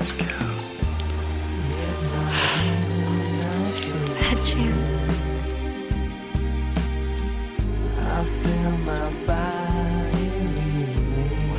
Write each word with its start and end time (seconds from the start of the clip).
What 0.00 0.08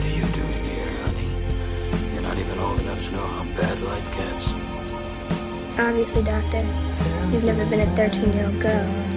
are 0.02 0.09
you 0.09 0.26
doing 0.34 0.64
here, 0.64 0.90
honey? 1.04 1.34
You're 2.14 2.23
not 2.23 2.38
even 2.40 2.58
old 2.58 2.80
enough 2.80 3.05
to 3.05 3.12
know 3.12 3.27
how 3.27 3.44
bad 3.55 3.80
life 3.82 4.12
gets. 4.16 4.54
Obviously, 5.78 6.23
Doctor, 6.23 6.66
you've 7.32 7.46
never 7.46 7.66
been 7.68 7.82
a 7.82 7.96
13 7.96 8.34
year 8.34 8.46
old 8.48 8.60
girl. 8.60 9.11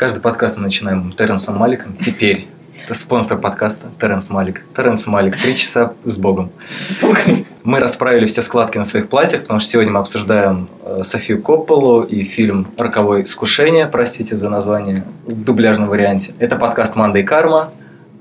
Каждый 0.00 0.22
подкаст 0.22 0.56
мы 0.56 0.62
начинаем 0.62 1.12
Терренсом 1.12 1.58
Маликом. 1.58 1.94
Теперь 1.98 2.46
это 2.82 2.94
спонсор 2.94 3.36
подкаста 3.36 3.88
Терренс 4.00 4.30
Малик. 4.30 4.64
Терренс 4.74 5.06
Малик. 5.06 5.36
Три 5.38 5.54
часа 5.54 5.92
с 6.04 6.16
Богом. 6.16 6.50
Мы 7.64 7.80
расправили 7.80 8.24
все 8.24 8.40
складки 8.40 8.78
на 8.78 8.86
своих 8.86 9.10
платьях, 9.10 9.42
потому 9.42 9.60
что 9.60 9.68
сегодня 9.68 9.92
мы 9.92 10.00
обсуждаем 10.00 10.70
э, 10.82 11.02
Софию 11.04 11.42
Копполу 11.42 12.00
и 12.00 12.24
фильм 12.24 12.68
«Роковое 12.78 13.24
искушение», 13.24 13.86
простите 13.88 14.36
за 14.36 14.48
название 14.48 15.04
в 15.26 15.44
дубляжном 15.44 15.90
варианте. 15.90 16.32
Это 16.38 16.56
подкаст 16.56 16.96
«Манда 16.96 17.18
и 17.18 17.22
карма». 17.22 17.70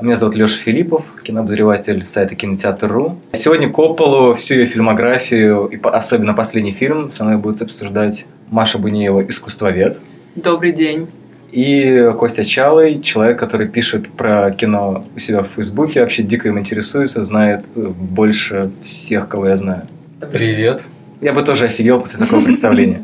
Меня 0.01 0.17
зовут 0.17 0.35
Леша 0.35 0.57
Филиппов, 0.57 1.05
кинообозреватель 1.23 2.03
сайта 2.03 2.35
Кинотеатр.ру. 2.35 3.21
Сегодня 3.31 3.69
Копполу, 3.69 4.33
всю 4.33 4.55
ее 4.55 4.65
фильмографию, 4.65 5.67
и 5.67 5.79
особенно 5.81 6.33
последний 6.33 6.73
фильм, 6.73 7.09
со 7.09 7.23
мной 7.23 7.37
будет 7.37 7.61
обсуждать 7.61 8.25
Маша 8.49 8.77
Бунеева, 8.77 9.21
искусствовед. 9.21 10.01
Добрый 10.35 10.73
день. 10.73 11.07
И 11.51 12.11
Костя 12.19 12.45
Чалый, 12.45 13.01
человек, 13.01 13.39
который 13.39 13.67
пишет 13.67 14.09
про 14.09 14.51
кино 14.51 15.05
у 15.15 15.19
себя 15.19 15.41
в 15.41 15.47
Фейсбуке, 15.47 16.01
вообще 16.01 16.21
дико 16.21 16.47
им 16.47 16.59
интересуется, 16.59 17.23
знает 17.23 17.65
больше 17.75 18.71
всех, 18.83 19.27
кого 19.27 19.47
я 19.47 19.55
знаю. 19.55 19.87
Привет. 20.31 20.83
Я 21.21 21.33
бы 21.33 21.41
тоже 21.41 21.65
офигел 21.65 21.99
после 21.99 22.19
такого 22.19 22.41
представления. 22.41 23.03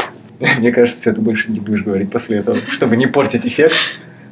Мне 0.58 0.72
кажется, 0.72 1.00
все 1.00 1.10
это 1.10 1.20
больше 1.20 1.50
не 1.50 1.60
будешь 1.60 1.82
говорить 1.82 2.10
после 2.10 2.38
этого, 2.38 2.58
чтобы 2.70 2.96
не 2.96 3.06
портить 3.06 3.46
эффект. 3.46 3.76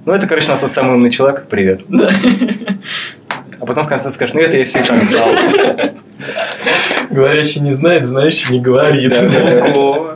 Ну, 0.07 0.13
это, 0.13 0.27
короче, 0.27 0.47
у 0.47 0.51
нас 0.51 0.61
тот 0.61 0.73
самый 0.73 0.95
умный 0.95 1.11
человек. 1.11 1.47
Привет. 1.49 1.85
А 3.59 3.67
потом 3.67 3.85
в 3.85 3.89
конце 3.89 4.11
скажешь, 4.11 4.35
ну, 4.35 4.41
это 4.41 4.57
я 4.57 4.65
все 4.65 4.81
и 4.81 4.83
так 4.83 5.03
знал. 5.03 5.29
Говорящий 7.11 7.61
не 7.61 7.73
знает, 7.73 8.07
знающий 8.07 8.53
не 8.55 8.61
говорит. 8.61 9.13
Ого. 9.77 10.15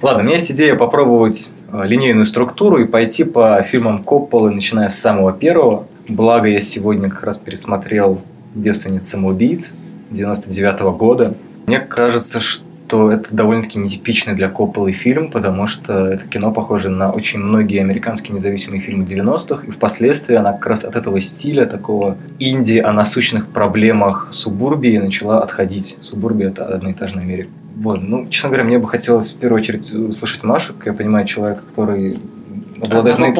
Ладно, 0.00 0.22
у 0.22 0.24
меня 0.24 0.34
есть 0.34 0.50
идея 0.50 0.76
попробовать 0.76 1.50
линейную 1.84 2.26
структуру 2.26 2.78
и 2.78 2.86
пойти 2.86 3.24
по 3.24 3.62
фильмам 3.62 4.02
Копполы, 4.02 4.50
начиная 4.50 4.88
с 4.88 4.98
самого 4.98 5.32
первого. 5.32 5.86
Благо, 6.08 6.48
я 6.48 6.60
сегодня 6.60 7.10
как 7.10 7.24
раз 7.24 7.38
пересмотрел 7.38 8.20
«Девственниц 8.54 9.08
самоубийц» 9.08 9.72
99 10.10 10.96
года. 10.96 11.34
Мне 11.66 11.80
кажется, 11.80 12.40
что 12.40 13.10
это 13.10 13.34
довольно-таки 13.34 13.78
нетипичный 13.78 14.34
для 14.34 14.48
Копполы 14.48 14.92
фильм, 14.92 15.30
потому 15.30 15.66
что 15.66 16.06
это 16.06 16.28
кино 16.28 16.52
похоже 16.52 16.90
на 16.90 17.10
очень 17.10 17.40
многие 17.40 17.80
американские 17.80 18.36
независимые 18.36 18.80
фильмы 18.80 19.04
90-х, 19.04 19.66
и 19.66 19.70
впоследствии 19.72 20.36
она 20.36 20.52
как 20.52 20.66
раз 20.68 20.84
от 20.84 20.94
этого 20.94 21.20
стиля, 21.20 21.66
такого 21.66 22.16
инди 22.38 22.78
о 22.78 22.92
насущных 22.92 23.48
проблемах 23.48 24.28
субурбии 24.30 24.98
начала 24.98 25.42
отходить. 25.42 25.96
Субурбия– 26.00 26.48
это 26.50 26.66
одноэтажная 26.66 27.24
Америка. 27.24 27.50
Вот, 27.76 28.00
ну, 28.00 28.26
честно 28.28 28.48
говоря, 28.48 28.64
мне 28.64 28.78
бы 28.78 28.88
хотелось 28.88 29.32
в 29.32 29.36
первую 29.36 29.60
очередь 29.60 29.92
услышать 29.92 30.42
Машу, 30.42 30.72
как 30.74 30.86
я 30.86 30.92
понимаю, 30.94 31.26
человека, 31.26 31.62
который 31.68 32.18
обладает... 32.80 33.16
Одного 33.16 33.32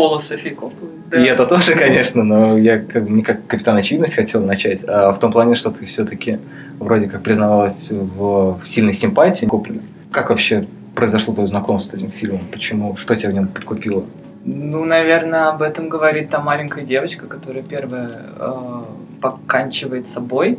Копполы. 0.50 0.90
Да. 1.10 1.22
И 1.22 1.24
это 1.24 1.46
тоже, 1.46 1.74
конечно, 1.74 2.22
но 2.22 2.58
я 2.58 2.78
как 2.78 3.04
бы 3.04 3.10
не 3.10 3.22
как 3.22 3.46
капитан 3.46 3.76
очевидность 3.76 4.14
хотел 4.14 4.42
начать, 4.42 4.84
а 4.86 5.12
в 5.12 5.18
том 5.18 5.32
плане, 5.32 5.54
что 5.54 5.70
ты 5.70 5.86
все-таки 5.86 6.38
вроде 6.78 7.08
как 7.08 7.22
признавалась 7.22 7.88
в 7.90 8.60
сильной 8.62 8.92
симпатии 8.92 9.46
Копполе. 9.46 9.80
Как 10.10 10.28
вообще 10.30 10.66
произошло 10.94 11.32
твое 11.32 11.46
знакомство 11.46 11.96
с 11.96 12.00
этим 12.00 12.10
фильмом? 12.10 12.42
Почему? 12.52 12.96
Что 12.96 13.16
тебя 13.16 13.30
в 13.30 13.34
нем 13.34 13.48
подкупило? 13.48 14.04
Ну, 14.44 14.84
наверное, 14.84 15.48
об 15.48 15.62
этом 15.62 15.88
говорит 15.88 16.30
та 16.30 16.40
маленькая 16.40 16.84
девочка, 16.84 17.26
которая 17.26 17.62
первая 17.62 18.26
э, 18.38 18.82
поканчивает 19.20 20.06
собой. 20.06 20.58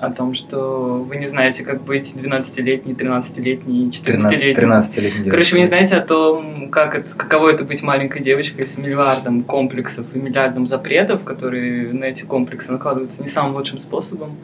О 0.00 0.10
том, 0.10 0.32
что 0.34 1.04
вы 1.08 1.16
не 1.16 1.26
знаете, 1.26 1.64
как 1.64 1.82
быть 1.82 2.14
12-летней, 2.14 2.94
13-летней, 2.94 3.90
14-летней. 3.90 4.54
13-летний 4.54 5.30
Короче, 5.30 5.54
вы 5.54 5.60
не 5.60 5.66
знаете 5.66 5.96
о 5.96 6.04
том, 6.04 6.70
как 6.70 6.94
это, 6.94 7.16
каково 7.16 7.50
это 7.50 7.64
быть 7.64 7.82
маленькой 7.82 8.22
девочкой 8.22 8.66
с 8.66 8.78
миллиардом 8.78 9.42
комплексов 9.42 10.06
и 10.14 10.18
миллиардом 10.20 10.68
запретов, 10.68 11.24
которые 11.24 11.92
на 11.92 12.04
эти 12.04 12.22
комплексы 12.22 12.70
накладываются 12.70 13.22
не 13.22 13.28
самым 13.28 13.56
лучшим 13.56 13.80
способом. 13.80 14.36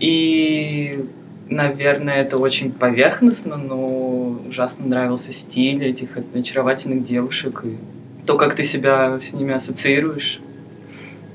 И, 0.00 1.04
наверное, 1.50 2.22
это 2.22 2.38
очень 2.38 2.72
поверхностно, 2.72 3.58
но 3.58 4.38
ужасно 4.48 4.86
нравился 4.86 5.34
стиль 5.34 5.84
этих 5.84 6.16
очаровательных 6.34 7.04
девушек 7.04 7.62
и 7.64 7.76
то, 8.24 8.38
как 8.38 8.54
ты 8.54 8.64
себя 8.64 9.20
с 9.20 9.34
ними 9.34 9.52
ассоциируешь. 9.52 10.40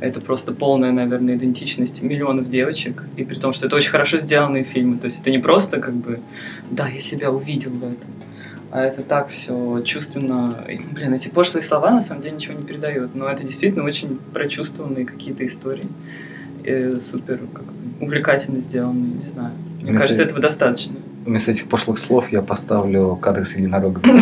Это 0.04 0.20
просто 0.20 0.52
полная, 0.52 0.92
наверное, 0.92 1.38
идентичность 1.38 2.02
миллионов 2.02 2.50
девочек. 2.50 3.06
И 3.16 3.24
при 3.24 3.36
том, 3.36 3.54
что 3.54 3.68
это 3.68 3.78
очень 3.78 3.90
хорошо 3.90 4.18
сделанные 4.18 4.66
фильмы. 4.66 4.98
То 4.98 5.06
есть 5.06 5.22
это 5.22 5.32
не 5.32 5.40
просто 5.40 5.80
как 5.80 5.94
бы, 5.94 6.20
да, 6.70 6.90
я 6.90 7.00
себя 7.00 7.32
увидел 7.32 7.72
в 7.72 7.84
этом. 7.86 8.10
А 8.70 8.82
это 8.84 9.02
так 9.02 9.30
все 9.30 9.82
чувственно. 9.86 10.62
И, 10.70 10.78
блин, 10.78 11.14
эти 11.14 11.30
пошлые 11.30 11.64
слова 11.64 11.90
на 11.92 12.02
самом 12.02 12.22
деле 12.22 12.36
ничего 12.36 12.54
не 12.54 12.66
передают. 12.66 13.16
Но 13.16 13.30
это 13.30 13.46
действительно 13.46 13.86
очень 13.86 14.20
прочувствованные 14.34 15.06
какие-то 15.06 15.46
истории. 15.46 15.88
И 16.66 17.00
супер 17.00 17.40
как 17.54 17.64
бы, 17.64 17.74
увлекательно 18.02 18.60
сделанные, 18.60 19.14
не 19.24 19.30
знаю. 19.30 19.54
Мне 19.80 19.92
Мне 19.92 20.00
кажется, 20.00 20.24
этого 20.24 20.42
достаточно. 20.42 20.98
Вместо 21.26 21.52
этих 21.52 21.70
пошлых 21.70 21.98
слов 21.98 22.30
я 22.34 22.42
поставлю 22.42 23.16
кадры 23.16 23.46
с 23.46 23.56
единорогом. 23.56 24.04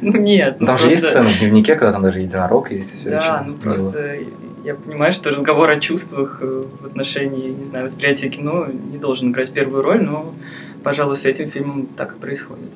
Ну 0.00 0.16
нет. 0.16 0.56
Ну, 0.58 0.62
ну 0.62 0.66
Там 0.66 0.78
же 0.78 0.88
есть 0.88 1.04
сцена 1.04 1.28
в 1.28 1.38
дневнике, 1.38 1.76
когда 1.76 1.92
там 1.92 2.02
даже 2.02 2.20
единорог 2.20 2.72
есть 2.72 2.94
и 2.94 2.96
все. 2.96 3.10
Да, 3.10 3.44
ну 3.46 3.54
просто 3.54 4.16
я 4.64 4.74
понимаю, 4.74 5.12
что 5.12 5.30
разговор 5.30 5.70
о 5.70 5.80
чувствах 5.80 6.38
э, 6.40 6.64
в 6.80 6.86
отношении, 6.86 7.50
не 7.50 7.64
знаю, 7.64 7.84
восприятия 7.84 8.28
кино 8.28 8.66
не 8.66 8.98
должен 8.98 9.30
играть 9.30 9.52
первую 9.52 9.82
роль, 9.82 10.02
но, 10.02 10.34
пожалуй, 10.82 11.16
с 11.16 11.24
этим 11.24 11.48
фильмом 11.48 11.86
так 11.96 12.16
и 12.16 12.18
происходит. 12.18 12.70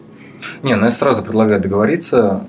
Не, 0.63 0.77
ну 0.77 0.85
я 0.85 0.91
сразу 0.91 1.23
предлагаю 1.23 1.61
договориться, 1.61 2.47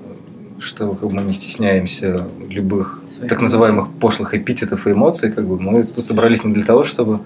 что 0.58 0.94
как 0.94 1.08
бы 1.08 1.14
мы 1.14 1.22
не 1.22 1.32
стесняемся 1.32 2.26
любых 2.48 3.02
Своих 3.06 3.28
так 3.28 3.40
называемых 3.40 3.92
пошлых 4.00 4.34
эпитетов 4.34 4.86
и 4.86 4.92
эмоций. 4.92 5.30
Как 5.30 5.46
бы 5.46 5.58
мы 5.60 5.82
тут 5.82 6.04
собрались 6.04 6.44
не 6.44 6.52
для 6.52 6.64
того, 6.64 6.84
чтобы 6.84 7.20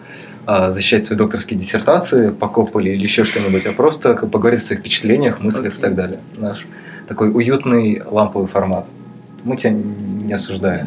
а, 0.46 0.70
защищать 0.70 1.04
свои 1.04 1.16
докторские 1.16 1.58
диссертации 1.58 2.30
по 2.30 2.48
Копполе 2.48 2.94
или 2.94 3.02
еще 3.02 3.24
что-нибудь, 3.24 3.66
а 3.66 3.72
просто 3.72 4.14
как 4.14 4.30
поговорить 4.30 4.60
о 4.60 4.64
своих 4.64 4.80
впечатлениях, 4.80 5.40
мыслях 5.40 5.66
и 5.66 5.68
Окей. 5.68 5.82
так 5.82 5.94
далее. 5.94 6.20
Наш 6.36 6.66
такой 7.08 7.30
уютный 7.30 8.02
ламповый 8.04 8.48
формат. 8.48 8.86
Мы 9.44 9.56
тебя 9.56 9.70
не 9.70 10.24
Не 10.24 10.32
осуждаем. 10.34 10.86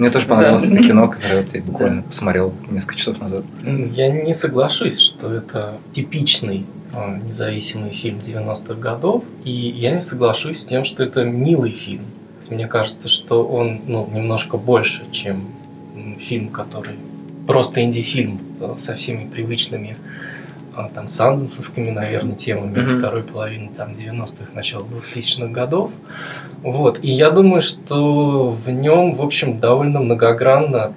Мне 0.00 0.10
тоже 0.10 0.26
понравилось 0.26 0.66
Да. 0.66 0.74
это 0.76 0.82
кино, 0.82 1.08
которое 1.14 1.42
вот 1.42 1.54
я 1.54 1.60
буквально 1.60 2.02
посмотрел 2.02 2.54
несколько 2.70 2.96
часов 2.96 3.20
назад. 3.20 3.44
Я 3.62 4.10
не 4.10 4.32
соглашусь, 4.32 4.98
что 4.98 5.30
это 5.30 5.76
типичный 5.92 6.64
э, 6.94 7.18
независимый 7.22 7.90
фильм 7.90 8.18
90-х 8.18 8.74
годов, 8.80 9.24
и 9.44 9.50
я 9.50 9.90
не 9.90 10.00
соглашусь 10.00 10.62
с 10.62 10.64
тем, 10.64 10.86
что 10.86 11.02
это 11.02 11.24
милый 11.24 11.72
фильм. 11.72 12.06
Мне 12.48 12.66
кажется, 12.66 13.10
что 13.10 13.46
он 13.46 13.82
ну, 13.86 14.08
немножко 14.10 14.56
больше, 14.56 15.04
чем 15.12 15.44
фильм, 16.18 16.48
который 16.48 16.94
просто 17.46 17.82
инди-фильм 17.82 18.40
э, 18.58 18.76
со 18.78 18.94
всеми 18.94 19.28
привычными 19.28 19.98
там 20.88 21.08
санденсовскими, 21.08 21.90
наверное, 21.90 22.34
темами 22.36 22.78
Мгм. 22.78 22.98
второй 22.98 23.22
половины 23.22 23.70
там 23.76 23.92
90-х, 23.92 24.50
начала 24.54 24.84
2000-х 24.84 25.52
годов. 25.52 25.90
Вот. 26.62 26.98
И 27.02 27.10
я 27.10 27.30
думаю, 27.30 27.62
что 27.62 28.50
в 28.50 28.70
нем, 28.70 29.14
в 29.14 29.22
общем, 29.22 29.58
довольно 29.60 30.00
многогранно 30.00 30.92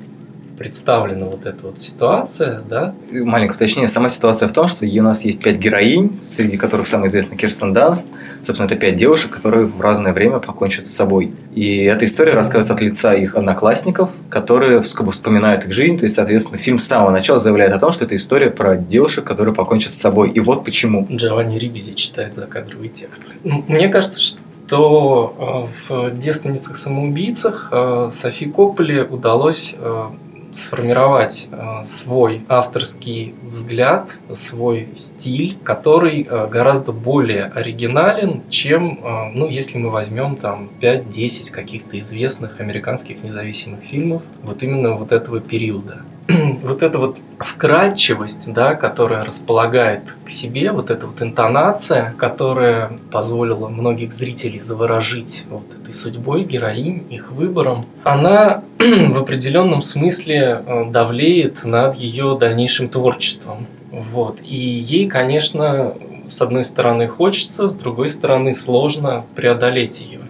представлена 0.58 1.26
вот 1.26 1.46
эта 1.46 1.66
вот 1.66 1.80
ситуация, 1.80 2.62
да, 2.70 2.96
Маленькое 3.12 3.56
уточнение. 3.56 3.90
Сама 3.90 4.10
ситуация 4.10 4.48
в 4.48 4.54
том, 4.54 4.68
что 4.68 4.86
у 4.86 5.02
нас 5.02 5.26
есть 5.26 5.42
пять 5.42 5.58
героинь, 5.58 6.20
среди 6.22 6.58
которых 6.58 6.88
самая 6.88 7.10
известная 7.10 7.38
Кирстен 7.38 7.74
Данст. 7.74 8.08
Собственно, 8.44 8.68
это 8.68 8.76
пять 8.76 8.96
девушек, 8.96 9.32
которые 9.32 9.66
в 9.66 9.80
разное 9.82 10.14
время 10.14 10.40
покончат 10.40 10.86
с 10.86 10.92
собой. 10.92 11.34
И 11.54 11.84
эта 11.84 12.06
история 12.06 12.34
рассказывается 12.34 12.74
от 12.74 12.82
лица 12.82 13.14
их 13.14 13.36
одноклассников, 13.36 14.12
которые 14.30 14.82
вспоминают 14.82 15.66
их 15.66 15.74
жизнь. 15.74 15.98
То 15.98 16.06
есть, 16.06 16.16
соответственно, 16.16 16.58
фильм 16.58 16.80
с 16.80 16.86
самого 16.86 17.12
начала 17.12 17.40
заявляет 17.40 17.74
о 17.74 17.80
том, 17.80 17.92
что 17.92 18.06
это 18.06 18.16
история 18.16 18.50
про 18.50 18.78
девушек, 18.78 19.24
которые 19.24 19.54
покончат 19.54 19.94
с 19.94 19.98
собой. 19.98 20.32
И 20.32 20.40
вот 20.40 20.64
почему. 20.64 21.08
Джованни 21.10 21.58
Рибизи 21.58 21.94
читает 21.94 22.36
закадровый 22.36 22.90
текст. 22.90 23.24
Мне 23.44 23.90
кажется, 23.90 24.20
что 24.20 25.70
э, 25.90 25.94
в 25.94 26.12
«Девственницах-самоубийцах» 26.18 27.70
э, 27.72 28.10
Софи 28.14 28.46
Копполе 28.46 29.04
удалось 29.04 29.76
э, 29.78 30.06
сформировать 30.54 31.48
э, 31.52 31.86
свой 31.86 32.46
авторский 32.48 33.34
взгляд, 33.44 34.12
свой 34.34 34.90
стиль, 34.96 35.58
который 35.64 36.24
э, 36.24 36.48
гораздо 36.48 36.92
более 36.92 37.46
оригинален, 37.46 38.44
чем, 38.50 39.00
э, 39.04 39.32
ну, 39.34 39.48
если 39.48 39.78
мы 39.78 39.90
возьмем 39.90 40.36
там 40.36 40.70
5-10 40.82 41.52
каких-то 41.52 42.00
известных 42.00 42.60
американских 42.60 43.24
независимых 43.24 43.82
фильмов, 43.84 44.24
вот 44.42 44.64
именно 44.64 44.94
вот 44.94 45.12
этого 45.12 45.40
периода. 45.40 46.02
вот 46.64 46.84
эта 46.84 47.00
вот 47.00 47.18
вкрадчивость, 47.40 48.52
да, 48.52 48.76
которая 48.76 49.26
располагает 49.26 50.02
к 50.26 50.30
себе, 50.30 50.72
вот 50.72 50.90
эта 50.90 51.08
вот 51.08 51.22
интонация, 51.22 52.14
которая 52.18 52.92
позволила 53.12 53.68
многих 53.68 54.14
зрителей 54.14 54.60
заворожить 54.60 55.44
вот 55.50 55.64
этой 55.82 55.94
судьбой 55.94 56.44
героинь, 56.44 57.06
их 57.10 57.32
выбором, 57.32 57.86
она 58.04 58.64
в 58.80 59.20
определенном 59.20 59.82
смысле 59.82 60.64
э, 60.66 60.86
давлеет 60.90 61.66
над 61.66 61.98
ее 61.98 62.38
дальнейшим 62.40 62.88
творчеством. 62.88 63.68
Вот. 63.92 64.40
И 64.42 64.56
ей, 64.56 65.08
конечно, 65.08 65.94
с 66.28 66.42
одной 66.42 66.64
стороны 66.64 67.08
хочется, 67.08 67.68
с 67.68 67.76
другой 67.76 68.10
стороны 68.10 68.56
сложно 68.56 69.26
преодолеть 69.36 70.02
ее. 70.02 70.22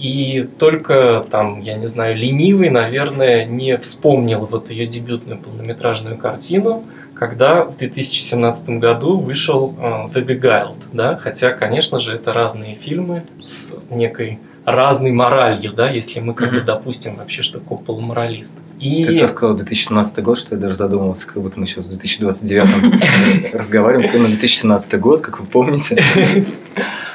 И 0.00 0.48
только 0.58 1.26
там, 1.30 1.60
я 1.60 1.76
не 1.76 1.86
знаю, 1.86 2.16
ленивый, 2.16 2.70
наверное, 2.70 3.44
не 3.44 3.76
вспомнил 3.76 4.46
вот 4.46 4.70
ее 4.70 4.86
дебютную 4.86 5.38
полнометражную 5.38 6.16
картину, 6.16 6.84
когда 7.14 7.64
в 7.64 7.76
2017 7.76 8.70
году 8.80 9.18
вышел 9.18 9.74
uh, 9.78 10.10
The 10.10 10.24
Beguiled, 10.24 10.78
да, 10.94 11.16
хотя, 11.16 11.52
конечно 11.52 12.00
же, 12.00 12.14
это 12.14 12.32
разные 12.32 12.76
фильмы 12.76 13.24
с 13.42 13.76
некой 13.90 14.38
разной 14.64 15.10
моралью, 15.10 15.74
да, 15.74 15.90
если 15.90 16.20
мы 16.20 16.32
как 16.32 16.52
бы 16.52 16.62
допустим 16.62 17.16
вообще, 17.16 17.42
что 17.42 17.60
Коппола 17.60 18.00
моралист. 18.00 18.54
И... 18.78 19.04
Ты 19.04 19.18
как 19.18 19.30
сказал 19.30 19.54
2017 19.54 20.24
год, 20.24 20.38
что 20.38 20.54
я 20.54 20.60
даже 20.60 20.76
задумался, 20.76 21.26
как 21.26 21.42
будто 21.42 21.60
мы 21.60 21.66
сейчас 21.66 21.86
в 21.86 21.88
2029 21.88 23.52
разговариваем, 23.52 24.22
но 24.22 24.28
2017 24.28 24.98
год, 24.98 25.20
как 25.20 25.40
вы 25.40 25.46
помните. 25.46 26.02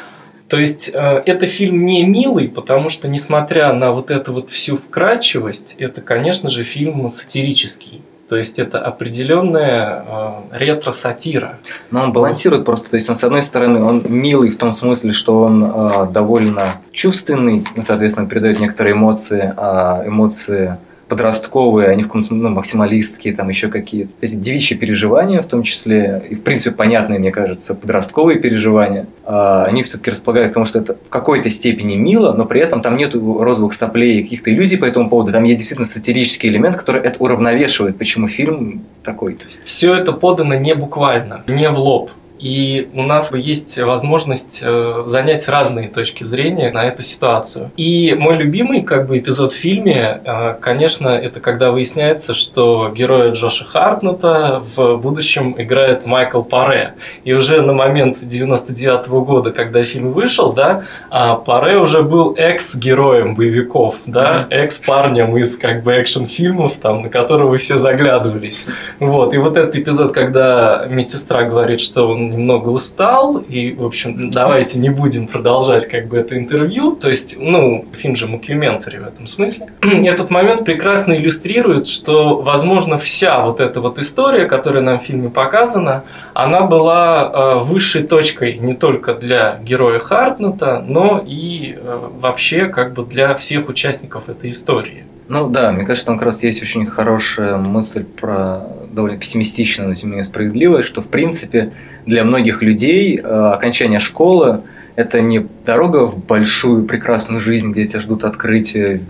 То 0.47 0.59
есть 0.59 0.91
э, 0.93 1.23
это 1.25 1.47
фильм 1.47 1.85
не 1.85 2.05
милый, 2.05 2.47
потому 2.49 2.89
что, 2.89 3.07
несмотря 3.07 3.73
на 3.73 3.91
вот 3.91 4.11
эту 4.11 4.33
вот 4.33 4.51
всю 4.51 4.77
вкрадчивость, 4.77 5.75
это, 5.79 6.01
конечно 6.01 6.49
же, 6.49 6.63
фильм 6.63 7.09
сатирический. 7.09 8.03
То 8.29 8.35
есть 8.35 8.57
это 8.57 8.79
определенная 8.79 10.03
э, 10.07 10.57
ретро-сатира. 10.57 11.59
Но 11.91 12.03
он 12.03 12.11
балансирует 12.11 12.65
просто. 12.65 12.91
То 12.91 12.95
есть 12.97 13.09
он, 13.09 13.15
с 13.15 13.23
одной 13.23 13.43
стороны, 13.43 13.83
он 13.83 14.03
милый 14.07 14.49
в 14.49 14.57
том 14.57 14.73
смысле, 14.73 15.11
что 15.11 15.41
он 15.41 15.63
э, 15.63 16.07
довольно 16.11 16.81
чувственный, 16.91 17.65
соответственно, 17.81 18.27
передает 18.27 18.59
некоторые 18.59 18.93
эмоции, 18.93 19.53
а 19.57 20.03
эмоции 20.05 20.77
подростковые, 21.07 21.89
они 21.89 22.03
в 22.03 22.07
каком-то 22.07 22.33
ну, 22.33 22.49
максималистские, 22.49 23.35
там 23.35 23.49
еще 23.49 23.69
какие-то. 23.69 24.11
То 24.11 24.23
есть 24.23 24.39
девичьи 24.39 24.75
переживания, 24.77 25.41
в 25.41 25.45
том 25.45 25.63
числе, 25.63 26.23
и 26.29 26.35
в 26.35 26.41
принципе 26.41 26.75
понятные, 26.75 27.19
мне 27.19 27.31
кажется, 27.31 27.75
подростковые 27.75 28.39
переживания, 28.39 29.07
а, 29.23 29.65
они 29.65 29.83
все-таки 29.83 30.11
располагают 30.11 30.51
к 30.51 30.53
тому, 30.53 30.65
что 30.65 30.79
это 30.79 30.95
в 30.95 31.09
какой-то 31.09 31.49
степени 31.49 31.95
мило, 31.95 32.33
но 32.33 32.45
при 32.45 32.61
этом 32.61 32.81
там 32.81 32.95
нет 32.95 33.15
розовых 33.15 33.73
соплей 33.73 34.19
и 34.19 34.23
каких-то 34.23 34.51
иллюзий 34.51 34.77
по 34.77 34.85
этому 34.85 35.09
поводу. 35.09 35.31
Там 35.31 35.43
есть 35.43 35.59
действительно 35.59 35.87
сатирический 35.87 36.49
элемент, 36.49 36.75
который 36.75 37.01
это 37.01 37.19
уравновешивает, 37.19 37.97
почему 37.97 38.27
фильм 38.27 38.83
такой. 39.03 39.37
Все 39.63 39.95
это 39.95 40.11
подано 40.11 40.55
не 40.55 40.73
буквально, 40.73 41.43
не 41.47 41.69
в 41.69 41.77
лоб. 41.77 42.11
И 42.39 42.89
у 42.93 43.03
нас 43.03 43.33
есть 43.33 43.79
возможность 43.79 44.61
э, 44.63 45.03
занять 45.05 45.47
разные 45.47 45.87
точки 45.87 46.23
зрения 46.23 46.71
на 46.71 46.85
эту 46.85 47.03
ситуацию. 47.03 47.71
И 47.77 48.13
мой 48.13 48.37
любимый 48.37 48.83
как 48.83 49.07
бы 49.07 49.17
эпизод 49.17 49.53
в 49.53 49.55
фильме, 49.55 50.21
э, 50.23 50.55
конечно, 50.59 51.09
это 51.09 51.39
когда 51.39 51.71
выясняется, 51.71 52.33
что 52.33 52.91
героя 52.93 53.31
Джоша 53.31 53.65
Хартнета 53.65 54.61
в 54.63 54.97
будущем 54.97 55.55
играет 55.57 56.05
Майкл 56.05 56.41
Паре. 56.41 56.95
И 57.23 57.33
уже 57.33 57.61
на 57.61 57.73
момент 57.73 58.17
99 58.21 59.07
-го 59.07 59.23
года, 59.23 59.51
когда 59.51 59.83
фильм 59.83 60.11
вышел, 60.11 60.53
да, 60.53 60.83
а 61.09 61.35
Паре 61.35 61.77
уже 61.77 62.03
был 62.03 62.35
экс-героем 62.37 63.35
боевиков, 63.35 63.95
да, 64.05 64.47
экс-парнем 64.49 65.37
из 65.37 65.57
как 65.57 65.83
бы 65.83 65.93
экшн-фильмов, 65.93 66.77
там, 66.77 67.03
на 67.03 67.09
которого 67.09 67.57
все 67.57 67.77
заглядывались. 67.77 68.65
Вот. 68.99 69.33
И 69.33 69.37
вот 69.37 69.57
этот 69.57 69.75
эпизод, 69.75 70.11
когда 70.11 70.85
медсестра 70.89 71.43
говорит, 71.43 71.81
что 71.81 72.07
он 72.09 72.24
немного 72.29 72.69
устал, 72.69 73.37
и, 73.37 73.73
в 73.73 73.85
общем, 73.85 74.29
давайте 74.29 74.79
не 74.79 74.89
будем 74.89 75.27
продолжать 75.27 75.87
как 75.87 76.07
бы 76.07 76.17
это 76.17 76.37
интервью. 76.37 76.95
То 76.95 77.09
есть, 77.09 77.35
ну, 77.37 77.85
фильм 77.93 78.15
же 78.15 78.27
мокюментари 78.27 78.97
в 78.97 79.07
этом 79.07 79.27
смысле. 79.27 79.67
Этот 79.81 80.29
момент 80.29 80.65
прекрасно 80.65 81.13
иллюстрирует, 81.13 81.87
что, 81.87 82.41
возможно, 82.41 82.97
вся 82.97 83.43
вот 83.45 83.59
эта 83.59 83.81
вот 83.81 83.99
история, 83.99 84.45
которая 84.45 84.83
нам 84.83 84.99
в 84.99 85.03
фильме 85.03 85.29
показана, 85.29 86.03
она 86.33 86.61
была 86.61 87.31
э, 87.31 87.63
высшей 87.63 88.03
точкой 88.03 88.57
не 88.57 88.73
только 88.73 89.13
для 89.13 89.59
героя 89.63 89.99
Хартнета, 89.99 90.83
но 90.85 91.23
и 91.25 91.75
э, 91.77 92.09
вообще 92.19 92.67
как 92.67 92.93
бы 92.93 93.03
для 93.05 93.33
всех 93.35 93.69
участников 93.69 94.29
этой 94.29 94.51
истории. 94.51 95.05
Ну 95.27 95.49
да, 95.49 95.71
мне 95.71 95.85
кажется, 95.85 96.05
там 96.07 96.17
как 96.17 96.27
раз 96.27 96.43
есть 96.43 96.61
очень 96.61 96.85
хорошая 96.85 97.57
мысль 97.57 98.03
про 98.03 98.61
довольно 98.95 99.17
пессимистичную, 99.17 99.89
но 99.89 99.95
тем 99.95 100.09
не 100.09 100.11
менее 100.11 100.23
справедливая, 100.23 100.81
что 100.81 101.01
в 101.01 101.07
принципе 101.07 101.71
для 102.05 102.23
многих 102.23 102.61
людей 102.61 103.17
э, 103.17 103.21
окончание 103.21 103.99
школы 103.99 104.61
это 104.95 105.19
не 105.19 105.45
дорога 105.65 106.07
в 106.07 106.25
большую 106.25 106.85
прекрасную 106.85 107.41
жизнь, 107.41 107.71
где 107.71 107.85
тебя 107.85 107.99
ждут 107.99 108.23
открытия, 108.23 109.01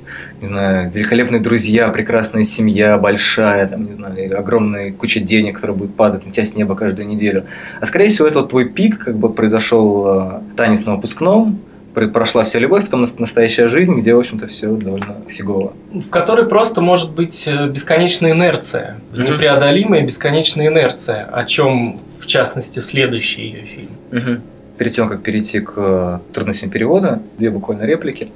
не 0.41 0.47
знаю, 0.47 0.89
великолепные 0.91 1.39
друзья, 1.39 1.89
прекрасная 1.89 2.43
семья, 2.43 2.97
большая, 2.97 3.67
там, 3.67 3.85
не 3.85 3.93
знаю, 3.93 4.39
огромная 4.39 4.91
куча 4.91 5.19
денег, 5.19 5.55
которая 5.55 5.77
будет 5.77 5.95
падать 5.95 6.25
на 6.25 6.31
тебя 6.31 6.45
с 6.45 6.55
неба 6.55 6.75
каждую 6.75 7.07
неделю. 7.07 7.45
А 7.79 7.85
скорее 7.85 8.09
всего, 8.09 8.27
это 8.27 8.39
вот 8.39 8.49
твой 8.49 8.67
пик, 8.67 8.97
как 8.97 9.17
бы 9.17 9.31
произошел 9.31 10.07
э, 10.07 10.39
танец 10.57 10.85
на 10.85 10.95
выпускном, 10.95 11.59
прошла 11.95 12.43
вся 12.43 12.59
любовь, 12.59 12.85
потом 12.85 13.05
настоящая 13.17 13.67
жизнь, 13.67 13.93
где, 13.95 14.13
в 14.13 14.19
общем-то, 14.19 14.47
все 14.47 14.67
довольно 14.67 15.15
фигово. 15.27 15.73
В 15.93 16.09
которой 16.09 16.45
просто 16.45 16.81
может 16.81 17.13
быть 17.13 17.47
э, 17.47 17.67
бесконечная 17.67 18.33
инерция, 18.33 18.99
mm-hmm. 19.11 19.33
непреодолимая 19.33 20.01
бесконечная 20.01 20.67
инерция, 20.67 21.23
о 21.25 21.45
чем, 21.45 21.99
в 22.19 22.27
частности, 22.27 22.79
следующий 22.79 23.43
ее 23.43 23.61
фильм. 23.65 23.89
Mm-hmm. 24.11 24.41
Перед 24.77 24.91
тем, 24.91 25.07
как 25.07 25.23
перейти 25.23 25.61
к 25.61 25.73
э, 25.77 26.19
трудностям 26.33 26.69
перевода, 26.69 27.21
две 27.37 27.49
буквально 27.49 27.83
реплики. 27.83 28.29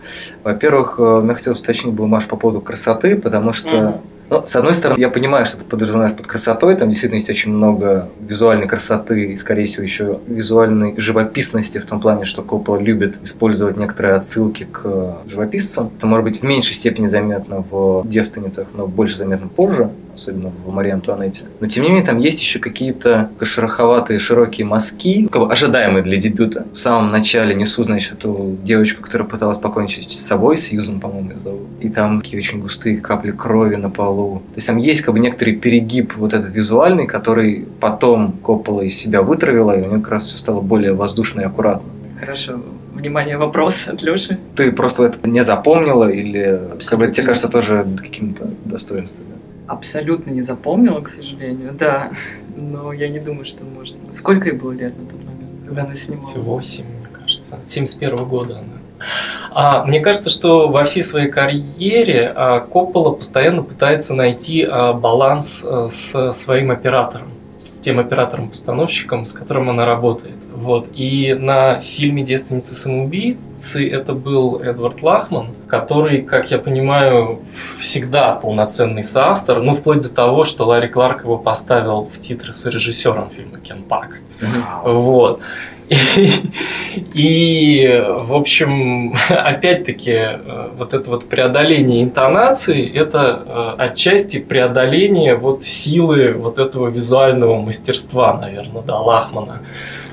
Во-первых, 0.44 0.96
э, 0.98 1.20
мне 1.22 1.34
хотелось 1.34 1.60
уточнить 1.60 1.94
был 1.94 2.08
Маш 2.08 2.26
по 2.28 2.38
поводу 2.38 2.62
красоты, 2.62 3.16
потому 3.16 3.54
что 3.54 3.70
mm-hmm 3.70 4.00
ну, 4.30 4.44
с 4.46 4.56
одной 4.56 4.74
стороны, 4.76 5.00
я 5.00 5.10
понимаю, 5.10 5.46
что 5.46 5.58
ты 5.58 5.66
подразумеваешь 5.66 6.16
под 6.16 6.28
красотой, 6.28 6.76
там 6.76 6.90
действительно 6.90 7.18
есть 7.18 7.30
очень 7.30 7.52
много 7.52 8.10
визуальной 8.20 8.68
красоты 8.68 9.32
и, 9.32 9.36
скорее 9.36 9.66
всего, 9.66 9.84
еще 9.84 10.20
визуальной 10.28 10.94
живописности 10.98 11.78
в 11.80 11.86
том 11.86 12.00
плане, 12.00 12.26
что 12.26 12.44
Коппола 12.44 12.78
любит 12.78 13.20
использовать 13.24 13.78
некоторые 13.78 14.16
отсылки 14.16 14.68
к 14.72 15.18
живописцам. 15.28 15.92
Это 15.98 16.06
может 16.06 16.26
быть 16.26 16.42
в 16.42 16.44
меньшей 16.44 16.74
степени 16.74 17.08
заметно 17.08 17.66
в 17.70 18.04
«Девственницах», 18.08 18.68
но 18.74 18.88
больше 18.88 19.18
заметно 19.18 19.48
позже, 19.48 19.90
особенно 20.14 20.50
в 20.50 20.72
Марии 20.72 20.92
Антуанетте. 20.92 21.46
Но, 21.60 21.68
тем 21.68 21.84
не 21.84 21.90
менее, 21.90 22.06
там 22.06 22.18
есть 22.18 22.42
еще 22.42 22.60
какие-то 22.60 23.30
шероховатые, 23.42 24.20
широкие 24.20 24.66
мазки, 24.66 25.28
как 25.28 25.42
бы 25.42 25.52
ожидаемые 25.52 26.04
для 26.04 26.18
дебюта. 26.18 26.66
В 26.74 26.78
самом 26.78 27.12
начале 27.12 27.56
несу, 27.56 27.84
значит, 27.84 28.14
эту 28.14 28.58
девочку, 28.64 29.04
которая 29.04 29.28
пыталась 29.28 29.58
покончить 29.58 30.10
с 30.10 30.20
собой, 30.20 30.58
Сьюзан, 30.58 31.00
по-моему, 31.00 31.32
ее 31.32 31.40
зовут. 31.40 31.68
И 31.80 31.90
там 31.90 32.22
такие 32.22 32.40
очень 32.40 32.60
густые 32.60 32.98
капли 32.98 33.32
крови 33.32 33.76
на 33.76 33.90
полу. 33.90 34.40
То 34.54 34.58
есть 34.58 34.68
там 34.68 34.78
есть 34.78 35.02
как 35.02 35.14
бы 35.14 35.20
некоторый 35.20 35.56
перегиб 35.56 36.16
вот 36.18 36.34
этот 36.34 36.52
визуальный, 36.52 37.08
который 37.08 37.68
потом 37.80 38.34
Коппола 38.44 38.82
из 38.82 38.96
себя 38.96 39.22
вытравила, 39.22 39.78
и 39.78 39.82
у 39.82 39.86
него 39.86 40.00
как 40.02 40.10
раз 40.10 40.26
все 40.26 40.38
стало 40.38 40.62
более 40.62 40.94
воздушно 40.94 41.42
и 41.42 41.44
аккуратно. 41.44 41.90
Хорошо. 42.20 42.60
Внимание, 42.94 43.38
вопрос 43.38 43.88
от 43.88 44.04
Леши. 44.04 44.38
Ты 44.56 44.74
просто 44.74 45.04
это 45.04 45.30
не 45.30 45.44
запомнила 45.44 46.10
или 46.10 46.60
бы, 46.98 47.08
тебе 47.08 47.26
кажется 47.26 47.48
тоже 47.48 47.88
каким-то 47.98 48.50
достоинством? 48.66 49.26
Абсолютно 49.70 50.32
не 50.32 50.42
запомнила, 50.42 51.00
к 51.02 51.08
сожалению, 51.08 51.72
да. 51.74 52.12
Но 52.56 52.92
я 52.92 53.08
не 53.08 53.20
думаю, 53.20 53.46
что 53.46 53.64
можно. 53.64 54.00
Сколько 54.12 54.50
ей 54.50 54.56
было 54.56 54.72
лет 54.72 54.98
на 54.98 55.06
тот 55.06 55.20
момент, 55.20 55.66
когда 55.66 55.84
она 55.84 55.92
снимала? 55.92 56.34
8, 56.34 56.84
мне 56.86 57.08
кажется. 57.14 57.60
71 57.68 58.26
года 58.26 58.60
она. 58.60 58.80
А, 59.52 59.86
мне 59.86 60.00
кажется, 60.00 60.32
что 60.32 60.70
во 60.70 60.84
всей 60.86 61.04
своей 61.04 61.30
карьере 61.30 62.34
а, 62.36 62.62
Коппола 62.62 63.12
постоянно 63.12 63.62
пытается 63.62 64.16
найти 64.16 64.64
а, 64.64 64.94
баланс 64.94 65.64
а, 65.64 65.88
с 65.88 66.34
своим 66.34 66.72
оператором, 66.72 67.30
с 67.60 67.80
тем 67.80 68.00
оператором-постановщиком, 68.00 69.26
с 69.26 69.34
которым 69.34 69.70
она 69.70 69.86
работает. 69.86 70.38
Вот. 70.56 70.88
И 70.96 71.34
на 71.34 71.80
фильме 71.80 72.24
«Девственница 72.24 72.74
самоубийц» 72.74 73.38
продюсерщицей 73.60 73.90
это 73.90 74.14
был 74.14 74.62
Эдвард 74.62 75.02
Лахман, 75.02 75.48
который, 75.68 76.22
как 76.22 76.52
я 76.52 76.60
понимаю, 76.60 77.40
всегда 77.80 78.36
полноценный 78.36 79.04
соавтор, 79.04 79.62
ну, 79.62 79.74
вплоть 79.74 80.02
до 80.02 80.10
того, 80.10 80.44
что 80.44 80.66
Ларри 80.66 80.88
Кларк 80.88 81.24
его 81.24 81.38
поставил 81.38 82.06
в 82.06 82.20
титры 82.20 82.54
с 82.54 82.66
режиссером 82.66 83.30
фильма 83.30 83.60
«Кен 83.60 83.84
Пак». 83.84 84.20
Вот. 84.84 85.42
И, 87.14 88.04
в 88.20 88.34
общем, 88.34 89.16
опять-таки, 89.30 90.12
э, 90.12 90.70
вот 90.78 90.94
это 90.94 91.10
вот 91.10 91.28
преодоление 91.28 92.04
интонации, 92.04 92.92
это 92.92 93.76
э, 93.78 93.82
отчасти 93.82 94.40
преодоление 94.40 95.36
вот 95.36 95.64
силы 95.64 96.34
вот 96.34 96.60
этого 96.60 96.90
визуального 96.90 97.60
мастерства, 97.60 98.38
наверное, 98.38 98.84
да, 98.84 99.00
Лахмана. 99.00 99.62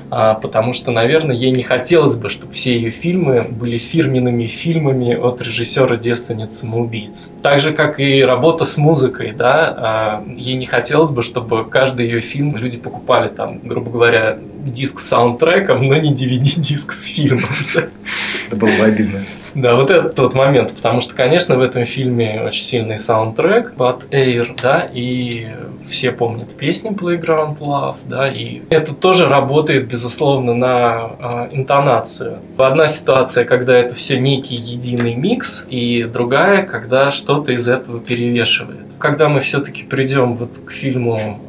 А, 0.09 0.35
потому 0.35 0.73
что, 0.73 0.91
наверное, 0.91 1.35
ей 1.35 1.51
не 1.51 1.63
хотелось 1.63 2.15
бы, 2.17 2.29
чтобы 2.29 2.53
все 2.53 2.75
ее 2.75 2.91
фильмы 2.91 3.45
были 3.49 3.77
фирменными 3.77 4.47
фильмами 4.47 5.13
от 5.15 5.41
режиссера 5.41 5.97
«Девственниц 5.97 6.57
самоубийц». 6.57 7.33
Так 7.41 7.59
же, 7.59 7.73
как 7.73 7.99
и 7.99 8.21
работа 8.23 8.65
с 8.65 8.77
музыкой, 8.77 9.33
да, 9.33 9.75
а, 9.77 10.23
ей 10.35 10.55
не 10.55 10.65
хотелось 10.65 11.11
бы, 11.11 11.23
чтобы 11.23 11.65
каждый 11.65 12.05
ее 12.05 12.21
фильм 12.21 12.55
люди 12.55 12.77
покупали 12.77 13.29
там, 13.29 13.59
грубо 13.59 13.91
говоря, 13.91 14.37
диск 14.65 14.99
с 14.99 15.07
саундтреком, 15.07 15.87
но 15.87 15.97
не 15.97 16.13
DVD-диск 16.13 16.91
с 16.91 17.05
фильмом. 17.05 17.49
Это 17.75 18.55
было 18.55 18.69
бы 18.69 18.85
обидно. 18.85 19.23
Да, 19.57 19.73
вот 19.73 19.89
этот 19.89 20.13
тот 20.13 20.35
момент, 20.35 20.71
потому 20.75 21.01
что, 21.01 21.15
конечно, 21.15 21.57
в 21.57 21.61
этом 21.61 21.83
фильме 21.85 22.43
очень 22.45 22.61
сильный 22.61 22.99
саундтрек, 22.99 23.73
Bad 23.75 24.07
Air, 24.11 24.55
да, 24.61 24.87
и 24.93 25.47
все 25.89 26.11
помнят 26.11 26.55
песни 26.55 26.91
Playground 26.91 27.57
Love, 27.57 27.95
да, 28.05 28.31
и 28.31 28.61
это 28.69 28.93
тоже 28.93 29.27
работает, 29.27 29.87
безусловно, 29.87 30.53
на 30.53 31.09
э, 31.19 31.47
интонацию. 31.53 32.37
Одна 32.55 32.87
ситуация, 32.87 33.45
когда 33.45 33.75
это 33.75 33.95
все 33.95 34.19
некий 34.19 34.53
единый 34.53 35.15
микс, 35.15 35.65
и 35.71 36.03
другая, 36.03 36.61
когда 36.61 37.09
что-то 37.09 37.51
из 37.51 37.67
этого 37.67 37.99
перевешивает. 37.99 38.85
Когда 38.99 39.27
мы 39.27 39.39
все-таки 39.39 39.81
придем 39.81 40.35
вот 40.35 40.51
к 40.67 40.71
фильму 40.71 41.41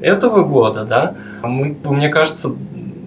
э, 0.00 0.06
этого 0.06 0.42
года, 0.42 0.86
да, 0.86 1.14
мы, 1.42 1.76
мне 1.84 2.08
кажется, 2.08 2.50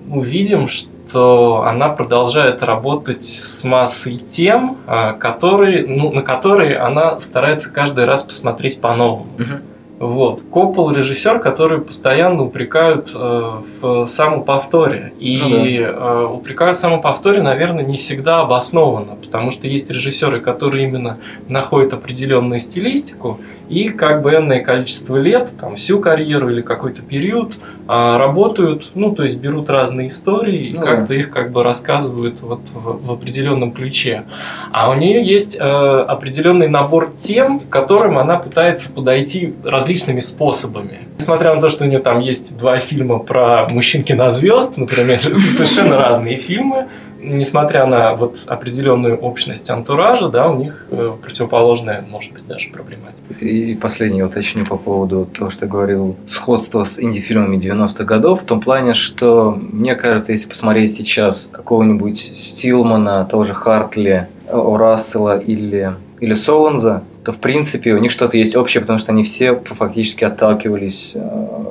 увидим, 0.08 0.68
что 0.68 0.92
что 1.10 1.64
она 1.66 1.90
продолжает 1.90 2.62
работать 2.62 3.26
с 3.26 3.64
массой 3.64 4.18
тем, 4.18 4.78
а, 4.86 5.14
которые, 5.14 5.88
ну, 5.88 6.12
на 6.12 6.22
которые 6.22 6.78
она 6.78 7.20
старается 7.20 7.72
каждый 7.72 8.06
раз 8.06 8.24
посмотреть 8.24 8.80
по-новому. 8.80 9.26
Угу. 9.40 9.60
Вот. 10.00 10.44
Коппол 10.50 10.92
режиссер, 10.92 11.40
который 11.40 11.82
постоянно 11.82 12.44
упрекают 12.44 13.12
э, 13.14 13.52
в 13.82 14.06
самоповторе. 14.08 15.12
И 15.20 15.38
ну, 15.38 15.50
да. 15.50 15.66
э, 15.68 16.26
упрекают 16.26 16.78
в 16.78 16.80
самоповторе, 16.80 17.42
наверное, 17.42 17.84
не 17.84 17.98
всегда 17.98 18.40
обоснованно, 18.40 19.16
потому 19.16 19.52
что 19.52 19.68
есть 19.68 19.90
режиссеры, 19.92 20.40
которые 20.40 20.88
именно 20.88 21.18
находят 21.50 21.94
определенную 21.94 22.62
стилистику 22.62 23.42
и 23.68 23.90
как 23.90 24.22
бы 24.22 24.34
энное 24.34 24.64
количество 24.64 25.18
лет, 25.18 25.50
там, 25.60 25.76
всю 25.76 26.00
карьеру 26.00 26.50
или 26.50 26.62
какой-то 26.62 27.02
период 27.02 27.56
э, 27.90 28.18
работают, 28.18 28.92
ну, 28.96 29.14
то 29.14 29.24
есть 29.24 29.38
берут 29.38 29.70
разные 29.70 30.08
истории 30.08 30.68
и 30.68 30.74
ну, 30.74 30.86
как-то 30.86 31.08
да. 31.08 31.16
их 31.16 31.30
как 31.30 31.52
бы 31.52 31.64
рассказывают 31.64 32.40
вот 32.42 32.62
в, 32.74 33.06
в 33.06 33.12
определенном 33.12 33.74
ключе. 33.74 34.24
А 34.72 34.90
у 34.90 34.94
нее 34.94 35.22
есть 35.22 35.58
э, 35.60 35.62
определенный 35.62 36.70
набор 36.70 37.12
тем, 37.18 37.60
к 37.60 37.70
которым 37.70 38.18
она 38.18 38.38
пытается 38.38 38.92
подойти 38.92 39.56
раз 39.66 39.90
различными 39.90 40.20
способами. 40.20 41.00
Несмотря 41.18 41.56
на 41.56 41.62
то, 41.62 41.70
что 41.70 41.84
у 41.84 41.88
нее 41.88 41.98
там 41.98 42.20
есть 42.20 42.56
два 42.58 42.78
фильма 42.78 43.18
про 43.18 43.68
мужчин 43.70 44.04
кинозвезд, 44.04 44.78
например, 44.78 45.20
совершенно 45.52 45.98
разные 45.98 46.38
фильмы, 46.38 46.90
несмотря 47.22 47.86
на 47.86 48.16
вот 48.16 48.40
определенную 48.46 49.18
общность 49.18 49.70
антуража, 49.70 50.30
да, 50.30 50.50
у 50.50 50.58
них 50.58 50.88
э, 50.90 51.14
противоположная, 51.22 52.04
может 52.10 52.34
быть, 52.34 52.48
даже 52.48 52.70
проблематика. 52.70 53.34
И 53.42 53.76
последнее 53.76 54.26
уточню 54.26 54.66
по 54.66 54.78
поводу 54.78 55.26
того, 55.26 55.50
что 55.50 55.68
говорил, 55.68 56.16
сходство 56.26 56.84
с 56.84 57.00
инди-фильмами 57.00 57.58
90-х 57.58 58.04
годов, 58.06 58.42
в 58.42 58.46
том 58.46 58.62
плане, 58.62 58.94
что, 58.94 59.58
мне 59.60 59.96
кажется, 59.96 60.32
если 60.32 60.48
посмотреть 60.48 60.94
сейчас 60.94 61.50
какого-нибудь 61.52 62.20
Стилмана, 62.20 63.26
того 63.26 63.44
же 63.44 63.54
Хартли, 63.54 64.28
О 64.50 64.78
Рассела 64.78 65.38
или, 65.38 65.94
или 66.20 66.34
Соланза, 66.34 67.04
то 67.24 67.32
в 67.32 67.38
принципе 67.38 67.94
у 67.94 68.00
них 68.00 68.12
что-то 68.12 68.38
есть 68.38 68.56
общее, 68.56 68.82
потому 68.82 68.98
что 68.98 69.12
они 69.12 69.24
все 69.24 69.56
фактически 69.56 70.24
отталкивались 70.24 71.12
э, 71.16 71.20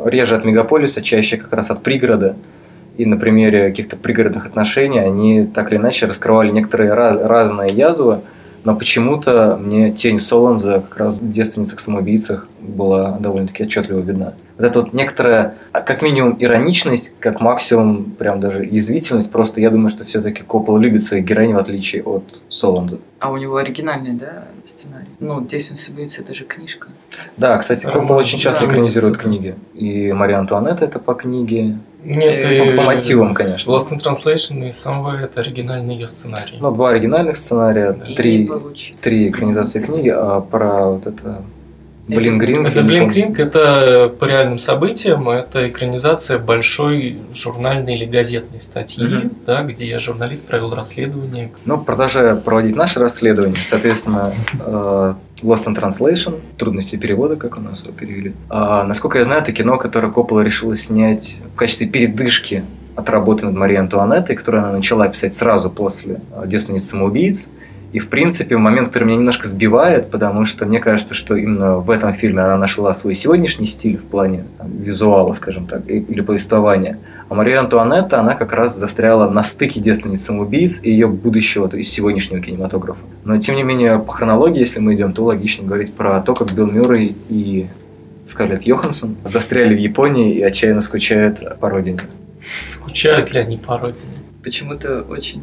реже 0.04 0.36
от 0.36 0.44
мегаполиса, 0.44 1.00
чаще 1.02 1.36
как 1.36 1.52
раз 1.52 1.70
от 1.70 1.82
пригорода. 1.82 2.36
И 2.98 3.06
на 3.06 3.16
примере 3.16 3.68
каких-то 3.68 3.96
пригородных 3.96 4.44
отношений 4.44 4.98
они 4.98 5.46
так 5.46 5.72
или 5.72 5.78
иначе 5.78 6.06
раскрывали 6.06 6.50
некоторые 6.50 6.92
раз, 6.92 7.16
разные 7.22 7.70
язвы, 7.72 8.22
но 8.64 8.76
почему-то 8.76 9.56
мне 9.56 9.92
тень 9.92 10.18
Соланза 10.18 10.84
как 10.88 10.98
раз 10.98 11.14
в 11.14 11.30
девственницах 11.30 11.80
самоубийцах 11.80 12.48
была 12.60 13.18
довольно-таки 13.18 13.64
отчетливо 13.64 14.00
видна. 14.00 14.34
Вот 14.58 14.66
эта 14.66 14.80
вот 14.80 14.92
некоторая, 14.92 15.54
а, 15.72 15.80
как 15.80 16.02
минимум, 16.02 16.36
ироничность, 16.38 17.12
как 17.20 17.40
максимум, 17.40 18.10
прям 18.18 18.40
даже 18.40 18.64
язвительность. 18.64 19.30
Просто 19.30 19.60
я 19.60 19.70
думаю, 19.70 19.90
что 19.90 20.04
все-таки 20.04 20.42
Коппола 20.42 20.78
любит 20.78 21.02
своих 21.04 21.24
героинь, 21.24 21.54
в 21.54 21.58
отличие 21.58 22.02
от 22.02 22.42
Соланза. 22.48 22.98
А 23.20 23.30
у 23.30 23.36
него 23.36 23.56
оригинальный, 23.56 24.12
да, 24.12 24.48
сценарий? 24.66 25.08
Ну, 25.20 25.40
«Девственница 25.40 25.86
самоубийца» 25.86 26.20
это 26.22 26.34
же 26.34 26.44
книжка. 26.44 26.88
Да, 27.36 27.56
кстати, 27.58 27.86
Коппола 27.86 28.18
очень 28.18 28.38
часто 28.38 28.66
экранизирует 28.66 29.16
книги. 29.16 29.54
И 29.74 30.12
Мария 30.12 30.38
Антуанетта 30.38 30.84
это 30.84 30.98
по 30.98 31.14
книге, 31.14 31.78
нет, 32.02 32.42
по, 32.42 32.48
и... 32.48 32.76
по 32.76 32.82
мотивам, 32.82 33.34
конечно. 33.34 33.70
Lost 33.70 33.90
in 33.90 34.00
Translation 34.00 34.66
и 34.66 34.70
Somewhere 34.70 35.24
это 35.24 35.40
оригинальный 35.40 35.94
ее 35.94 36.08
сценарий. 36.08 36.58
Ну, 36.60 36.70
два 36.70 36.90
оригинальных 36.90 37.36
сценария, 37.36 37.92
да. 37.92 38.14
три, 38.14 38.48
три 39.00 39.28
экранизации 39.28 39.80
книги, 39.80 40.08
а 40.08 40.40
про 40.40 40.90
вот 40.90 41.06
это 41.06 41.42
Блинкринг. 42.08 42.68
Это 42.68 42.82
Блинкринг, 42.82 43.38
это 43.38 44.12
по 44.18 44.24
реальным 44.24 44.58
событиям, 44.58 45.28
это 45.28 45.68
экранизация 45.68 46.38
большой 46.38 47.18
журнальной 47.34 47.96
или 47.96 48.04
газетной 48.04 48.60
статьи, 48.60 49.04
угу. 49.04 49.30
да, 49.46 49.62
где 49.62 49.98
журналист 49.98 50.46
провел 50.46 50.74
расследование. 50.74 51.50
Ну, 51.64 51.78
продолжая 51.78 52.34
проводить 52.36 52.76
наше 52.76 53.00
расследование, 53.00 53.56
соответственно, 53.56 54.32
э, 54.58 55.14
Lost 55.42 55.66
in 55.66 55.74
Translation, 55.74 56.40
трудности 56.56 56.96
перевода, 56.96 57.36
как 57.36 57.56
у 57.58 57.60
нас 57.60 57.84
его 57.84 57.92
перевели. 57.92 58.34
А, 58.48 58.84
насколько 58.84 59.18
я 59.18 59.24
знаю, 59.24 59.42
это 59.42 59.52
кино, 59.52 59.76
которое 59.76 60.10
Коппола 60.10 60.40
решила 60.40 60.76
снять 60.76 61.36
в 61.54 61.56
качестве 61.56 61.86
передышки 61.86 62.64
от 62.96 63.08
работы 63.10 63.46
над 63.46 63.54
Марией 63.54 63.78
Антуанеттой, 63.78 64.34
которую 64.34 64.64
она 64.64 64.72
начала 64.72 65.06
писать 65.08 65.32
сразу 65.34 65.70
после 65.70 66.20
«Девственниц 66.46 66.88
самоубийц». 66.88 67.48
И, 67.92 68.00
в 68.00 68.08
принципе, 68.08 68.56
момент, 68.58 68.88
который 68.88 69.04
меня 69.04 69.16
немножко 69.16 69.48
сбивает, 69.48 70.10
потому 70.10 70.44
что 70.44 70.66
мне 70.66 70.78
кажется, 70.78 71.14
что 71.14 71.36
именно 71.36 71.78
в 71.78 71.90
этом 71.90 72.12
фильме 72.12 72.42
она 72.42 72.58
нашла 72.58 72.92
свой 72.92 73.14
сегодняшний 73.14 73.64
стиль 73.64 73.96
в 73.96 74.04
плане 74.04 74.44
там, 74.58 74.70
визуала, 74.78 75.32
скажем 75.32 75.66
так, 75.66 75.88
или 75.88 76.20
повествования. 76.20 76.98
А 77.30 77.34
Мария 77.34 77.60
Антуанетта, 77.60 78.20
она 78.20 78.34
как 78.34 78.52
раз 78.52 78.76
застряла 78.76 79.30
на 79.30 79.42
стыке 79.42 79.80
девственниц 79.80 80.22
самоубийц 80.22 80.80
и 80.82 80.90
ее 80.90 81.08
будущего, 81.08 81.68
то 81.68 81.78
есть 81.78 81.90
сегодняшнего 81.90 82.42
кинематографа. 82.42 83.00
Но, 83.24 83.38
тем 83.38 83.56
не 83.56 83.62
менее, 83.62 83.98
по 83.98 84.12
хронологии, 84.12 84.60
если 84.60 84.80
мы 84.80 84.94
идем, 84.94 85.14
то 85.14 85.24
логично 85.24 85.66
говорить 85.66 85.94
про 85.94 86.20
то, 86.20 86.34
как 86.34 86.52
Билл 86.52 86.70
Мюррей 86.70 87.16
и 87.30 87.68
Скарлетт 88.26 88.64
Йоханссон 88.64 89.16
застряли 89.24 89.74
в 89.74 89.78
Японии 89.78 90.34
и 90.34 90.42
отчаянно 90.42 90.82
скучают 90.82 91.58
по 91.58 91.70
родине. 91.70 92.00
Скучают 92.68 93.32
ли 93.32 93.40
они 93.40 93.56
по 93.56 93.78
родине? 93.78 94.16
Почему-то 94.42 95.02
очень 95.02 95.42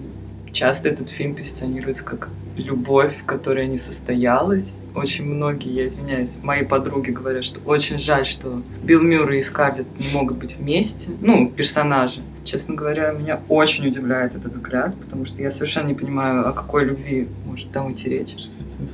часто 0.55 0.89
этот 0.89 1.09
фильм 1.09 1.35
позиционируется 1.35 2.03
как 2.03 2.29
любовь, 2.57 3.13
которая 3.25 3.67
не 3.67 3.77
состоялась. 3.77 4.77
Очень 4.95 5.25
многие, 5.25 5.74
я 5.74 5.88
извиняюсь, 5.88 6.38
мои 6.41 6.63
подруги 6.63 7.12
говорят, 7.12 7.43
что 7.43 7.59
очень 7.65 8.00
жаль, 8.00 8.25
что 8.25 8.62
Билл 8.81 9.01
Мюррей 9.01 9.41
и 9.41 9.43
Скарлетт 9.43 9.88
не 10.00 10.07
могут 10.13 10.38
быть 10.38 10.55
вместе. 10.55 11.09
Ну, 11.19 11.50
персонажи. 11.50 12.21
Честно 12.45 12.75
говоря, 12.75 13.12
меня 13.12 13.41
очень 13.50 13.88
удивляет 13.88 14.35
этот 14.35 14.53
взгляд, 14.53 14.95
потому 14.95 15.25
что 15.25 15.41
я 15.41 15.51
совершенно 15.51 15.88
не 15.88 15.95
понимаю, 15.95 16.47
о 16.47 16.53
какой 16.53 16.85
любви 16.85 17.27
может 17.45 17.71
там 17.71 17.91
идти 17.91 18.09
речь. 18.09 18.35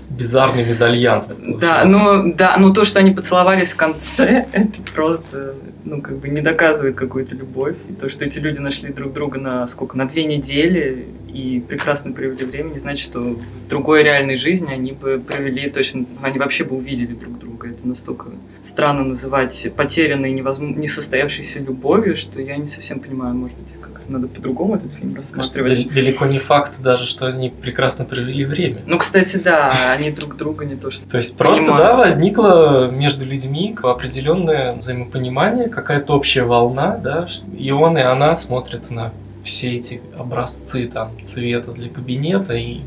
Бизарный 0.10 0.66
мезальянс. 0.66 1.30
Да, 1.60 1.86
ну, 1.86 2.34
да, 2.34 2.56
ну 2.58 2.74
то, 2.74 2.86
что 2.86 3.00
они 3.00 3.12
поцеловались 3.12 3.74
в 3.74 3.78
конце, 3.78 4.48
это 4.54 4.82
просто, 4.96 5.56
ну, 5.84 6.02
как 6.02 6.18
бы 6.18 6.30
не 6.30 6.42
доказывает 6.42 6.96
какую-то 6.96 7.36
любовь. 7.36 7.78
И 7.90 7.94
то, 7.94 8.10
что 8.10 8.26
эти 8.26 8.40
люди 8.40 8.58
нашли 8.58 8.92
друг 8.92 9.14
друга 9.14 9.40
на 9.40 9.68
сколько, 9.68 9.98
на 9.98 10.08
две 10.08 10.24
недели 10.24 11.08
и 11.34 11.60
прекрасно 11.60 12.12
провели 12.12 12.46
время, 12.46 12.72
не 12.72 12.80
значит, 12.80 13.04
что 13.04 13.20
в 13.20 13.68
другой 13.70 14.04
реальной 14.04 14.38
жизни 14.38 14.72
они 14.72 14.92
бы 14.92 15.20
провели 15.26 15.70
точно, 15.70 16.06
они 16.22 16.40
вообще 16.40 16.64
бы 16.64 16.76
увидели 16.76 17.14
друг 17.14 17.40
друга. 17.40 17.70
Это 17.70 17.88
настолько 17.88 18.28
странно 18.64 19.04
называть 19.04 19.68
потерянной, 19.76 20.32
невозможно, 20.32 20.80
несостоявшейся 20.80 21.60
любовью, 21.60 22.16
что 22.16 22.42
я 22.42 22.58
не 22.58 22.68
совсем 22.68 23.00
понимаю, 23.00 23.36
может 23.36 23.58
быть, 23.58 23.74
как 23.80 24.02
надо 24.08 24.28
по-другому 24.28 24.76
этот 24.76 24.94
фильм 24.94 25.16
рассматривать. 25.16 25.78
Кажется, 25.78 25.96
далеко 25.96 26.26
не 26.26 26.40
факт 26.40 26.82
даже, 26.82 27.06
что 27.06 27.28
они 27.28 27.50
прекрасно 27.50 28.06
провели 28.06 28.46
время. 28.46 28.82
Ну, 28.86 28.98
кстати, 28.98 29.38
да, 29.38 29.74
они 29.90 30.12
друг 30.12 30.36
друга 30.38 30.66
не 30.66 30.76
то 30.76 30.92
что 30.92 31.08
То 31.08 31.18
есть 31.18 31.36
просто, 31.38 31.68
да, 31.68 31.96
возникло 31.96 32.90
между 32.92 33.26
людьми 33.26 33.76
определенное 33.82 34.74
взаимопонимание, 34.74 35.70
какая-то 35.70 36.14
общая 36.14 36.44
волна, 36.44 36.98
да, 36.98 37.28
и 37.58 37.72
он, 37.72 37.98
и 37.98 38.02
она 38.02 38.36
смотрят 38.36 38.90
на 38.90 39.14
все 39.44 39.76
эти 39.76 40.02
образцы 40.18 40.88
там 40.88 41.12
цвета 41.24 41.72
для 41.72 41.90
кабинета 41.90 42.54
и 42.54 42.82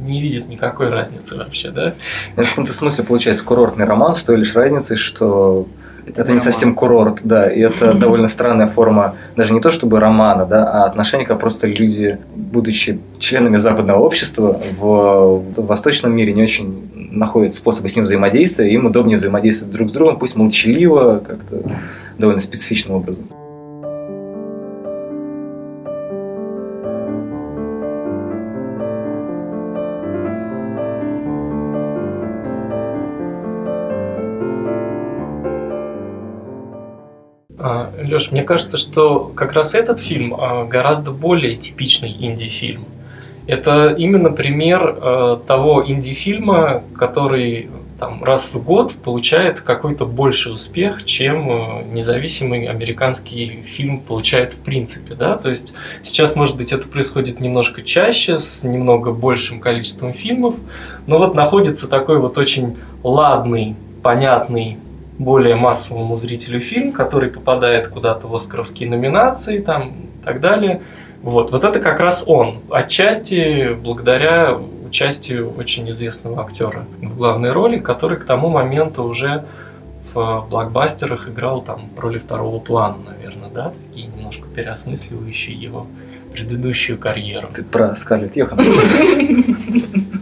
не 0.00 0.20
видит 0.20 0.48
никакой 0.48 0.88
разницы 0.88 1.36
вообще, 1.36 1.70
да? 1.70 1.94
В 2.36 2.48
каком-то 2.48 2.72
смысле 2.72 3.04
получается 3.04 3.44
курортный 3.44 3.86
роман 3.86 4.14
с 4.14 4.22
той 4.22 4.36
лишь 4.36 4.54
разницей, 4.54 4.96
что 4.96 5.66
это, 6.06 6.20
не 6.20 6.26
роман. 6.26 6.40
совсем 6.40 6.74
курорт, 6.74 7.20
да, 7.24 7.50
и 7.50 7.60
это 7.60 7.94
довольно 7.98 8.28
странная 8.28 8.68
форма, 8.68 9.16
даже 9.36 9.52
не 9.52 9.60
то 9.60 9.70
чтобы 9.70 9.98
романа, 9.98 10.46
да, 10.46 10.70
а 10.70 10.84
отношения, 10.84 11.24
как 11.24 11.40
просто 11.40 11.66
люди, 11.66 12.18
будучи 12.34 13.00
членами 13.18 13.56
западного 13.56 14.00
общества, 14.00 14.60
в, 14.78 15.42
в 15.56 15.66
восточном 15.66 16.14
мире 16.14 16.32
не 16.32 16.42
очень 16.42 16.88
находят 16.94 17.54
способы 17.54 17.88
с 17.88 17.96
ним 17.96 18.04
взаимодействия, 18.04 18.70
им 18.70 18.86
удобнее 18.86 19.18
взаимодействовать 19.18 19.72
друг 19.72 19.88
с 19.88 19.92
другом, 19.92 20.18
пусть 20.18 20.36
молчаливо, 20.36 21.22
как-то 21.26 21.62
довольно 22.18 22.40
специфичным 22.40 22.96
образом. 22.96 23.24
Леш, 38.06 38.30
мне 38.30 38.42
кажется, 38.42 38.78
что 38.78 39.32
как 39.34 39.52
раз 39.52 39.74
этот 39.74 40.00
фильм 40.00 40.34
а, 40.34 40.64
гораздо 40.64 41.10
более 41.10 41.56
типичный 41.56 42.14
инди-фильм. 42.18 42.84
Это 43.46 43.94
именно 43.96 44.30
пример 44.30 44.98
э, 45.00 45.38
того 45.46 45.84
инди-фильма, 45.86 46.82
который 46.96 47.70
там, 47.98 48.22
раз 48.22 48.50
в 48.52 48.62
год 48.62 48.94
получает 48.94 49.60
какой-то 49.60 50.04
больший 50.04 50.52
успех, 50.52 51.04
чем 51.04 51.50
э, 51.50 51.84
независимый 51.92 52.66
американский 52.66 53.62
фильм 53.62 54.00
получает 54.00 54.52
в 54.52 54.60
принципе. 54.60 55.14
Да? 55.14 55.36
То 55.36 55.48
есть 55.48 55.74
сейчас, 56.02 56.36
может 56.36 56.56
быть, 56.56 56.72
это 56.72 56.88
происходит 56.88 57.40
немножко 57.40 57.82
чаще, 57.82 58.40
с 58.40 58.64
немного 58.64 59.12
большим 59.12 59.60
количеством 59.60 60.12
фильмов, 60.12 60.56
но 61.06 61.18
вот 61.18 61.34
находится 61.34 61.88
такой 61.88 62.18
вот 62.18 62.36
очень 62.38 62.76
ладный, 63.02 63.76
понятный 64.02 64.78
более 65.18 65.56
массовому 65.56 66.16
зрителю 66.16 66.60
фильм, 66.60 66.92
который 66.92 67.30
попадает 67.30 67.88
куда-то 67.88 68.28
в 68.28 68.34
оскаровские 68.34 68.88
номинации 68.88 69.58
там, 69.58 69.88
и 70.20 70.24
так 70.24 70.40
далее. 70.40 70.82
Вот, 71.22 71.50
вот 71.50 71.64
это 71.64 71.80
как 71.80 72.00
раз 72.00 72.24
он. 72.26 72.60
Отчасти 72.70 73.72
благодаря 73.74 74.56
участию 74.86 75.52
очень 75.56 75.90
известного 75.90 76.42
актера 76.42 76.84
в 77.00 77.16
главной 77.16 77.52
роли, 77.52 77.78
который 77.78 78.18
к 78.18 78.24
тому 78.24 78.48
моменту 78.48 79.02
уже 79.02 79.44
в 80.14 80.46
блокбастерах 80.48 81.28
играл 81.28 81.62
там 81.62 81.90
роли 81.96 82.18
второго 82.18 82.58
плана, 82.58 82.98
наверное, 83.04 83.50
да, 83.50 83.72
такие 83.88 84.06
немножко 84.06 84.46
переосмысливающие 84.54 85.56
его 85.56 85.86
предыдущую 86.32 86.98
карьеру. 86.98 87.48
Ты 87.52 87.64
про 87.64 87.94
Скарлетт 87.94 88.36
Йоханссон. 88.36 88.74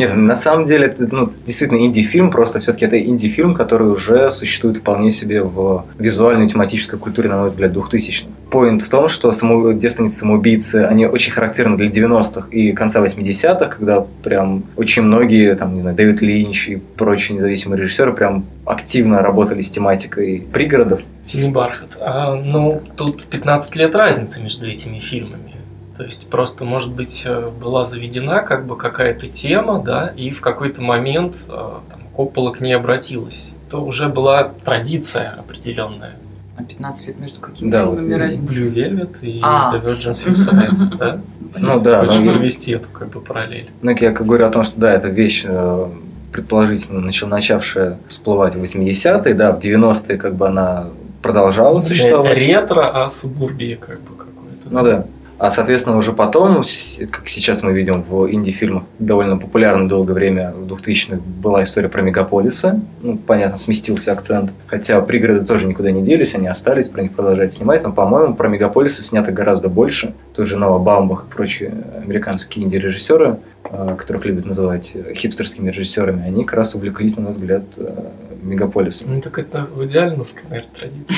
Нет, 0.00 0.16
на 0.16 0.34
самом 0.34 0.64
деле 0.64 0.86
это 0.86 1.06
ну, 1.14 1.30
действительно 1.44 1.84
инди-фильм, 1.84 2.30
просто 2.30 2.58
все-таки 2.58 2.86
это 2.86 2.98
инди-фильм, 2.98 3.54
который 3.54 3.88
уже 3.88 4.30
существует 4.30 4.78
вполне 4.78 5.10
себе 5.10 5.42
в 5.42 5.84
визуальной 5.98 6.46
тематической 6.46 6.98
культуре, 6.98 7.28
на 7.28 7.40
мой 7.40 7.48
взгляд, 7.48 7.72
2000-х. 7.72 8.26
Поинт 8.50 8.82
в 8.82 8.88
том, 8.88 9.08
что 9.08 9.30
само... 9.32 9.72
девственницы-самоубийцы, 9.72 10.86
они 10.86 11.04
очень 11.04 11.32
характерны 11.32 11.76
для 11.76 11.88
90-х 11.88 12.48
и 12.50 12.72
конца 12.72 13.04
80-х, 13.04 13.66
когда 13.66 14.06
прям 14.22 14.64
очень 14.76 15.02
многие, 15.02 15.54
там, 15.54 15.74
не 15.74 15.82
знаю, 15.82 15.94
Дэвид 15.94 16.22
Линч 16.22 16.68
и 16.70 16.76
прочие 16.76 17.36
независимые 17.36 17.82
режиссеры 17.82 18.14
прям 18.14 18.46
активно 18.64 19.20
работали 19.20 19.60
с 19.60 19.70
тематикой 19.70 20.48
пригородов. 20.50 21.02
Синий 21.22 21.50
бархат. 21.50 21.98
А, 22.00 22.36
ну, 22.36 22.80
тут 22.96 23.24
15 23.24 23.76
лет 23.76 23.94
разницы 23.94 24.42
между 24.42 24.66
этими 24.66 24.98
фильмами. 24.98 25.59
То 26.00 26.04
есть 26.04 26.30
просто, 26.30 26.64
может 26.64 26.90
быть, 26.90 27.24
э, 27.26 27.50
была 27.50 27.84
заведена 27.84 28.40
как 28.40 28.64
бы 28.64 28.78
какая-то 28.78 29.28
тема, 29.28 29.82
да, 29.82 30.14
и 30.16 30.30
в 30.30 30.40
какой-то 30.40 30.80
момент 30.80 31.36
э, 31.46 31.50
там, 31.50 32.00
Коппола 32.16 32.52
к 32.52 32.60
ней 32.62 32.72
обратилась. 32.72 33.50
То 33.70 33.84
уже 33.84 34.08
была 34.08 34.44
традиция 34.64 35.32
определенная. 35.38 36.14
А 36.56 36.62
15 36.62 37.08
лет 37.08 37.20
между 37.20 37.40
какими 37.40 37.70
Да, 37.70 37.84
фильмами 37.84 38.12
вот, 38.14 38.18
разница? 38.18 38.54
Blue 38.54 38.72
Velvet 38.72 39.20
и 39.20 39.40
А. 39.42 39.74
The 39.74 39.84
Virgin 39.84 40.12
Suicides, 40.12 40.96
да? 40.96 41.20
Ну 41.60 41.82
да, 41.82 42.00
Хочу 42.06 42.22
ну, 42.22 42.32
провести 42.32 42.72
эту 42.72 42.88
как 42.88 43.10
бы 43.10 43.20
параллель. 43.20 43.68
Ну, 43.82 43.90
я 43.90 44.12
как 44.12 44.26
говорю 44.26 44.46
о 44.46 44.50
том, 44.50 44.62
что 44.62 44.80
да, 44.80 44.94
эта 44.94 45.08
вещь 45.08 45.44
э, 45.46 45.86
предположительно 46.32 47.00
начал, 47.00 47.28
начавшая 47.28 47.98
всплывать 48.08 48.54
в 48.54 48.62
80-е, 48.62 49.34
да, 49.34 49.52
в 49.52 49.58
90-е 49.58 50.16
как 50.16 50.34
бы 50.34 50.48
она 50.48 50.86
продолжала 51.20 51.80
существовать. 51.80 52.38
Ретро, 52.38 53.04
а 53.04 53.10
субурбия 53.10 53.76
как 53.76 54.00
бы 54.00 54.16
какое-то. 54.16 54.70
Ну 54.70 54.82
да. 54.82 55.06
А, 55.40 55.50
соответственно, 55.50 55.96
уже 55.96 56.12
потом, 56.12 56.62
как 57.10 57.26
сейчас 57.30 57.62
мы 57.62 57.72
видим 57.72 58.02
в 58.02 58.30
инди-фильмах, 58.30 58.84
довольно 58.98 59.38
популярно 59.38 59.88
долгое 59.88 60.12
время 60.12 60.52
в 60.52 60.70
2000-х 60.70 61.16
была 61.16 61.64
история 61.64 61.88
про 61.88 62.02
мегаполисы. 62.02 62.78
Ну, 63.00 63.16
понятно, 63.16 63.56
сместился 63.56 64.12
акцент. 64.12 64.52
Хотя 64.66 65.00
пригороды 65.00 65.46
тоже 65.46 65.66
никуда 65.66 65.92
не 65.92 66.02
делись, 66.02 66.34
они 66.34 66.46
остались, 66.46 66.90
про 66.90 67.00
них 67.00 67.12
продолжают 67.12 67.52
снимать. 67.52 67.82
Но, 67.82 67.90
по-моему, 67.90 68.34
про 68.34 68.48
мегаполисы 68.48 69.00
снято 69.00 69.32
гораздо 69.32 69.70
больше. 69.70 70.12
Тут 70.34 70.46
же 70.46 70.58
Нова 70.58 70.78
Бамбах 70.78 71.24
и 71.26 71.34
прочие 71.34 71.72
американские 72.04 72.66
инди-режиссеры, 72.66 73.38
э, 73.64 73.94
которых 73.96 74.26
любят 74.26 74.44
называть 74.44 74.94
хипстерскими 75.14 75.70
режиссерами, 75.70 76.22
они 76.22 76.44
как 76.44 76.58
раз 76.58 76.74
увлеклись, 76.74 77.16
на 77.16 77.22
мой 77.22 77.32
взгляд, 77.32 77.62
э, 77.78 78.10
мегаполисом. 78.42 79.14
Ну 79.14 79.20
так 79.22 79.38
это 79.38 79.66
в 79.74 79.86
идеальновская, 79.86 80.44
наверное, 80.50 80.70
традиция. 80.78 81.16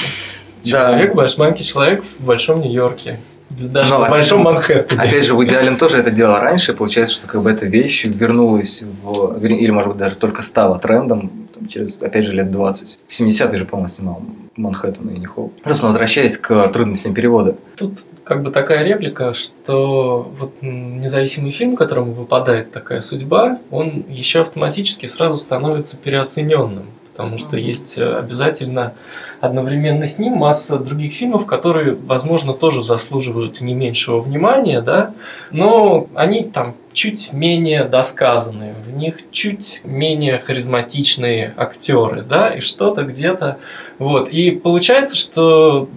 Да. 0.65 0.71
Человек, 0.71 1.15
баш- 1.17 1.39
маленький 1.39 1.65
человек 1.65 2.05
в 2.21 2.25
большом 2.25 2.61
Нью-Йорке. 2.61 3.19
Даже 3.61 3.91
Ну, 3.91 3.97
в 3.97 4.03
опять 4.03 4.11
большом 4.11 4.39
же- 4.39 4.45
Манхэттене. 4.45 5.01
Опять 5.01 5.25
же, 5.27 5.35
Вуди 5.35 5.55
Аллен 5.55 5.77
тоже 5.77 5.99
это 5.99 6.11
делал 6.11 6.39
раньше, 6.39 6.73
получается, 6.75 7.15
что 7.17 7.27
как 7.27 7.43
бы 7.43 7.51
эта 7.51 7.67
вещь 7.67 8.05
вернулась 8.05 8.83
в... 9.03 9.45
Или, 9.45 9.71
может 9.71 9.91
быть, 9.91 9.99
даже 9.99 10.17
только 10.17 10.43
стала 10.43 10.79
трендом 10.79 11.31
там, 11.55 11.69
через, 11.69 12.01
опять 12.03 12.25
же, 12.25 12.33
лет 12.33 12.51
20. 12.51 12.99
В 13.07 13.21
70-е 13.21 13.59
же, 13.59 13.65
по-моему, 13.67 13.91
снимал 13.91 14.23
Манхэттен 14.57 15.09
и 15.09 15.19
Нихол. 15.19 15.53
Собственно, 15.65 15.89
возвращаясь 15.89 16.39
к 16.39 16.69
трудностям 16.69 17.15
перевода. 17.15 17.57
Тут 17.77 18.01
как 18.25 18.43
бы 18.43 18.51
такая 18.51 18.85
реплика, 18.85 19.35
что 19.35 20.31
вот 20.39 20.53
независимый 20.63 21.51
фильм, 21.51 21.75
которому 21.77 22.13
выпадает 22.13 22.73
такая 22.73 23.01
судьба, 23.01 23.59
он 23.71 24.05
еще 24.09 24.41
автоматически 24.43 25.07
сразу 25.07 25.37
становится 25.39 25.97
переоцененным. 25.97 26.85
Потому 27.13 27.37
что 27.37 27.57
есть 27.59 27.99
э, 27.99 28.17
обязательно 28.17 28.95
одновременно 29.41 30.07
с 30.07 30.19
ним 30.19 30.35
масса 30.35 30.79
других 30.79 31.13
фильмов, 31.13 31.47
которые, 31.47 31.95
возможно, 31.95 32.55
тоже 32.55 32.83
заслуживают 32.83 33.61
не 33.61 33.75
меньшего 33.75 34.19
внимания, 34.19 34.81
да, 34.81 35.15
но 35.51 36.07
они 36.15 36.45
там 36.45 36.75
чуть 36.95 37.33
менее 37.33 37.85
досказанные, 37.85 38.75
в 38.87 38.97
них 38.97 39.31
чуть 39.31 39.83
менее 39.85 40.39
харизматичные 40.39 41.53
актеры, 41.57 42.23
да, 42.23 42.55
и 42.55 42.61
что-то 42.61 43.03
где-то 43.03 43.59
вот. 43.99 44.31
И 44.31 44.51
получается, 44.51 45.17
что 45.17 45.89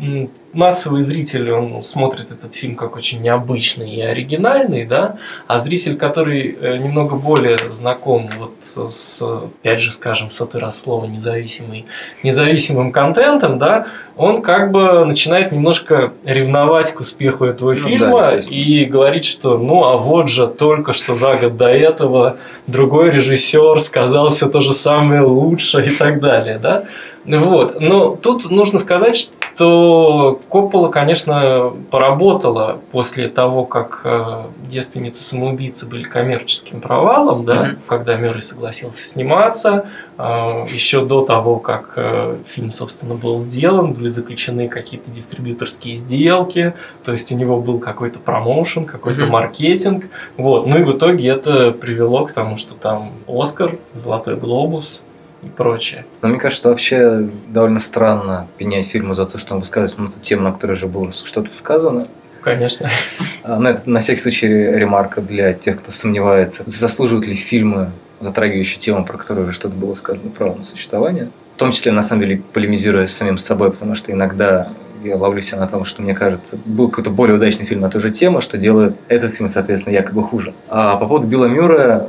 массовый 0.55 1.01
зритель, 1.01 1.51
он 1.51 1.81
смотрит 1.81 2.31
этот 2.31 2.55
фильм 2.55 2.75
как 2.75 2.95
очень 2.95 3.21
необычный 3.21 3.89
и 3.91 4.01
оригинальный, 4.01 4.85
да, 4.85 5.17
а 5.47 5.57
зритель, 5.57 5.97
который 5.97 6.57
э, 6.59 6.77
немного 6.77 7.15
более 7.15 7.69
знаком 7.69 8.27
вот 8.39 8.93
с, 8.93 9.21
опять 9.21 9.81
же, 9.81 9.91
скажем, 9.91 10.31
сотый 10.31 10.61
раз 10.61 10.81
слово 10.81 11.05
независимый, 11.05 11.85
независимым 12.23 12.91
контентом, 12.91 13.59
да, 13.59 13.87
он 14.15 14.41
как 14.41 14.71
бы 14.71 15.05
начинает 15.05 15.51
немножко 15.51 16.13
ревновать 16.23 16.93
к 16.93 17.01
успеху 17.01 17.45
этого 17.45 17.73
Ну 17.73 17.79
да, 17.81 17.89
фильма 17.89 18.19
естественно. 18.19 18.57
и 18.57 18.85
говорит, 18.85 19.25
что 19.25 19.57
ну 19.57 19.83
а 19.83 19.97
вот 19.97 20.29
же 20.29 20.47
только 20.47 20.93
что 20.93 21.15
за 21.15 21.35
год 21.35 21.57
до 21.57 21.67
этого 21.67 22.37
другой 22.67 23.11
режиссер 23.11 23.81
сказал 23.81 24.29
все 24.29 24.47
то 24.47 24.61
же 24.61 24.73
самое 24.73 25.21
лучше 25.21 25.83
и 25.83 25.89
так 25.89 26.21
далее, 26.21 26.59
да. 26.59 26.85
Вот. 27.25 27.79
Но 27.79 28.15
тут 28.15 28.49
нужно 28.51 28.79
сказать, 28.79 29.15
что 29.15 30.39
Коппола, 30.49 30.89
конечно, 30.89 31.73
поработала 31.89 32.79
после 32.91 33.29
того, 33.29 33.65
как 33.65 34.01
э, 34.03 34.43
девственницы 34.69 35.23
самоубийцы 35.23 35.85
были 35.85 36.03
коммерческим 36.03 36.81
провалом, 36.81 37.45
да, 37.45 37.63
Мгм. 37.63 37.77
когда 37.87 38.15
Мюррей 38.15 38.41
согласился 38.41 39.07
сниматься, 39.07 39.85
э, 40.17 40.21
еще 40.71 41.05
до 41.05 41.21
того, 41.25 41.57
как 41.57 41.93
э, 41.95 42.37
фильм, 42.47 42.71
собственно, 42.71 43.15
был 43.15 43.39
сделан, 43.39 43.93
были 43.93 44.07
заключены 44.09 44.67
какие-то 44.67 45.09
дистрибьюторские 45.09 45.95
сделки, 45.95 46.73
то 47.03 47.11
есть 47.11 47.31
у 47.31 47.35
него 47.35 47.59
был 47.59 47.79
какой-то 47.79 48.19
промоушен, 48.19 48.85
какой-то 48.85 49.23
Мгм. 49.23 49.31
маркетинг, 49.31 50.05
вот. 50.37 50.67
Ну 50.67 50.77
и 50.79 50.83
в 50.83 50.95
итоге 50.97 51.29
это 51.29 51.71
привело 51.71 52.25
к 52.25 52.33
тому, 52.33 52.57
что 52.57 52.75
там 52.75 53.13
Оскар, 53.27 53.77
Золотой 53.93 54.35
глобус 54.35 55.01
и 55.43 55.47
прочее. 55.47 56.05
Но 56.21 56.29
мне 56.29 56.39
кажется, 56.39 56.69
вообще 56.69 57.29
довольно 57.47 57.79
странно 57.79 58.47
пенять 58.57 58.87
фильму 58.87 59.13
за 59.13 59.25
то, 59.25 59.37
что 59.37 59.53
он 59.53 59.59
высказывается 59.59 60.01
на 60.01 60.11
ту 60.11 60.19
тему, 60.19 60.43
на 60.43 60.51
которой 60.51 60.73
уже 60.73 60.87
было 60.87 61.11
что-то 61.11 61.53
сказано. 61.53 62.05
Конечно. 62.41 62.89
На, 63.43 63.69
это, 63.69 63.89
на 63.89 63.99
всякий 63.99 64.21
случай 64.21 64.47
ремарка 64.47 65.21
для 65.21 65.53
тех, 65.53 65.79
кто 65.79 65.91
сомневается, 65.91 66.63
заслуживают 66.65 67.25
ли 67.25 67.33
фильмы, 67.33 67.91
затрагивающие 68.19 68.79
тему, 68.79 69.03
про 69.03 69.17
которую 69.17 69.47
уже 69.47 69.55
что-то 69.55 69.75
было 69.75 69.93
сказано, 69.93 70.29
право 70.29 70.55
на 70.55 70.63
существование. 70.63 71.29
В 71.55 71.57
том 71.57 71.71
числе, 71.71 71.91
на 71.91 72.03
самом 72.03 72.21
деле, 72.21 72.43
полемизируя 72.53 73.07
с 73.07 73.13
самим 73.13 73.37
собой, 73.37 73.71
потому 73.71 73.95
что 73.95 74.11
иногда 74.11 74.69
я 75.03 75.17
ловлю 75.17 75.41
себя 75.41 75.59
на 75.59 75.67
том, 75.67 75.85
что, 75.85 76.01
мне 76.01 76.13
кажется, 76.13 76.57
был 76.65 76.89
какой-то 76.89 77.09
более 77.09 77.37
удачный 77.37 77.65
фильм 77.65 77.81
на 77.81 77.89
ту 77.89 77.99
же 77.99 78.11
тему, 78.11 78.41
что 78.41 78.57
делает 78.57 78.97
этот 79.07 79.33
фильм, 79.33 79.49
соответственно, 79.49 79.93
якобы 79.93 80.23
хуже. 80.23 80.53
А 80.67 80.97
по 80.97 81.07
поводу 81.07 81.27
Билла 81.27 81.45
Мюррея, 81.45 82.05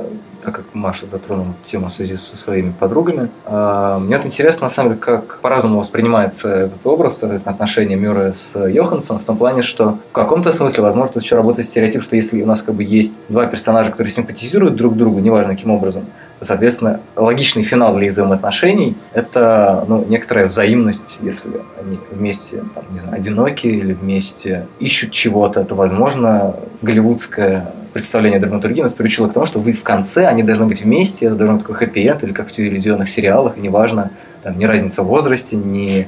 так 0.47 0.55
как 0.55 0.65
Маша 0.73 1.07
затронула 1.07 1.53
тему 1.61 1.89
в 1.89 1.91
связи 1.91 2.15
со 2.15 2.37
своими 2.37 2.71
подругами. 2.71 3.29
А, 3.43 3.99
мне 3.99 4.15
вот 4.15 4.25
интересно, 4.25 4.67
на 4.67 4.69
самом 4.69 4.91
деле, 4.91 5.01
как 5.01 5.39
по-разному 5.41 5.77
воспринимается 5.77 6.47
этот 6.47 6.87
образ, 6.87 7.17
соответственно, 7.17 7.53
отношения 7.53 7.97
Мюррея 7.97 8.31
с 8.31 8.57
Йоханссоном, 8.57 9.21
в 9.21 9.25
том 9.25 9.35
плане, 9.35 9.61
что 9.61 9.99
в 10.09 10.13
каком-то 10.13 10.53
смысле, 10.53 10.83
возможно, 10.83 11.15
тут 11.15 11.23
еще 11.23 11.35
работает 11.35 11.67
стереотип, 11.67 12.01
что 12.01 12.15
если 12.15 12.41
у 12.41 12.45
нас 12.45 12.61
как 12.61 12.75
бы 12.75 12.85
есть 12.85 13.19
два 13.27 13.45
персонажа, 13.45 13.91
которые 13.91 14.09
симпатизируют 14.09 14.77
друг 14.77 14.95
другу, 14.95 15.19
неважно 15.19 15.51
каким 15.51 15.71
образом, 15.71 16.05
Соответственно, 16.39 16.99
логичный 17.15 17.63
финал 17.63 17.95
для 17.95 18.05
их 18.05 18.11
взаимоотношений– 18.11 18.95
это 19.13 19.83
ну, 19.87 20.05
некоторая 20.07 20.45
взаимность, 20.45 21.17
если 21.19 21.49
они 21.79 21.99
вместе, 22.11 22.63
там, 22.75 22.83
не 22.91 22.99
знаю, 22.99 23.15
одинокие 23.15 23.73
или 23.73 23.93
вместе 23.93 24.67
ищут 24.79 25.09
чего-то, 25.09 25.63
то, 25.65 25.73
возможно, 25.73 26.55
голливудское 26.83 27.73
представление 27.97 28.39
драматургии 28.39 28.81
нас 28.81 28.93
приучило 28.93 29.27
к 29.27 29.33
тому, 29.33 29.45
что 29.45 29.59
вы 29.59 29.73
в 29.73 29.83
конце, 29.83 30.27
они 30.27 30.43
должны 30.43 30.67
быть 30.67 30.83
вместе, 30.83 31.25
это 31.25 31.35
должен 31.35 31.57
быть 31.57 31.65
такой 31.65 31.75
хэппи-энд, 31.75 32.23
или 32.23 32.31
как 32.31 32.47
в 32.47 32.51
телевизионных 32.51 33.09
сериалах, 33.09 33.57
и 33.57 33.61
неважно, 33.61 34.11
там, 34.43 34.57
не 34.57 34.65
разница 34.65 35.01
в 35.03 35.07
возрасте, 35.07 35.55
не 35.55 36.07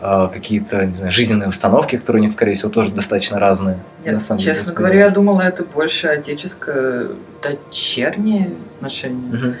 э, 0.00 0.28
какие-то, 0.32 0.86
не 0.86 0.94
знаю, 0.94 1.12
жизненные 1.12 1.48
установки, 1.48 1.96
которые 1.96 2.20
у 2.20 2.24
них, 2.24 2.32
скорее 2.32 2.54
всего, 2.54 2.70
тоже 2.70 2.92
достаточно 2.92 3.38
разные. 3.40 3.78
Нет, 4.04 4.20
честно 4.20 4.38
деле, 4.38 4.74
говоря, 4.74 4.98
я 5.00 5.10
думала, 5.10 5.42
это 5.42 5.64
больше 5.64 6.06
отеческое 6.06 7.08
дочернее 7.42 8.50
отношение. 8.76 9.34
Угу. 9.34 9.54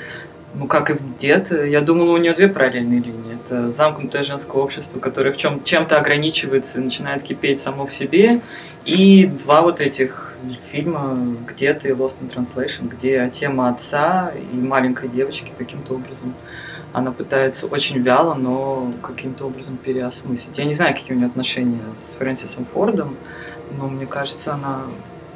Ну, 0.56 0.66
как 0.68 0.90
и 0.90 0.92
в 0.92 1.18
дед, 1.18 1.50
я 1.50 1.80
думала, 1.80 2.12
у 2.12 2.16
нее 2.16 2.32
две 2.32 2.46
параллельные 2.46 3.00
линии. 3.00 3.34
Это 3.44 3.72
замкнутое 3.72 4.22
женское 4.22 4.56
общество, 4.62 5.00
которое 5.00 5.32
в 5.32 5.36
чем 5.36 5.64
чем-то 5.64 5.98
ограничивается 5.98 6.80
начинает 6.80 7.24
кипеть 7.24 7.58
само 7.58 7.84
в 7.86 7.92
себе, 7.92 8.40
и 8.84 9.26
два 9.26 9.62
вот 9.62 9.80
этих 9.80 10.33
фильма 10.70 11.18
«Где-то» 11.46 11.88
и 11.88 11.92
«Lost 11.92 12.22
in 12.22 12.32
Translation», 12.32 12.88
где 12.88 13.28
тема 13.32 13.68
отца 13.68 14.32
и 14.52 14.56
маленькой 14.56 15.08
девочки 15.08 15.52
каким-то 15.56 15.94
образом 15.94 16.34
она 16.92 17.10
пытается 17.10 17.66
очень 17.66 17.98
вяло, 17.98 18.34
но 18.34 18.92
каким-то 19.02 19.46
образом 19.46 19.76
переосмыслить. 19.76 20.56
Я 20.56 20.64
не 20.64 20.74
знаю, 20.74 20.94
какие 20.94 21.16
у 21.16 21.18
нее 21.18 21.26
отношения 21.26 21.82
с 21.96 22.12
Фрэнсисом 22.12 22.64
Фордом, 22.66 23.16
но 23.76 23.88
мне 23.88 24.06
кажется, 24.06 24.54
она 24.54 24.82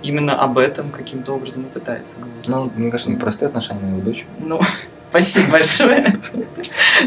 именно 0.03 0.40
об 0.40 0.59
этом 0.59 0.90
каким-то 0.90 1.33
образом 1.33 1.64
и 1.64 1.66
пытается 1.66 2.14
говорить. 2.16 2.47
Ну, 2.47 2.71
мне 2.77 2.90
кажется, 2.90 3.11
непростые 3.11 3.49
отношения 3.49 3.81
на 3.81 3.88
его 3.88 4.01
дочь. 4.03 4.25
Ну, 4.38 4.61
спасибо 5.11 5.53
большое. 5.53 6.21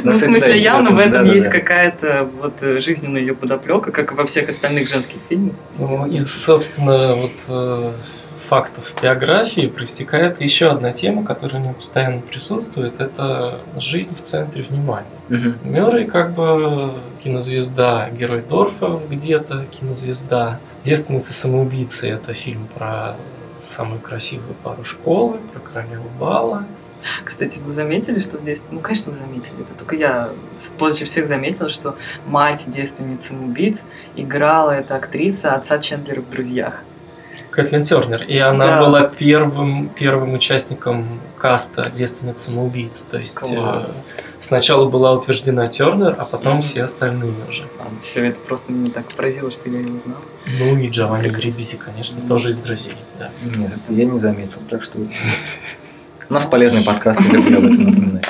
Ну, 0.04 0.14
в 0.14 0.18
смысле, 0.18 0.58
явно 0.58 0.92
в 0.92 0.98
этом 0.98 1.26
есть 1.26 1.50
какая-то 1.50 2.28
вот 2.40 2.54
жизненная 2.62 3.20
ее 3.20 3.36
подоплека, 3.36 3.92
как 3.92 4.14
и 4.14 4.16
во 4.16 4.26
всех 4.26 4.48
остальных 4.48 4.88
женских 4.88 5.18
фильмах. 5.28 5.56
Ну, 5.78 6.06
из, 6.06 6.34
собственно, 6.34 7.16
вот 7.16 7.32
э, 7.50 7.92
фактов 8.52 8.94
биографии 9.02 9.68
проистекает 9.68 10.42
еще 10.42 10.68
одна 10.68 10.92
тема, 10.92 11.24
которая 11.24 11.62
у 11.62 11.64
него 11.64 11.74
постоянно 11.74 12.20
присутствует. 12.22 13.00
Это 13.00 13.60
жизнь 13.78 14.14
в 14.14 14.22
центре 14.24 14.64
внимания. 14.64 15.08
Угу. 15.30 15.70
Мюррей 15.70 16.06
как 16.06 16.34
бы 16.34 16.94
кинозвезда, 17.24 18.10
герой 18.12 18.44
Дорфа 18.48 19.00
где-то, 19.10 19.66
кинозвезда. 19.72 20.60
Девственницы 20.84 21.32
самоубийцы– 21.32 22.10
это 22.10 22.34
фильм 22.34 22.68
про 22.76 23.16
самую 23.62 24.02
красивую 24.02 24.56
пару 24.64 24.84
школы, 24.84 25.38
про 25.54 25.60
королеву 25.62 26.10
бала. 26.20 26.66
Кстати, 27.26 27.60
вы 27.60 27.72
заметили, 27.72 28.20
что 28.20 28.38
здесь... 28.38 28.64
Ну, 28.72 28.80
конечно, 28.80 29.12
вы 29.12 29.18
заметили. 29.18 29.62
Это 29.62 29.74
только 29.74 29.96
я 29.96 30.32
позже 30.78 31.06
всех 31.06 31.28
заметила, 31.28 31.70
что 31.70 31.96
мать 32.26 32.64
девственницы 32.68 33.30
самоубийц 33.30 33.84
играла 34.16 34.72
эта 34.72 34.96
актриса 34.96 35.54
отца 35.54 35.80
Чендлера 35.80 36.22
в 36.22 36.30
«Друзьях». 36.30 36.84
Кэтлин 37.52 37.84
Тернер. 37.84 38.24
И 38.24 38.38
она 38.38 38.66
да. 38.66 38.80
была 38.80 39.04
первым, 39.04 39.90
первым 39.90 40.34
участником 40.34 41.20
каста 41.38 41.92
девственниц 41.96 42.40
самоубийц. 42.40 43.02
То 43.10 43.18
есть 43.18 43.38
э, 43.54 43.86
сначала 44.40 44.90
была 44.90 45.14
утверждена 45.14 45.68
Тернер, 45.68 46.16
а 46.18 46.26
потом 46.26 46.60
mm. 46.60 46.62
все 46.62 46.84
остальные 46.84 47.34
уже. 47.50 47.64
Все 48.02 48.26
это 48.26 48.40
просто 48.40 48.72
меня 48.72 48.92
так 48.92 49.06
поразило, 49.08 49.52
что 49.52 49.70
я 49.70 49.80
не 49.80 49.92
узнал. 49.92 50.18
Ну 50.60 50.78
и 50.78 50.88
Джованни 50.88 51.28
Грибиси, 51.28 51.78
конечно, 51.78 52.20
mm. 52.20 52.28
тоже 52.28 52.52
из 52.52 52.60
друзей. 52.60 52.96
Да. 53.20 53.32
Нет, 53.44 53.72
это 53.74 53.94
я 53.94 54.06
не 54.06 54.18
заметил, 54.18 54.62
так 54.70 54.84
что 54.84 55.00
у 56.32 56.34
нас 56.34 56.46
полезный 56.46 56.82
подкаст, 56.82 57.20
я 57.20 57.34
люблю 57.34 57.58
об 57.58 57.66
этом 57.66 57.84
напоминать. 57.84 58.26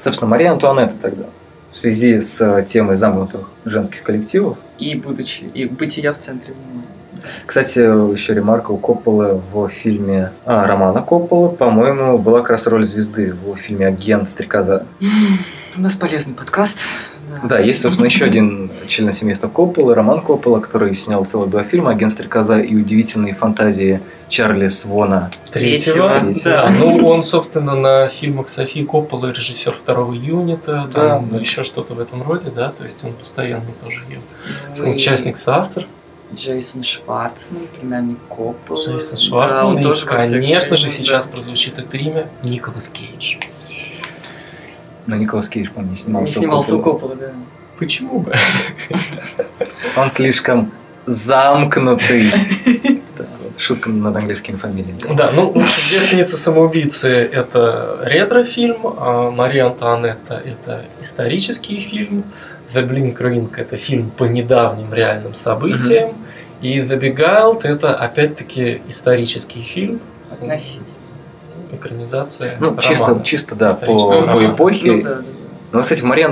Собственно, 0.00 0.28
Мария 0.28 0.50
Антуанетта 0.50 0.96
тогда 1.00 1.26
в 1.70 1.76
связи 1.76 2.20
с 2.20 2.40
э, 2.40 2.64
темой 2.64 2.96
замкнутых 2.96 3.48
женских 3.64 4.02
коллективов. 4.02 4.58
И 4.80 4.96
будучи, 4.96 5.44
и 5.44 5.66
бытия 5.66 6.12
в 6.12 6.18
центре 6.18 6.52
внимания. 6.52 7.01
Кстати, 7.46 7.78
еще 7.78 8.34
ремарка 8.34 8.70
у 8.70 8.78
Копполы 8.78 9.40
в 9.52 9.68
фильме 9.68 10.32
а, 10.44 10.66
Романа 10.66 11.02
Копполы, 11.02 11.50
по-моему, 11.50 12.18
была 12.18 12.40
как 12.40 12.50
раз 12.50 12.66
роль 12.66 12.84
звезды 12.84 13.34
в 13.34 13.56
фильме 13.56 13.86
«Агент 13.86 14.28
Стрекоза». 14.28 14.86
У 15.76 15.80
нас 15.80 15.96
полезный 15.96 16.34
подкаст. 16.34 16.86
Да, 17.44 17.58
есть, 17.58 17.80
собственно, 17.80 18.06
еще 18.06 18.24
один 18.24 18.70
член 18.86 19.12
семейства 19.12 19.48
Коппола, 19.48 19.94
Роман 19.94 20.20
Коппола, 20.20 20.60
который 20.60 20.94
снял 20.94 21.24
целых 21.24 21.50
два 21.50 21.64
фильма 21.64 21.90
«Агент 21.90 22.12
Стрекоза» 22.12 22.58
и 22.58 22.74
«Удивительные 22.76 23.34
фантазии 23.34 24.00
Чарли 24.28 24.68
Свона». 24.68 25.30
Третьего. 25.50 26.20
Третьего. 26.20 26.44
Да, 26.44 26.70
ну 26.78 27.06
он, 27.06 27.22
собственно, 27.22 27.74
на 27.74 28.08
фильмах 28.08 28.48
Софии 28.48 28.84
Коппола 28.84 29.28
режиссер 29.28 29.72
второго 29.72 30.12
юнита, 30.12 30.88
там 30.92 31.28
да, 31.30 31.38
еще 31.38 31.64
что-то 31.64 31.94
в 31.94 32.00
этом 32.00 32.22
роде, 32.22 32.50
да, 32.54 32.72
то 32.76 32.84
есть 32.84 33.02
он 33.04 33.12
постоянно 33.14 33.66
тоже 33.82 34.02
ее 34.08 34.20
ну, 34.76 34.90
участник, 34.90 35.38
соавтор. 35.38 35.86
Джейсон 36.34 36.82
Шварцман, 36.82 37.66
племянник 37.78 38.18
Коппола. 38.28 38.84
Джейсон 38.84 39.16
Шварцман, 39.16 39.74
да, 39.76 39.80
и, 39.80 39.84
тоже 39.84 40.06
конечно 40.06 40.76
же, 40.76 40.90
сейчас 40.90 41.26
прозвучит 41.26 41.78
это 41.78 41.96
имя 41.96 42.28
Николас 42.44 42.88
Кейдж. 42.88 43.36
Но 45.06 45.16
Николас 45.16 45.48
Кейдж, 45.48 45.68
по-моему, 45.68 45.90
не 45.90 45.96
снимался. 45.96 46.34
Не 46.34 46.40
снимался 46.40 46.76
у 46.76 46.82
Коппола, 46.82 47.16
да. 47.16 47.32
Почему 47.78 48.20
бы? 48.20 48.32
Он 49.96 50.10
слишком 50.10 50.70
замкнутый. 51.06 52.32
Шутка 53.58 53.90
над 53.90 54.16
английскими 54.16 54.56
фамилиями. 54.56 54.98
Да, 55.14 55.30
ну, 55.34 55.52
«Девственница 55.54 56.36
самоубийцы»— 56.36 57.08
это 57.32 57.98
ретро-фильм, 58.02 58.80
а 58.84 59.30
«Мария 59.30 59.66
Антуанетта»— 59.66 60.42
это 60.44 60.86
исторический 61.00 61.80
фильм, 61.80 62.24
«The 62.74 62.88
Blink 62.88 63.18
Ring»— 63.18 63.50
это 63.56 63.76
фильм 63.76 64.10
по 64.10 64.24
недавним 64.24 64.92
реальным 64.92 65.34
событиям, 65.34 66.14
и 66.60 66.80
«The 66.80 66.98
Beguiled»— 66.98 67.60
это, 67.64 67.94
опять-таки, 67.94 68.82
исторический 68.88 69.62
фильм. 69.62 70.00
Относительно 70.30 70.86
экранизация. 71.72 72.56
Ну, 72.60 72.66
романа. 72.66 72.82
чисто, 72.82 73.20
чисто, 73.24 73.54
да, 73.54 73.74
по, 73.74 73.86
по 73.86 74.44
эпохе. 74.44 74.92
Ну, 74.92 75.02
да, 75.02 75.14
да. 75.16 75.22
Но, 75.72 75.80
кстати, 75.80 76.00
в 76.00 76.04
Марии 76.04 76.22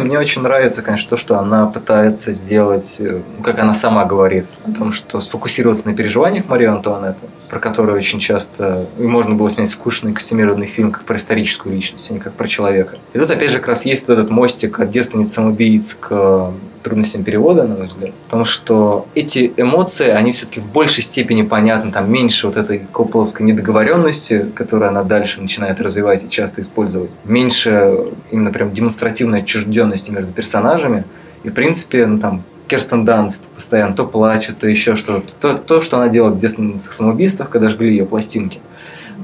мне 0.00 0.18
очень 0.18 0.42
нравится, 0.42 0.80
конечно, 0.80 1.10
то, 1.10 1.16
что 1.16 1.38
она 1.38 1.66
пытается 1.66 2.30
сделать, 2.30 2.96
э, 3.00 3.20
как 3.42 3.58
она 3.58 3.74
сама 3.74 4.04
говорит, 4.04 4.46
о 4.64 4.72
том, 4.72 4.92
что 4.92 5.20
сфокусироваться 5.20 5.88
на 5.88 5.96
переживаниях 5.96 6.46
Марии 6.46 6.66
Антуанетты, 6.66 7.26
про 7.50 7.58
которую 7.58 7.98
очень 7.98 8.20
часто 8.20 8.86
и 8.98 9.02
можно 9.02 9.34
было 9.34 9.50
снять 9.50 9.70
скучный 9.70 10.12
костюмированный 10.12 10.66
фильм 10.66 10.92
как 10.92 11.04
про 11.04 11.16
историческую 11.16 11.74
личность, 11.74 12.08
а 12.10 12.14
не 12.14 12.20
как 12.20 12.34
про 12.34 12.46
человека. 12.46 12.96
И 13.12 13.18
тут, 13.18 13.30
опять 13.30 13.50
же, 13.50 13.58
как 13.58 13.68
раз 13.68 13.84
есть 13.84 14.06
вот 14.06 14.14
этот 14.14 14.30
мостик 14.30 14.78
от 14.78 14.90
девственниц 14.90 15.32
самоубийц 15.32 15.96
к 15.98 16.52
трудностям 16.84 17.24
перевода, 17.24 17.64
на 17.64 17.74
мой 17.74 17.86
взгляд. 17.86 18.12
Потому 18.26 18.44
что 18.44 19.06
эти 19.14 19.52
эмоции, 19.56 20.08
они 20.08 20.30
все-таки 20.32 20.60
в 20.60 20.66
большей 20.66 21.02
степени 21.02 21.42
понятны, 21.42 21.90
там 21.90 22.12
меньше 22.12 22.46
вот 22.46 22.56
этой 22.56 22.86
копловской 22.92 23.44
недоговоренности, 23.44 24.46
которую 24.54 24.90
она 24.90 25.02
дальше 25.02 25.40
начинает 25.40 25.80
развивать 25.80 26.24
и 26.24 26.28
часто 26.28 26.60
использовать. 26.60 27.10
Меньше 27.24 28.12
именно 28.30 28.52
прям 28.52 28.72
демонстративной 28.72 29.40
отчужденности 29.40 30.10
между 30.10 30.30
персонажами. 30.30 31.04
И, 31.42 31.48
в 31.48 31.54
принципе, 31.54 32.06
ну, 32.06 32.18
там, 32.18 32.44
Керстен 32.68 33.04
Данст 33.04 33.50
постоянно 33.50 33.94
то 33.94 34.06
плачет, 34.06 34.58
то 34.58 34.68
еще 34.68 34.96
что-то. 34.96 35.34
То, 35.34 35.54
то, 35.54 35.80
что 35.80 35.96
она 35.96 36.08
делала 36.08 36.30
в 36.30 36.38
детственных 36.38 36.78
самоубийствах, 36.80 37.50
когда 37.50 37.68
жгли 37.68 37.90
ее 37.90 38.06
пластинки. 38.06 38.60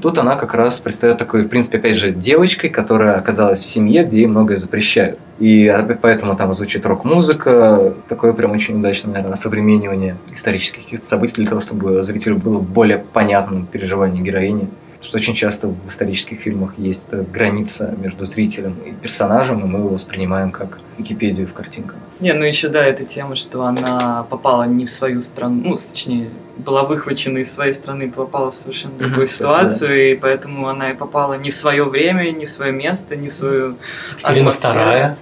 Тут 0.01 0.17
она 0.17 0.35
как 0.35 0.53
раз 0.55 0.79
предстает 0.79 1.17
такой, 1.17 1.43
в 1.43 1.47
принципе, 1.47 1.77
опять 1.77 1.95
же, 1.95 2.11
девочкой, 2.11 2.69
которая 2.69 3.17
оказалась 3.17 3.59
в 3.59 3.65
семье, 3.65 4.03
где 4.03 4.17
ей 4.17 4.27
многое 4.27 4.57
запрещают. 4.57 5.19
И 5.39 5.73
поэтому 6.01 6.35
там 6.35 6.53
звучит 6.53 6.85
рок-музыка, 6.85 7.93
такое 8.09 8.33
прям 8.33 8.51
очень 8.51 8.79
удачное, 8.79 9.13
наверное, 9.13 9.35
современнивание 9.35 10.17
исторических 10.33 10.83
каких-то 10.83 11.05
событий 11.05 11.35
для 11.37 11.47
того, 11.47 11.61
чтобы 11.61 12.03
зрителю 12.03 12.37
было 12.37 12.59
более 12.59 12.97
понятно 12.97 13.65
переживание 13.71 14.21
героини 14.21 14.69
что 15.01 15.17
очень 15.17 15.33
часто 15.33 15.67
в 15.67 15.87
исторических 15.87 16.39
фильмах 16.39 16.77
есть 16.77 17.07
эта 17.07 17.23
граница 17.23 17.93
между 17.97 18.25
зрителем 18.25 18.77
и 18.85 18.91
персонажем, 18.91 19.59
и 19.59 19.67
мы 19.67 19.79
его 19.79 19.89
воспринимаем 19.89 20.51
как 20.51 20.79
Википедию 20.97 21.47
в 21.47 21.53
картинках. 21.53 21.95
Не, 22.19 22.33
ну 22.33 22.45
еще 22.45 22.69
да, 22.69 22.85
эта 22.85 23.03
тема, 23.03 23.35
что 23.35 23.63
она 23.63 24.27
попала 24.29 24.63
не 24.63 24.85
в 24.85 24.91
свою 24.91 25.21
страну, 25.21 25.69
ну, 25.69 25.75
точнее, 25.75 26.29
была 26.57 26.83
выхвачена 26.83 27.39
из 27.39 27.51
своей 27.51 27.73
страны, 27.73 28.11
попала 28.11 28.51
в 28.51 28.55
совершенно 28.55 28.93
другую 28.97 29.27
ситуацию, 29.27 30.11
и 30.11 30.15
поэтому 30.15 30.67
она 30.67 30.91
и 30.91 30.93
попала 30.93 31.33
не 31.33 31.49
в 31.49 31.55
свое 31.55 31.83
время, 31.83 32.29
не 32.31 32.45
в 32.45 32.49
свое 32.49 32.71
место, 32.71 33.15
не 33.15 33.29
в 33.29 33.33
свою 33.33 33.77
Екатерина 34.11 34.51
вторая. 34.51 35.17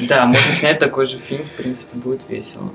Да, 0.00 0.26
можно 0.26 0.52
снять 0.52 0.80
такой 0.80 1.06
же 1.06 1.18
фильм, 1.18 1.44
в 1.44 1.56
принципе, 1.56 1.96
будет 1.96 2.28
весело. 2.28 2.70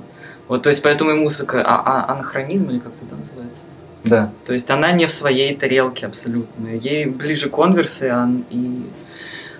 Вот, 0.47 0.63
то 0.63 0.69
есть, 0.69 0.81
поэтому 0.81 1.11
и 1.11 1.13
музыка, 1.15 1.61
а, 1.61 1.81
а- 1.85 2.13
анахронизм 2.13 2.69
или 2.69 2.79
как 2.79 2.93
это 3.05 3.15
называется? 3.15 3.65
Да. 4.07 4.31
То 4.45 4.53
есть 4.53 4.69
она 4.71 4.91
не 4.91 5.05
в 5.05 5.11
своей 5.11 5.55
тарелке 5.55 6.05
абсолютно. 6.05 6.67
Ей 6.67 7.05
ближе 7.05 7.49
конверсы 7.49 8.09
а, 8.09 8.29
и 8.49 8.85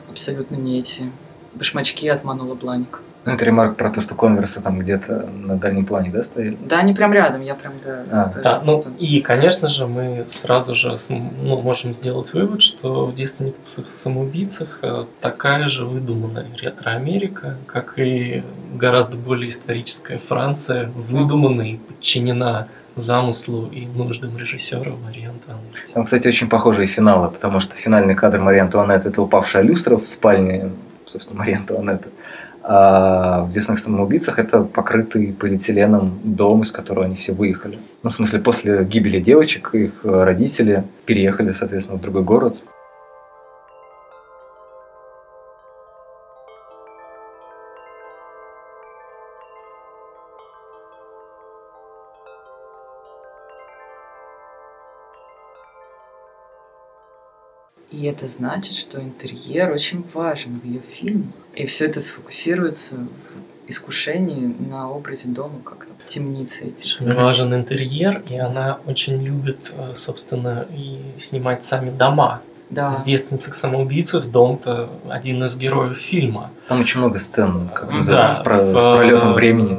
абсолютно 0.09 0.55
не 0.55 0.79
эти 0.79 1.11
башмачки 1.53 2.07
от 2.07 2.23
Манула 2.23 2.55
Бланик. 2.55 3.01
Ну, 3.27 3.33
это 3.33 3.43
ремарк 3.43 3.75
про 3.75 3.89
то, 3.89 3.99
что 3.99 4.15
конверсы 4.15 4.61
там 4.61 4.79
где-то 4.79 5.27
на 5.27 5.57
дальнем 5.57 5.85
плане, 5.85 6.09
да, 6.11 6.23
стояли? 6.23 6.57
Да, 6.61 6.79
они 6.79 6.93
прям 6.93 7.11
рядом, 7.11 7.41
я 7.41 7.55
прям, 7.55 7.73
да. 7.83 8.05
А. 8.09 8.25
даже 8.27 8.41
Да, 8.41 8.61
ну 8.63 8.81
и, 8.99 9.19
конечно 9.19 9.67
же, 9.67 9.85
мы 9.85 10.25
сразу 10.29 10.73
же 10.73 10.95
ну, 11.09 11.61
можем 11.61 11.93
сделать 11.93 12.31
вывод, 12.33 12.61
что 12.61 13.05
в 13.05 13.13
девственницах 13.13 13.91
самоубийцах 13.91 14.79
э, 14.81 15.03
такая 15.19 15.67
же 15.67 15.83
выдуманная 15.83 16.47
ретро-Америка, 16.55 17.57
как 17.65 17.99
и 17.99 18.45
гораздо 18.73 19.17
более 19.17 19.49
историческая 19.49 20.19
Франция, 20.19 20.89
выдумана 20.95 21.63
и 21.63 21.75
подчинена 21.75 22.69
замыслу 23.01 23.67
и 23.67 23.85
нуждам 23.85 24.37
режиссера 24.37 24.91
Марии 25.03 25.27
Антуанетти. 25.27 25.93
Там, 25.93 26.05
кстати, 26.05 26.27
очень 26.27 26.49
похожие 26.49 26.87
финалы, 26.87 27.29
потому 27.29 27.59
что 27.59 27.75
финальный 27.75 28.15
кадр 28.15 28.39
Марии 28.41 28.59
Антуанетты– 28.59 29.09
это 29.09 29.21
упавшая 29.21 29.63
люстра 29.63 29.97
в 29.97 30.05
спальне, 30.05 30.71
собственно, 31.05 31.39
Марии 31.39 31.55
Антуанетты. 31.55 32.09
А 32.69 33.43
в 33.43 33.51
«Девственных 33.51 33.79
самоубийцах» 33.79 34.39
это 34.39 34.61
покрытый 34.61 35.31
полиэтиленом 35.31 36.19
дом, 36.23 36.63
из 36.63 36.71
которого 36.71 37.05
они 37.05 37.15
все 37.15 37.31
выехали. 37.31 37.79
Ну, 38.03 38.09
в 38.09 38.13
смысле, 38.13 38.39
после 38.39 38.83
гибели 38.83 39.21
девочек 39.21 39.73
их 39.73 39.91
родители 40.03 40.83
переехали, 41.05 41.53
соответственно, 41.53 41.97
в 41.97 42.01
другой 42.01 42.23
город. 42.23 42.61
И 57.97 58.03
это 58.03 58.27
значит, 58.27 58.75
что 58.75 59.01
интерьер 59.01 59.71
очень 59.71 60.03
важен 60.13 60.59
в 60.59 60.65
ее 60.65 60.81
фильмах. 60.81 61.33
И 61.55 61.65
все 61.65 61.85
это 61.85 61.99
сфокусируется 61.99 62.93
в 62.93 63.69
искушении 63.71 64.55
на 64.69 64.91
образе 64.91 65.29
дома, 65.29 65.55
как 65.65 65.87
там, 65.87 65.95
темницы 66.05 66.65
эти. 66.65 67.03
Важен 67.03 67.55
интерьер, 67.55 68.21
и 68.29 68.35
она 68.37 68.77
очень 68.85 69.23
любит, 69.23 69.73
э, 69.75 69.93
собственно, 69.95 70.67
и 70.71 70.99
снимать 71.17 71.63
сами 71.63 71.89
дома. 71.89 72.41
Да. 72.69 72.93
С 72.93 73.03
девственницах 73.03 73.55
самоубийцев 73.55 74.27
дом-то 74.27 74.91
один 75.09 75.43
из 75.45 75.57
героев 75.57 75.97
фильма. 75.97 76.51
Там 76.67 76.81
очень 76.81 76.99
много 76.99 77.17
сцен, 77.17 77.67
как 77.73 77.89
Да, 77.89 77.95
называется, 77.95 78.35
с, 78.35 78.43
про- 78.43 78.61
в, 78.61 78.79
с 78.79 78.83
пролетом 78.83 79.31
э, 79.31 79.33
времени. 79.33 79.77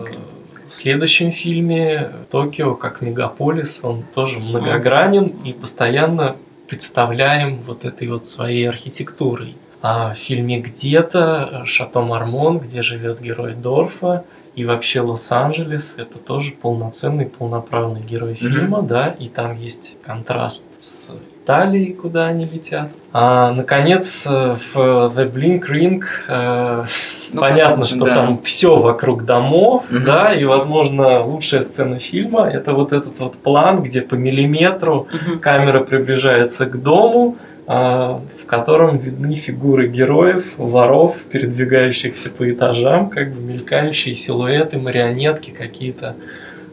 В 0.67 0.71
следующем 0.71 1.31
фильме 1.31 2.11
Токио 2.33 2.75
как 2.75 3.01
мегаполис, 3.01 3.79
он 3.85 4.03
тоже 4.13 4.41
многогранен 4.41 5.29
и 5.45 5.53
постоянно 5.53 6.35
представляем 6.69 7.63
вот 7.63 7.85
этой 7.85 8.09
вот 8.09 8.25
своей 8.25 8.69
архитектурой. 8.69 9.57
А 9.81 10.15
в 10.15 10.19
фильме 10.19 10.61
«Где-то» 10.61 11.63
Шато 11.65 12.01
Мармон, 12.01 12.59
где 12.59 12.83
живет 12.83 13.21
герой 13.21 13.55
Дорфа, 13.55 14.25
и 14.57 14.65
вообще 14.65 15.01
Лос-Анджелес 15.01 15.95
это 15.99 16.19
тоже 16.19 16.51
полноценный, 16.51 17.27
полноправный 17.27 18.01
герой 18.01 18.35
фильма, 18.35 18.83
да, 18.83 19.07
и 19.07 19.29
там 19.29 19.57
есть 19.57 19.97
контраст 20.05 20.67
с 20.81 21.13
Италией, 21.53 21.95
куда 21.95 22.27
они 22.27 22.45
летят. 22.45 22.89
А, 23.11 23.53
наконец, 23.53 24.27
э, 24.29 24.57
в 24.75 24.77
The 24.77 25.33
Blink 25.33 25.63
Ring 25.71 26.03
э, 26.29 26.85
Ну, 27.33 27.41
понятно, 27.41 27.87
что 27.87 28.05
да. 28.05 28.15
там 28.15 28.43
все 28.43 28.77
вокруг 28.77 29.25
домов, 29.25 29.87
Мгм. 29.91 30.05
да, 30.05 30.35
и, 30.35 30.45
возможно, 30.45 31.23
лучшая 31.23 31.63
сцена 31.63 31.99
фильма 31.99 32.47
это 32.51 32.75
вот 32.75 32.93
этот 32.93 33.19
вот 33.19 33.39
план, 33.39 33.83
где 33.83 34.03
по 34.03 34.15
миллиметру 34.15 35.09
Мгм. 35.11 35.39
камера 35.39 35.81
приближается 35.81 36.67
к 36.67 36.83
дому, 36.83 37.39
а, 37.67 38.21
в 38.31 38.45
котором 38.45 38.99
видны 38.99 39.35
фигуры 39.35 39.89
героев, 39.89 40.53
воров, 40.59 41.17
передвигающихся 41.33 42.29
по 42.29 42.51
этажам, 42.51 43.09
как 43.09 43.33
бы 43.33 43.41
мелькающие 43.41 44.15
силуэты, 44.15 44.77
марионетки 44.79 45.51
какие-то 45.51 46.15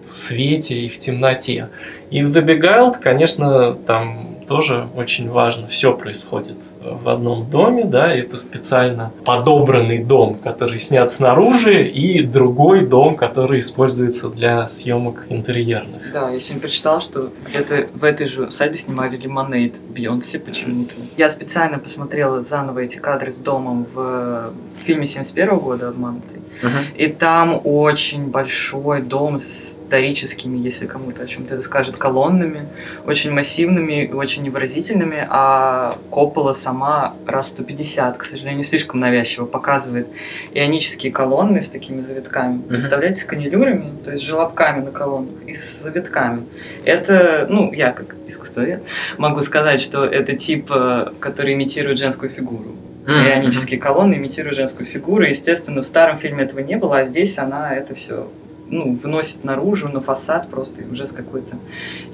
в 0.10 0.14
свете 0.14 0.76
и 0.82 0.90
в 0.90 1.00
темноте. 1.00 1.70
И 2.12 2.22
в 2.24 2.36
The 2.36 2.44
Beguiled, 2.46 2.96
конечно, 3.02 3.74
там 3.74 4.35
тоже 4.48 4.88
очень 4.96 5.30
важно, 5.30 5.68
все 5.68 5.96
происходит 5.96 6.58
в 6.82 7.10
одном 7.10 7.50
доме, 7.50 7.86
да, 7.86 8.16
и 8.16 8.22
это 8.22 8.38
специально 8.38 9.12
подобранный 9.26 10.04
дом, 10.04 10.36
который 10.36 10.80
снят 10.80 11.10
снаружи, 11.10 11.88
и 11.88 12.24
другой 12.24 12.86
дом, 12.86 13.16
который 13.16 13.60
используется 13.60 14.30
для 14.30 14.68
съемок 14.68 15.28
интерьерных. 15.30 16.12
Да, 16.14 16.30
я 16.30 16.40
сегодня 16.40 16.62
прочитала, 16.62 17.02
что 17.02 17.30
где-то 17.48 17.88
в 17.94 18.04
этой 18.04 18.28
же 18.28 18.46
усадьбе 18.46 18.78
снимали 18.78 19.18
Лимонейд 19.18 19.82
Бейонсе 19.82 20.40
почему-то. 20.40 20.94
Я 21.18 21.30
специально 21.30 21.80
посмотрела 21.80 22.44
заново 22.44 22.80
эти 22.80 22.98
кадры 22.98 23.32
с 23.32 23.40
домом 23.40 23.86
в, 23.94 24.52
в 24.76 24.86
фильме 24.86 25.06
71 25.06 25.58
года 25.58 25.90
«Обманутый». 25.90 26.35
Мгм. 26.62 26.86
И 26.96 27.08
там 27.08 27.62
очень 27.64 28.28
большой 28.28 29.02
дом 29.02 29.38
с 29.38 29.78
дорическими, 29.90 30.58
если 30.58 30.86
кому-то 30.86 31.24
о 31.24 31.28
чем-то 31.28 31.56
это 31.56 31.64
скажет, 31.64 31.98
колоннами, 31.98 32.68
очень 33.06 33.32
массивными 33.32 34.06
и 34.06 34.12
очень 34.12 34.44
невыразительными, 34.44 35.26
а 35.30 35.98
Коппола 36.10 36.54
сама 36.54 37.16
раз 37.26 37.50
150, 37.50 38.18
к 38.18 38.24
сожалению, 38.26 38.64
слишком 38.64 39.00
навязчиво 39.00 39.46
показывает 39.46 40.08
ионические 40.54 41.12
колонны 41.12 41.62
с 41.62 41.70
такими 41.70 42.02
завитками. 42.02 42.62
Представляете, 42.62 43.22
с 43.22 43.26
канилюрами, 43.26 43.92
то 44.04 44.12
есть 44.12 44.24
желобками 44.24 44.84
на 44.84 44.92
колоннах 44.92 45.36
и 45.46 45.54
с 45.54 45.84
завитками. 45.84 46.46
Это, 46.84 47.48
ну, 47.50 47.72
я 47.74 47.92
как 47.92 48.16
искусствовед 48.28 48.82
могу 49.18 49.42
сказать, 49.42 49.80
что 49.80 50.06
это 50.06 50.36
тип, 50.36 50.72
э, 50.72 51.12
который 51.20 51.54
имитирует 51.54 52.00
женскую 52.00 52.30
фигуру. 52.30 52.76
Ионические 53.08 53.80
колонны 53.80 54.16
имитируют 54.16 54.56
женскую 54.56 54.86
фигуру. 54.86 55.24
Естественно, 55.26 55.82
в 55.82 55.86
старом 55.86 56.18
фильме 56.18 56.44
этого 56.44 56.60
не 56.60 56.76
было, 56.76 56.98
а 57.00 57.06
здесь 57.06 57.38
она 57.38 57.74
это 57.76 57.94
все 57.96 58.28
ну, 58.68 58.94
выносит 58.94 59.44
наружу, 59.44 59.90
на 59.90 60.02
фасад 60.02 60.50
просто 60.50 60.82
и 60.82 60.86
уже 60.92 61.06
с 61.06 61.12
какой-то 61.12 61.56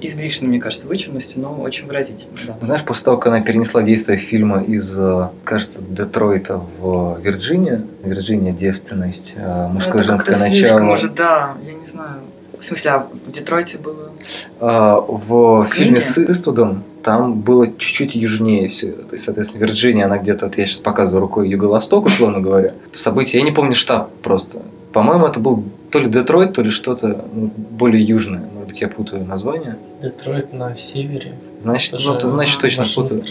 излишней, 0.01 0.49
мне 0.49 0.59
кажется, 0.59 0.85
вычурностью, 0.87 1.41
но 1.41 1.53
очень 1.61 1.87
выразительно. 1.87 2.37
Да. 2.45 2.57
Знаешь, 2.65 2.83
после 2.83 3.05
того, 3.05 3.17
как 3.17 3.27
она 3.27 3.41
перенесла 3.41 3.81
действие 3.81 4.17
фильма 4.17 4.61
из, 4.61 4.97
э, 4.99 5.29
кажется, 5.45 5.81
Детройта 5.81 6.61
в 6.79 7.19
Вирджинию, 7.21 7.87
Вирджиния 8.03 8.51
девственность, 8.51 9.35
э, 9.37 9.67
мужское 9.69 9.99
Ну, 10.01 10.03
женское 10.03 10.33
как-то 10.33 10.49
слишком, 10.49 10.75
начало. 10.79 10.79
может, 10.81 11.15
да, 11.15 11.53
я 11.65 11.73
не 11.73 11.85
знаю. 11.85 12.15
В 12.59 12.65
смысле, 12.65 12.91
а 12.91 13.07
в 13.25 13.31
Детройте 13.31 13.77
было... 13.77 14.11
А, 14.59 14.99
В 14.99 15.63
В 15.63 15.67
фильме 15.73 15.99
книге? 16.01 16.11
с 16.27 16.31
Иствудом 16.31 16.83
там 17.03 17.41
было 17.41 17.67
чуть-чуть 17.67 18.15
южнее 18.15 18.67
все. 18.67 18.91
То 18.91 19.13
есть, 19.13 19.25
соответственно, 19.25 19.61
Вирджиния, 19.61 20.05
она 20.05 20.17
где-то, 20.17 20.45
вот 20.45 20.57
я 20.57 20.65
сейчас 20.65 20.79
показываю 20.79 21.21
рукой 21.21 21.49
юго-восток, 21.49 22.05
условно 22.05 22.39
говоря. 22.39 22.73
События, 22.93 23.39
я 23.39 23.43
не 23.43 23.51
помню 23.51 23.73
штат 23.73 24.13
просто. 24.21 24.61
По-моему, 24.93 25.25
это 25.25 25.39
был 25.39 25.63
то 25.89 25.99
ли 25.99 26.09
Детройт, 26.09 26.53
то 26.53 26.61
ли 26.61 26.69
что-то 26.69 27.25
ну, 27.33 27.51
более 27.55 28.03
южное. 28.03 28.41
Может 28.53 28.67
быть, 28.67 28.81
я 28.81 28.87
путаю 28.89 29.25
название. 29.25 29.77
Детройт 30.01 30.53
на 30.53 30.75
севере. 30.75 31.33
Значит, 31.59 31.93
Это 31.93 32.03
ну, 32.03 32.13
же 32.13 32.19
то- 32.19 32.31
значит 32.31 32.59
точно 32.59 32.85
путаю. 32.93 33.23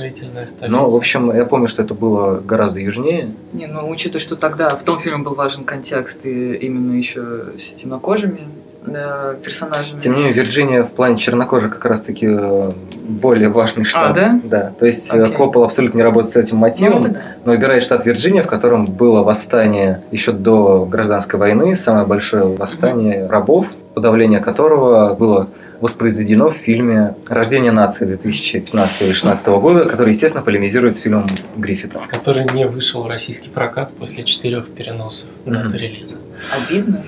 Но, 0.68 0.88
в 0.88 0.96
общем, 0.96 1.34
я 1.34 1.44
помню, 1.44 1.68
что 1.68 1.82
это 1.82 1.94
было 1.94 2.40
гораздо 2.40 2.80
южнее. 2.80 3.28
Не, 3.52 3.66
ну, 3.66 3.88
учитывая, 3.88 4.20
что 4.20 4.36
тогда 4.36 4.74
в 4.76 4.82
том 4.84 5.00
фильме 5.00 5.18
был 5.18 5.34
важен 5.34 5.64
контекст 5.64 6.24
и 6.24 6.54
именно 6.54 6.94
еще 6.94 7.52
с 7.58 7.74
темнокожими 7.74 8.40
э, 8.86 9.36
персонажами. 9.44 10.00
Тем 10.00 10.12
не 10.12 10.18
менее, 10.18 10.32
Вирджиния 10.34 10.82
в 10.82 10.90
плане 10.90 11.16
чернокожих 11.18 11.72
как 11.74 11.84
раз-таки 11.84 12.26
э, 12.28 12.70
более 13.08 13.48
важный 13.48 13.84
штат. 13.84 14.14
да? 14.14 14.40
Да. 14.44 14.72
То 14.78 14.86
есть 14.86 15.12
э, 15.12 15.22
Окей. 15.22 15.34
Коппола 15.36 15.66
абсолютно 15.66 15.98
не 15.98 16.02
работает 16.04 16.32
с 16.32 16.36
этим 16.36 16.56
Ну, 16.56 16.62
мотивом. 16.62 17.04
это 17.04 17.14
да. 17.14 17.20
но 17.44 17.52
выбирает 17.52 17.82
штат 17.82 18.04
Вирджиния, 18.04 18.42
в 18.42 18.46
котором 18.46 18.86
было 18.86 19.22
восстание 19.22 20.02
еще 20.10 20.32
до 20.32 20.84
гражданской 20.86 21.38
войны, 21.38 21.76
самое 21.76 22.06
большое 22.06 22.44
восстание 22.44 23.26
рабов, 23.26 23.66
подавление 23.94 24.40
которого 24.40 25.14
было 25.14 25.48
воспроизведено 25.80 26.50
в 26.50 26.54
фильме 26.54 27.14
«Рождение 27.28 27.72
нации» 27.72 28.04
2015 28.04 29.00
или 29.00 29.06
2016 29.08 29.46
года, 29.48 29.86
который, 29.86 30.10
естественно, 30.10 30.42
полемизирует 30.42 30.98
с 30.98 31.00
фильмом 31.00 31.24
Гриффита. 31.56 32.00
который 32.06 32.44
не 32.54 32.66
вышел 32.66 33.02
в 33.02 33.06
российский 33.08 33.48
прокат 33.48 33.90
после 33.98 34.22
четырех 34.24 34.68
переносов 34.68 35.28
даты 35.46 35.78
релиза. 35.78 36.16
Обидно 36.54 37.02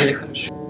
или 0.00 0.12
хорошо? 0.12 0.61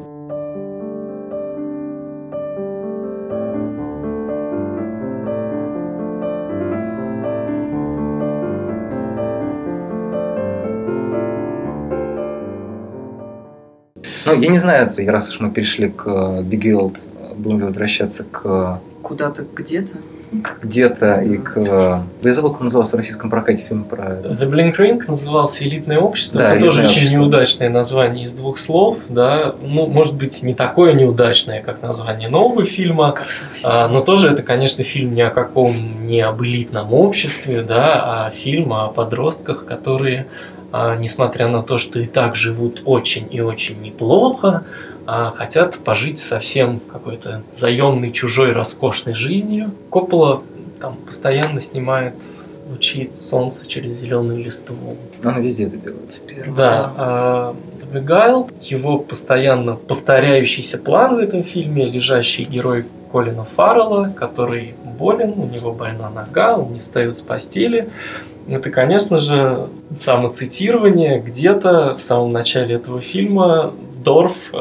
Ну, 14.25 14.41
я 14.41 14.49
не 14.49 14.59
знаю, 14.59 14.89
раз 15.07 15.29
уж 15.29 15.41
мы 15.41 15.51
перешли 15.51 15.89
к 15.89 16.07
Big 16.07 16.97
будем 17.37 17.59
ли 17.59 17.65
возвращаться 17.65 18.25
к... 18.25 18.81
Куда-то, 19.03 19.45
где-то? 19.55 19.97
где-то 20.33 21.21
и 21.21 21.37
к... 21.37 22.03
Я 22.23 22.35
забыл, 22.35 22.53
как 22.53 22.63
назывался 22.63 22.93
в 22.93 22.95
российском 22.97 23.29
прокате 23.29 23.67
фильм 23.67 23.85
про... 23.85 24.05
The 24.23 24.49
Blink 24.49 24.77
Ring 24.77 25.03
назывался 25.07 25.65
«Элитное 25.65 25.99
общество». 25.99 26.41
Да, 26.41 26.55
Это 26.55 26.65
тоже 26.65 26.83
очень 26.85 27.19
неудачное 27.19 27.69
название 27.69 28.25
из 28.25 28.33
двух 28.33 28.59
слов. 28.59 29.01
Да? 29.09 29.55
Ну, 29.61 29.87
может 29.87 30.15
быть, 30.15 30.43
не 30.43 30.55
такое 30.55 30.95
неудачное, 30.95 31.63
как 31.63 31.83
название 31.83 32.29
нового 32.29 32.65
фильма, 32.65 33.15
а, 33.63 33.89
но 33.89 34.01
тоже 34.01 34.31
это, 34.31 34.43
конечно, 34.43 34.83
фильм 34.85 35.15
не 35.15 35.23
о 35.23 35.31
каком, 35.31 36.07
не 36.07 36.21
об 36.21 36.43
элитном 36.43 36.95
обществе, 36.95 37.63
да, 37.63 38.27
а 38.27 38.31
фильм 38.31 38.73
о 38.73 38.89
подростках, 38.89 39.67
которые, 39.67 40.27
несмотря 40.73 41.49
на 41.49 41.63
то, 41.63 41.79
что 41.79 42.01
и 42.01 42.07
так 42.07 42.35
живут 42.35 42.83
очень 42.85 43.29
и 43.31 43.41
очень 43.41 43.81
неплохо, 43.83 44.65
а 45.07 45.31
хотят 45.33 45.79
пожить 45.79 46.19
совсем 46.19 46.81
какой-то 46.81 47.43
заемной, 47.53 48.13
чужой, 48.13 48.53
роскошной 48.53 49.15
жизнью. 49.15 49.73
Коппола 49.91 50.43
там 50.81 50.97
постоянно 50.97 51.61
снимает 51.61 52.15
лучи 52.69 53.11
солнца 53.19 53.67
через 53.67 53.97
зеленую 53.97 54.45
листву. 54.45 54.97
Она 55.23 55.41
везде 55.41 55.65
это 55.65 55.77
делает. 55.77 56.15
Сперва, 56.15 56.57
да. 56.57 56.93
А, 56.97 57.57
Бегайл, 57.93 58.49
его 58.61 58.99
постоянно 58.99 59.77
повторяющийся 59.77 60.79
план 60.79 61.17
в 61.17 61.19
этом 61.19 61.45
фильме, 61.45 61.85
лежащий 61.85 62.45
герой 62.45 62.87
Колина 63.11 63.45
Фаррелла, 63.45 64.13
который 64.17 64.75
болен, 64.99 65.35
у 65.37 65.47
него 65.47 65.73
больна 65.73 66.09
нога, 66.09 66.57
он 66.57 66.73
не 66.73 66.81
встает 66.81 67.17
с 67.17 67.21
постели. 67.21 67.91
Это, 68.49 68.71
конечно 68.71 69.19
же, 69.19 69.69
самоцитирование 69.93 71.21
где-то 71.21 71.97
в 71.97 72.03
самом 72.03 72.33
начале 72.33 72.77
этого 72.77 73.01
фильма. 73.01 73.73
Дорф, 74.05 74.51
э, 74.53 74.57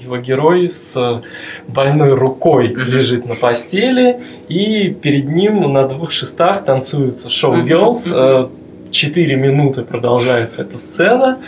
его 0.00 0.18
герой 0.18 0.70
с 0.70 1.22
больной 1.66 2.14
рукой 2.14 2.68
лежит 2.68 3.26
на 3.26 3.34
постели, 3.34 4.20
и 4.46 4.90
перед 4.90 5.28
ним 5.28 5.72
на 5.72 5.88
двух 5.88 6.12
шестах 6.12 6.64
танцуют 6.64 7.28
шоу-герлс. 7.30 8.06
Четыре 8.90 9.36
минуты 9.36 9.82
продолжается 9.82 10.62
эта 10.62 10.78
сцена. 10.78 11.38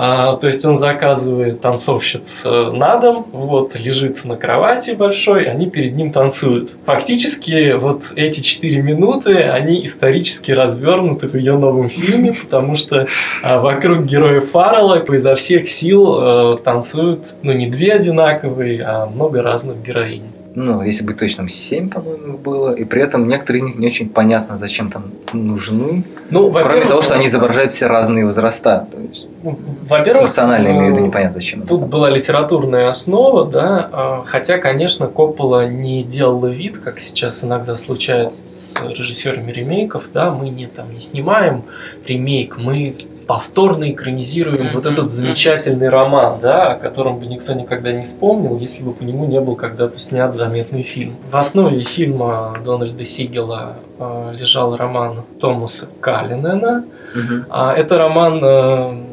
А, 0.00 0.34
то 0.36 0.46
есть 0.46 0.64
он 0.64 0.76
заказывает 0.76 1.60
танцовщиц 1.60 2.46
э, 2.46 2.70
на 2.70 2.98
дом, 2.98 3.26
вот, 3.32 3.74
лежит 3.74 4.24
на 4.24 4.36
кровати 4.36 4.92
большой, 4.92 5.46
они 5.46 5.68
перед 5.68 5.96
ним 5.96 6.12
танцуют. 6.12 6.70
Фактически 6.86 7.72
вот 7.72 8.12
эти 8.14 8.38
четыре 8.38 8.80
минуты, 8.80 9.38
они 9.42 9.84
исторически 9.84 10.52
развернуты 10.52 11.26
в 11.26 11.34
ее 11.34 11.58
новом 11.58 11.88
фильме, 11.88 12.32
потому 12.40 12.76
что 12.76 13.08
а, 13.42 13.58
вокруг 13.58 14.04
героя 14.04 14.40
Фаррелла 14.40 15.04
изо 15.12 15.34
всех 15.34 15.68
сил 15.68 16.14
а, 16.16 16.56
танцуют, 16.58 17.36
ну, 17.42 17.50
не 17.50 17.66
две 17.66 17.94
одинаковые, 17.94 18.84
а 18.84 19.06
много 19.06 19.42
разных 19.42 19.82
героинь 19.82 20.37
ну, 20.64 20.82
если 20.82 21.04
быть 21.04 21.18
точным, 21.18 21.48
7, 21.48 21.88
по-моему, 21.88 22.34
их 22.34 22.38
было, 22.40 22.72
и 22.72 22.84
при 22.84 23.02
этом 23.02 23.28
некоторые 23.28 23.60
из 23.60 23.66
них 23.66 23.76
не 23.76 23.86
очень 23.86 24.08
понятно, 24.08 24.56
зачем 24.56 24.90
там 24.90 25.04
нужны, 25.32 26.04
ну, 26.30 26.50
кроме 26.50 26.84
того, 26.84 27.02
что 27.02 27.14
они 27.14 27.26
изображают 27.26 27.70
все 27.70 27.86
разные 27.86 28.24
возраста. 28.24 28.86
То 28.92 28.98
есть, 29.00 29.26
ну, 29.42 29.58
во-первых, 29.88 30.24
функционально 30.24 30.68
имею 30.68 30.92
в 30.92 30.96
виду, 30.96 31.06
непонятно 31.06 31.34
зачем. 31.34 31.62
Тут 31.66 31.86
была 31.86 32.10
литературная 32.10 32.88
основа, 32.88 33.46
да, 33.46 33.88
а, 33.92 34.24
хотя, 34.26 34.58
конечно, 34.58 35.06
Коппола 35.06 35.66
не 35.68 36.02
делала 36.02 36.46
вид, 36.46 36.78
как 36.78 37.00
сейчас 37.00 37.44
иногда 37.44 37.76
случается 37.78 38.44
с 38.48 38.82
режиссерами 38.82 39.52
ремейков, 39.52 40.10
да, 40.12 40.30
мы 40.30 40.48
не, 40.48 40.66
там, 40.66 40.92
не 40.92 41.00
снимаем 41.00 41.62
ремейк, 42.06 42.58
мы 42.58 42.96
повторно 43.28 43.90
экранизируем 43.90 44.70
вот 44.72 44.86
этот 44.86 45.10
замечательный 45.10 45.90
роман, 45.90 46.40
да, 46.40 46.72
о 46.72 46.76
котором 46.76 47.18
бы 47.18 47.26
никто 47.26 47.52
никогда 47.52 47.92
не 47.92 48.04
вспомнил, 48.04 48.58
если 48.58 48.82
бы 48.82 48.92
по 48.94 49.02
нему 49.02 49.26
не 49.26 49.38
был 49.38 49.54
когда-то 49.54 49.98
снят 49.98 50.34
заметный 50.34 50.82
фильм. 50.82 51.16
В 51.30 51.36
основе 51.36 51.80
фильма 51.84 52.56
Дональда 52.64 53.04
Сигела 53.04 53.76
э, 53.98 54.32
лежал 54.32 54.76
роман 54.76 55.24
Томаса 55.40 55.88
Каллинена. 56.00 56.84
Угу. 57.14 57.44
А, 57.50 57.74
это 57.74 57.98
роман 57.98 58.40
э, 58.42 59.07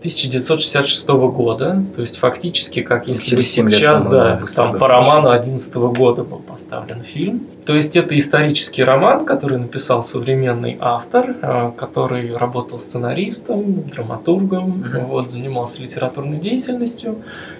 1966 0.00 1.08
года, 1.08 1.84
то 1.94 2.00
есть 2.00 2.16
фактически, 2.16 2.80
как 2.80 3.06
если 3.06 3.22
Через 3.22 3.50
7 3.52 3.70
сейчас, 3.70 4.04
лет, 4.04 4.10
да, 4.10 4.40
там 4.56 4.78
по 4.78 4.88
роману 4.88 5.28
11 5.28 5.74
года 5.74 6.24
был 6.24 6.38
поставлен 6.38 7.02
фильм. 7.02 7.46
То 7.66 7.74
есть 7.74 7.98
это 7.98 8.18
исторический 8.18 8.82
роман, 8.82 9.26
который 9.26 9.58
написал 9.58 10.02
современный 10.02 10.78
автор, 10.80 11.34
э, 11.42 11.72
который 11.76 12.34
работал 12.34 12.80
сценаристом, 12.80 13.90
драматургом, 13.90 14.82
mm-hmm. 14.82 15.04
вот, 15.04 15.30
занимался 15.30 15.82
литературной 15.82 16.38
деятельностью. 16.38 17.16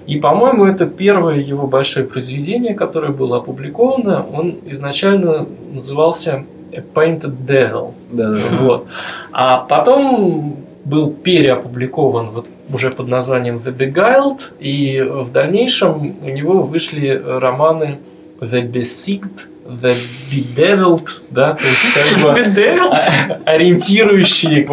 И, 0.07 0.19
по-моему, 0.19 0.65
это 0.65 0.87
первое 0.87 1.41
его 1.41 1.67
большое 1.67 2.07
произведение, 2.07 2.75
которое 2.75 3.13
было 3.13 3.37
опубликовано. 3.37 4.25
Он 4.33 4.57
изначально 4.65 5.47
назывался 5.75 6.47
A 6.73 6.81
Painted 6.95 7.37
Devil. 7.47 7.93
Да, 8.11 8.31
да. 8.31 8.41
Вот. 8.61 8.87
А 9.31 9.59
потом 9.59 10.57
был 10.91 11.11
переопубликован 11.11 12.31
вот 12.31 12.47
уже 12.73 12.91
под 12.91 13.09
названием 13.09 13.57
The 13.65 13.77
Beguiled, 13.77 14.41
и 14.59 15.01
в 15.01 15.33
дальнейшем 15.33 16.17
у 16.23 16.29
него 16.29 16.63
вышли 16.63 17.09
романы 17.25 17.99
The 18.41 18.71
Besieged, 18.71 19.47
The 19.67 19.95
Bedeviled, 20.31 21.09
да, 21.31 21.55
то 21.55 21.65
есть 21.65 21.95
как 21.95 22.23
бы 22.23 22.41
ориентирующие 23.45 24.67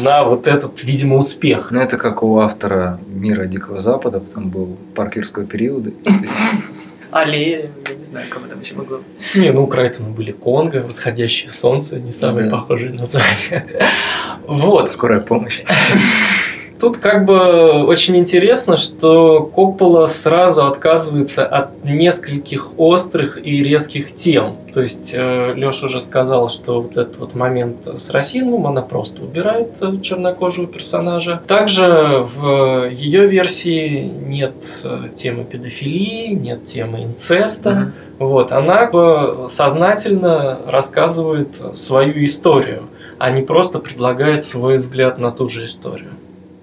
на 0.00 0.24
вот 0.24 0.46
этот, 0.46 0.82
видимо, 0.82 1.18
успех. 1.18 1.70
Ну, 1.70 1.80
это 1.80 1.98
как 1.98 2.22
у 2.22 2.38
автора 2.38 2.98
«Мира 3.06 3.44
Дикого 3.46 3.78
Запада», 3.80 4.20
потом 4.20 4.48
был 4.48 4.76
«Парк 4.94 5.16
юрского 5.16 5.44
периода». 5.44 5.90
Аллея, 7.10 7.70
знаю, 8.06 8.30
кого 8.30 8.46
там 8.46 8.60
еще 8.60 8.74
могло. 8.74 9.02
Не, 9.34 9.50
ну 9.52 9.64
у 9.64 9.66
Крайтона 9.66 10.10
были 10.10 10.32
Конго, 10.32 10.82
Восходящее 10.82 11.50
солнце, 11.50 11.98
не 11.98 12.12
самые 12.12 12.48
да. 12.48 12.56
похожие 12.58 12.92
названия. 12.92 13.66
Вот. 14.46 14.92
Скорая 14.92 15.18
помощь. 15.20 15.62
Тут 16.80 16.98
как 16.98 17.24
бы 17.24 17.84
очень 17.84 18.16
интересно, 18.16 18.76
что 18.76 19.50
Коппола 19.54 20.06
сразу 20.08 20.66
отказывается 20.66 21.46
от 21.46 21.84
нескольких 21.84 22.78
острых 22.78 23.38
и 23.44 23.62
резких 23.62 24.14
тем. 24.14 24.56
То 24.74 24.82
есть 24.82 25.14
э, 25.14 25.54
Леша 25.54 25.86
уже 25.86 26.02
сказал, 26.02 26.50
что 26.50 26.82
вот 26.82 26.92
этот 26.98 27.16
вот 27.16 27.34
момент 27.34 27.78
с 27.96 28.10
расизмом 28.10 28.66
она 28.66 28.82
просто 28.82 29.22
убирает 29.22 29.70
э, 29.80 30.00
чернокожего 30.02 30.66
персонажа. 30.66 31.40
Также 31.46 32.22
в 32.36 32.90
ее 32.90 33.26
версии 33.26 34.10
нет 34.26 34.54
э, 34.84 35.08
темы 35.14 35.44
педофилии, 35.44 36.34
нет 36.34 36.66
темы 36.66 37.04
инцеста. 37.04 37.70
Mm-hmm. 37.70 38.06
Вот, 38.18 38.52
она 38.52 39.48
сознательно 39.48 40.58
рассказывает 40.66 41.48
свою 41.74 42.26
историю, 42.26 42.84
а 43.18 43.30
не 43.30 43.42
просто 43.42 43.78
предлагает 43.78 44.44
свой 44.44 44.78
взгляд 44.78 45.18
на 45.18 45.30
ту 45.30 45.48
же 45.48 45.64
историю. 45.64 46.10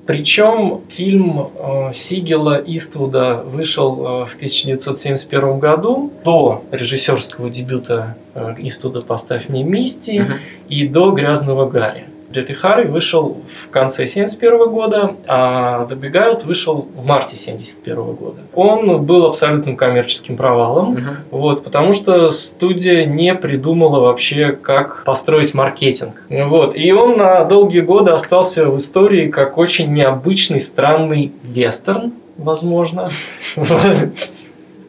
Причем 0.05 0.81
фильм 0.89 1.47
э, 1.55 1.91
Сигела 1.93 2.61
Иствуда 2.65 3.41
вышел 3.45 4.23
э, 4.23 4.25
в 4.25 4.35
1971 4.35 5.59
году, 5.59 6.11
до 6.25 6.63
режиссерского 6.71 7.49
дебюта 7.49 8.17
э, 8.35 8.55
Иствуда 8.57 9.01
«Поставь 9.01 9.47
мне 9.47 9.63
Мисти» 9.63 10.11
uh-huh. 10.11 10.39
и 10.67 10.87
до 10.87 11.11
«Грязного 11.11 11.69
Гарри». 11.69 12.05
Dirty 12.33 12.55
Harry 12.61 12.87
вышел 12.87 13.37
в 13.47 13.69
конце 13.69 14.07
71 14.07 14.69
года, 14.69 15.15
а 15.27 15.85
The 15.89 15.99
Beguiled 15.99 16.45
вышел 16.45 16.87
в 16.95 17.05
марте 17.05 17.35
71 17.37 17.95
года. 18.13 18.41
Он 18.53 19.03
был 19.03 19.25
абсолютным 19.25 19.75
коммерческим 19.75 20.35
провалом, 20.35 20.93
uh-huh. 20.93 21.15
вот, 21.31 21.63
потому 21.63 21.93
что 21.93 22.31
студия 22.31 23.05
не 23.05 23.35
придумала 23.35 23.99
вообще, 23.99 24.51
как 24.51 25.03
построить 25.03 25.53
маркетинг. 25.53 26.23
Вот, 26.29 26.75
и 26.75 26.91
он 26.91 27.17
на 27.17 27.43
долгие 27.45 27.81
годы 27.81 28.11
остался 28.11 28.65
в 28.65 28.77
истории 28.77 29.29
как 29.29 29.57
очень 29.57 29.93
необычный, 29.93 30.61
странный 30.61 31.31
вестерн, 31.43 32.13
возможно. 32.37 33.09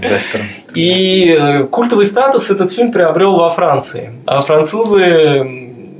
Вестерн. 0.00 0.44
И 0.74 1.28
э, 1.30 1.64
культовый 1.64 2.06
статус 2.06 2.50
этот 2.50 2.72
фильм 2.72 2.92
приобрел 2.92 3.36
во 3.36 3.50
Франции. 3.50 4.12
А 4.26 4.42
французы 4.42 5.44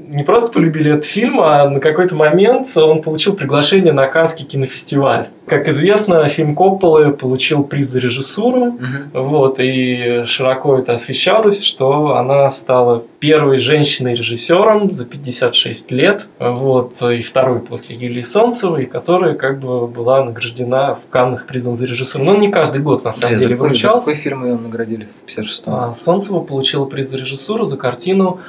не 0.09 0.23
просто 0.23 0.51
полюбили 0.51 0.93
этот 0.93 1.05
фильм, 1.05 1.41
а 1.41 1.69
на 1.69 1.81
какой-то 1.81 2.15
момент 2.15 2.77
он 2.77 3.03
получил 3.03 3.35
приглашение 3.35 3.93
на 3.93 4.07
Канский 4.07 4.45
кинофестиваль. 4.45 5.29
Как 5.47 5.69
известно, 5.69 6.27
фильм 6.29 6.55
Копполы 6.57 7.13
получил 7.13 7.63
приз 7.63 7.87
за 7.89 8.01
режиссуру, 8.01 8.65
Мгм. 8.73 9.11
вот, 9.15 9.61
и 9.61 10.25
широко 10.27 10.79
это 10.79 10.95
освещалось, 10.95 11.63
что 11.63 12.17
она 12.17 12.51
стала 12.51 13.05
первой 13.21 13.59
женщиной-режиссером 13.59 14.95
за 14.95 15.05
56 15.05 15.91
лет, 15.93 16.27
вот, 16.41 17.01
и 17.03 17.23
второй 17.23 17.61
после 17.61 17.95
Юлии 17.97 18.23
Солнцевой, 18.23 18.87
которая 18.87 19.35
как 19.35 19.61
бы 19.61 19.87
была 19.87 20.25
награждена 20.25 20.95
в 20.95 21.09
Каннах 21.11 21.47
призом 21.47 21.77
за 21.77 21.87
режиссуру. 21.87 22.25
Но 22.25 22.35
не 22.37 22.49
каждый 22.51 22.81
год, 22.81 23.05
на 23.05 23.13
самом 23.13 23.35
За 23.35 23.39
деле, 23.39 23.55
какой, 23.57 23.57
за 23.57 23.63
выручался. 23.87 24.07
какой 24.11 24.15
фильм 24.21 24.45
ее 24.45 24.59
наградили 24.59 25.07
в 25.25 25.31
56-м? 25.31 25.75
А, 25.75 25.93
Солнцева 25.93 26.41
получила 26.41 26.87
приз 26.87 27.09
за 27.09 27.19
режиссуру 27.19 27.65
за 27.67 27.77
картину, 27.77 28.41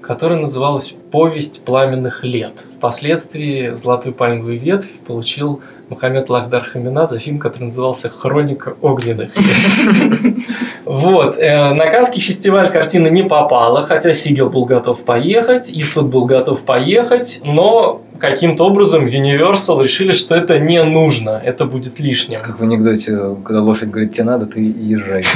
которая 0.00 0.40
называлась 0.40 0.94
«Повесть 1.12 1.62
пламенных 1.64 2.24
лет». 2.24 2.54
Впоследствии 2.76 3.74
«Золотую 3.74 4.14
пальмовую 4.14 4.58
ветвь» 4.58 4.90
получил 5.06 5.60
Мухаммед 5.90 6.30
Лахдар 6.30 6.62
Хамина 6.64 7.06
за 7.06 7.18
фильм, 7.18 7.38
который 7.40 7.64
назывался 7.64 8.08
«Хроника 8.10 8.74
огненных 8.80 9.36
лет». 9.36 10.36
Вот. 10.84 11.36
э, 11.36 11.74
На 11.74 11.90
Каннский 11.90 12.20
фестиваль 12.22 12.70
картина 12.70 13.08
не 13.08 13.22
попала, 13.22 13.82
хотя 13.82 14.14
Сигел 14.14 14.50
был 14.50 14.64
готов 14.64 15.04
поехать, 15.04 15.70
Иствуд 15.70 16.06
был 16.06 16.24
готов 16.24 16.62
поехать, 16.62 17.40
но 17.44 18.02
каким-то 18.18 18.66
образом 18.66 19.06
Universal 19.06 19.82
решили, 19.82 20.12
что 20.12 20.34
это 20.34 20.58
не 20.58 20.82
нужно, 20.84 21.40
это 21.44 21.64
будет 21.64 21.98
лишним. 21.98 22.38
Как 22.40 22.60
в 22.60 22.62
анекдоте, 22.62 23.36
когда 23.44 23.60
лошадь 23.60 23.90
говорит, 23.90 24.12
тебе 24.12 24.24
надо, 24.24 24.46
ты 24.46 24.60
езжай. 24.60 25.24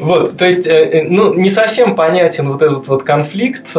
Вот, 0.00 0.36
то 0.36 0.44
есть, 0.44 0.66
э, 0.66 0.72
э, 0.72 1.06
ну, 1.08 1.34
не 1.34 1.48
совсем 1.48 1.94
понятен 1.94 2.50
вот 2.50 2.62
этот 2.62 2.88
вот 2.88 3.04
конфликт 3.04 3.76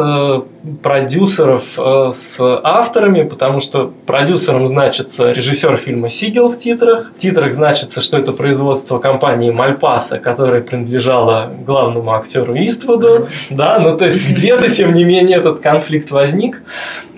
продюсеров 0.82 1.78
э, 1.78 2.10
с 2.12 2.38
авторами, 2.40 3.22
потому 3.22 3.60
что 3.60 3.92
продюсером 4.06 4.66
значится 4.66 5.30
режиссер 5.30 5.76
фильма 5.76 6.08
Сигел 6.10 6.48
в 6.48 6.58
титрах, 6.58 7.12
в 7.14 7.18
титрах 7.18 7.52
значится, 7.52 8.00
что 8.00 8.18
это 8.18 8.32
производство 8.32 8.98
компании 8.98 9.50
Мальпаса, 9.50 10.18
которая 10.18 10.60
принадлежала 10.60 11.52
главному 11.66 12.12
актеру 12.14 12.54
Иствуду, 12.56 13.28
да, 13.50 13.78
ну, 13.78 13.96
то 13.96 14.04
есть, 14.04 14.28
где-то, 14.28 14.68
тем 14.68 14.94
не 14.94 15.04
менее, 15.04 15.38
этот 15.38 15.60
конфликт 15.60 16.10
возник. 16.10 16.62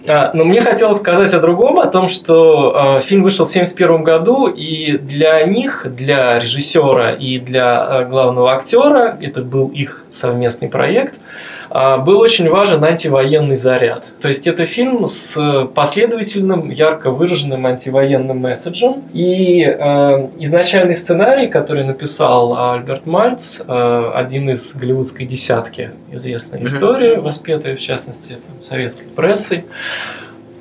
А, 0.07 0.31
Но 0.33 0.45
мне 0.45 0.61
хотелось 0.61 0.99
сказать 0.99 1.35
о 1.35 1.41
другом, 1.41 1.79
о 1.79 1.87
том, 1.87 2.09
что 2.09 2.99
э, 2.99 3.01
фильм 3.03 3.23
вышел 3.23 3.45
в 3.45 3.51
1971 3.51 4.05
году, 4.05 4.47
и 4.47 4.97
для 4.97 5.43
них, 5.43 5.87
для 5.89 6.39
режиссера 6.39 7.13
и 7.13 7.39
для 7.39 7.87
э, 8.03 8.05
главного 8.07 8.53
актера, 8.53 9.19
это 9.21 9.43
был 9.43 9.69
их 9.69 10.05
совместный 10.09 10.69
проект, 10.69 11.15
а, 11.15 11.58
был 11.71 12.21
очень 12.21 12.49
важен 12.49 12.83
антивоенный 12.85 13.57
заряд. 13.57 14.07
То 14.21 14.29
есть 14.29 14.47
это 14.47 14.67
фильм 14.67 15.07
с 15.07 15.69
последовательным, 15.75 16.71
ярко 16.71 17.11
выраженным 17.11 17.67
антивоенным 17.67 18.39
месседжем. 18.39 19.05
И 19.13 19.63
э, 19.63 20.29
изначальный 20.39 20.97
сценарий, 20.97 21.49
который 21.49 21.85
написал 21.85 22.73
Альберт 22.73 23.07
Мальц, 23.07 23.61
э, 23.61 24.11
один 24.15 24.51
из 24.51 24.75
голливудской 24.75 25.27
десятки 25.27 25.91
известной 26.13 26.65
истории, 26.65 27.17
воспетая 27.17 27.77
в 27.77 27.81
частности 27.81 28.35
там, 28.35 28.61
советской 28.61 29.07
прессой, 29.09 29.65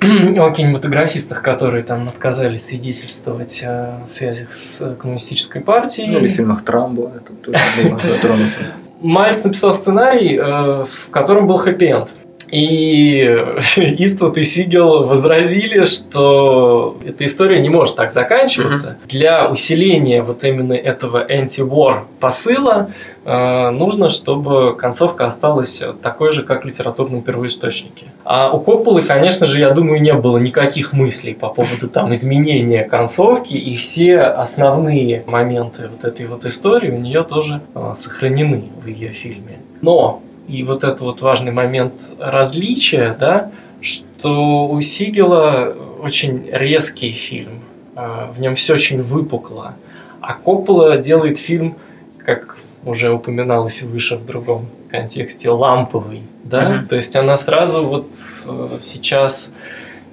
о 0.00 0.50
кинематографистах, 0.50 1.42
которые 1.42 1.82
там 1.82 2.08
отказались 2.08 2.66
свидетельствовать 2.66 3.62
о 3.64 4.02
связях 4.06 4.52
с 4.52 4.94
коммунистической 4.96 5.60
партией. 5.60 6.10
Ну, 6.10 6.20
или 6.20 6.28
в 6.28 6.32
фильмах 6.32 6.64
Трамбо 6.64 7.12
это 7.16 7.32
тоже 7.32 7.58
было 7.82 7.98
затронуто. 7.98 8.62
Мальц 9.00 9.44
написал 9.44 9.74
сценарий, 9.74 10.36
э, 10.36 10.84
в 10.84 11.10
котором 11.10 11.46
был 11.46 11.56
хэппи-энд. 11.56 12.10
И 12.50 13.22
Иствуд 13.76 14.38
и 14.38 14.44
Сигел 14.44 15.04
возразили, 15.04 15.84
что 15.84 16.96
эта 17.04 17.24
история 17.24 17.60
не 17.60 17.68
может 17.68 17.96
так 17.96 18.12
заканчиваться. 18.12 18.98
Для 19.08 19.48
усиления 19.48 20.22
вот 20.22 20.44
именно 20.44 20.72
этого 20.72 21.26
anti-war 21.26 22.00
посыла 22.20 22.90
э, 23.24 23.70
нужно, 23.70 24.08
чтобы 24.10 24.74
концовка 24.76 25.26
осталась 25.26 25.82
такой 26.02 26.32
же, 26.32 26.42
как 26.42 26.64
в 26.64 26.66
литературном 26.66 27.22
первоисточнике. 27.22 28.06
А 28.24 28.50
у 28.50 28.60
Копполы, 28.60 29.02
конечно 29.02 29.46
же, 29.46 29.60
я 29.60 29.70
думаю, 29.70 30.00
не 30.00 30.14
было 30.14 30.38
никаких 30.38 30.92
мыслей 30.92 31.34
по 31.34 31.48
поводу 31.48 31.88
там 31.88 32.12
изменения 32.12 32.84
концовки, 32.84 33.54
и 33.54 33.76
все 33.76 34.20
основные 34.20 35.24
моменты 35.26 35.88
вот 35.88 36.04
этой 36.04 36.26
вот 36.26 36.46
истории 36.46 36.90
у 36.90 36.98
нее 36.98 37.22
тоже 37.24 37.60
э, 37.74 37.94
сохранены 37.96 38.64
в 38.82 38.86
ее 38.86 39.10
фильме. 39.10 39.58
Но 39.80 40.22
и 40.48 40.62
вот 40.64 40.82
это 40.84 41.04
вот 41.04 41.20
важный 41.20 41.52
момент 41.52 41.92
различия, 42.18 43.16
да, 43.18 43.50
что 43.80 44.66
у 44.68 44.80
Сигела 44.80 45.74
очень 46.02 46.48
резкий 46.50 47.10
фильм, 47.12 47.60
э, 47.96 48.26
в 48.34 48.40
нем 48.40 48.54
все 48.54 48.74
очень 48.74 49.00
выпукло, 49.02 49.74
а 50.20 50.34
Коппола 50.34 50.96
делает 50.96 51.38
фильм, 51.38 51.76
как 52.24 52.58
уже 52.84 53.10
упоминалось 53.12 53.82
выше 53.82 54.16
в 54.16 54.24
другом 54.26 54.66
контексте, 54.90 55.50
ламповый, 55.50 56.22
да, 56.44 56.70
Мгм. 56.70 56.88
то 56.88 56.96
есть 56.96 57.14
она 57.16 57.36
сразу 57.36 57.86
вот 57.86 58.08
э, 58.46 58.78
сейчас 58.80 59.52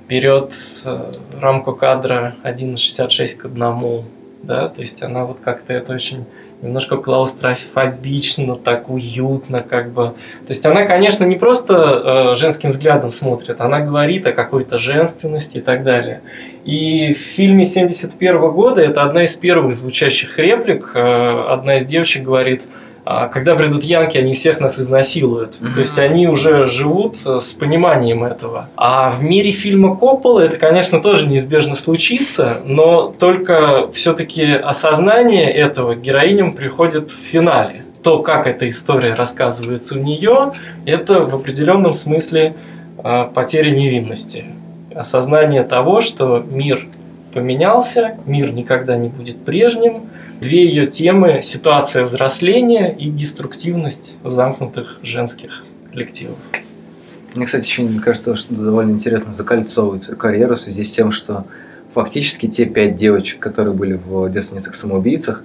берет 0.09 0.51
э, 0.83 1.11
рамку 1.39 1.73
кадра 1.73 2.35
1.66 2.43 3.37
к 3.37 3.45
1, 3.45 4.03
да, 4.45 4.69
то 4.69 4.81
есть 4.81 5.01
она 5.01 5.25
вот 5.25 5.39
как-то 5.43 5.73
это 5.73 5.93
очень 5.93 6.25
немножко 6.61 6.97
клаустрофобично, 6.97 8.55
так 8.55 8.89
уютно, 8.89 9.61
как 9.61 9.91
бы. 9.91 10.13
То 10.47 10.49
есть 10.49 10.65
она, 10.65 10.85
конечно, 10.85 11.25
не 11.25 11.35
просто 11.35 11.73
э, 12.33 12.35
женским 12.35 12.69
взглядом 12.69 13.11
смотрит, 13.11 13.59
она 13.61 13.81
говорит 13.81 14.25
о 14.25 14.31
какой-то 14.31 14.77
женственности 14.77 15.57
и 15.57 15.61
так 15.61 15.83
далее. 15.83 16.21
И 16.63 17.13
в 17.13 17.17
фильме 17.17 17.65
71 17.65 18.51
года 18.51 18.81
это 18.81 19.03
одна 19.03 19.23
из 19.23 19.35
первых 19.35 19.75
звучащих 19.75 20.39
реплик. 20.39 20.91
Э, 20.95 21.45
одна 21.49 21.77
из 21.77 21.85
девочек 21.85 22.23
говорит, 22.23 22.63
«А, 23.05 23.27
когда 23.27 23.55
придут 23.55 23.83
янки, 23.83 24.17
они 24.17 24.33
всех 24.33 24.59
нас 24.59 24.79
изнасилуют. 24.79 25.61
Мгм. 25.61 25.73
То 25.75 25.79
есть 25.79 25.99
они 25.99 26.27
уже 26.27 26.65
живут 26.65 27.17
э, 27.23 27.39
с 27.39 27.53
пониманием 27.53 28.23
этого. 28.23 28.67
А 28.75 29.11
в 29.11 29.21
мире 29.21 29.51
фильма 29.51 29.95
Коппола 29.95 30.39
это, 30.39 30.57
конечно, 30.57 30.99
тоже 30.99 31.27
неизбежно 31.27 31.75
случится, 31.75 32.57
но 32.65 33.13
только 33.17 33.91
все-таки 33.93 34.45
осознание 34.53 35.51
этого 35.51 35.95
героиням 35.95 36.53
приходит 36.53 37.11
в 37.11 37.15
финале. 37.15 37.83
То, 38.01 38.23
как 38.23 38.47
эта 38.47 38.67
история 38.67 39.13
рассказывается 39.13 39.95
у 39.95 40.01
нее, 40.01 40.53
это 40.85 41.21
в 41.25 41.35
определенном 41.35 41.93
смысле 41.93 42.55
э, 43.03 43.27
потеря 43.33 43.69
невинности. 43.69 44.45
Осознание 44.95 45.63
того, 45.63 46.01
что 46.01 46.43
мир 46.47 46.87
поменялся, 47.35 48.17
мир 48.25 48.51
никогда 48.51 48.97
не 48.97 49.09
будет 49.09 49.43
прежним. 49.45 50.09
Две 50.41 50.67
ее 50.67 50.87
темы– 50.87 51.41
ситуация 51.43 52.03
взросления 52.03 52.93
и 52.93 53.09
деструктивность 53.09 54.17
замкнутых 54.23 54.99
женских 55.01 55.63
коллективов. 55.91 56.35
Мне, 57.33 57.45
кстати, 57.45 57.65
еще 57.65 57.83
мне 57.83 58.01
кажется, 58.01 58.35
что 58.35 58.53
довольно 58.53 58.91
интересно 58.91 59.31
закольцовывается 59.31 60.15
карьера 60.15 60.55
в 60.55 60.59
связи 60.59 60.83
с 60.83 60.91
тем, 60.91 61.11
что 61.11 61.45
фактически 61.91 62.47
те 62.47 62.65
пять 62.65 62.97
девочек, 62.97 63.39
которые 63.39 63.73
были 63.73 63.93
в 63.93 64.29
«Девственницах-самоубийцах», 64.29 65.43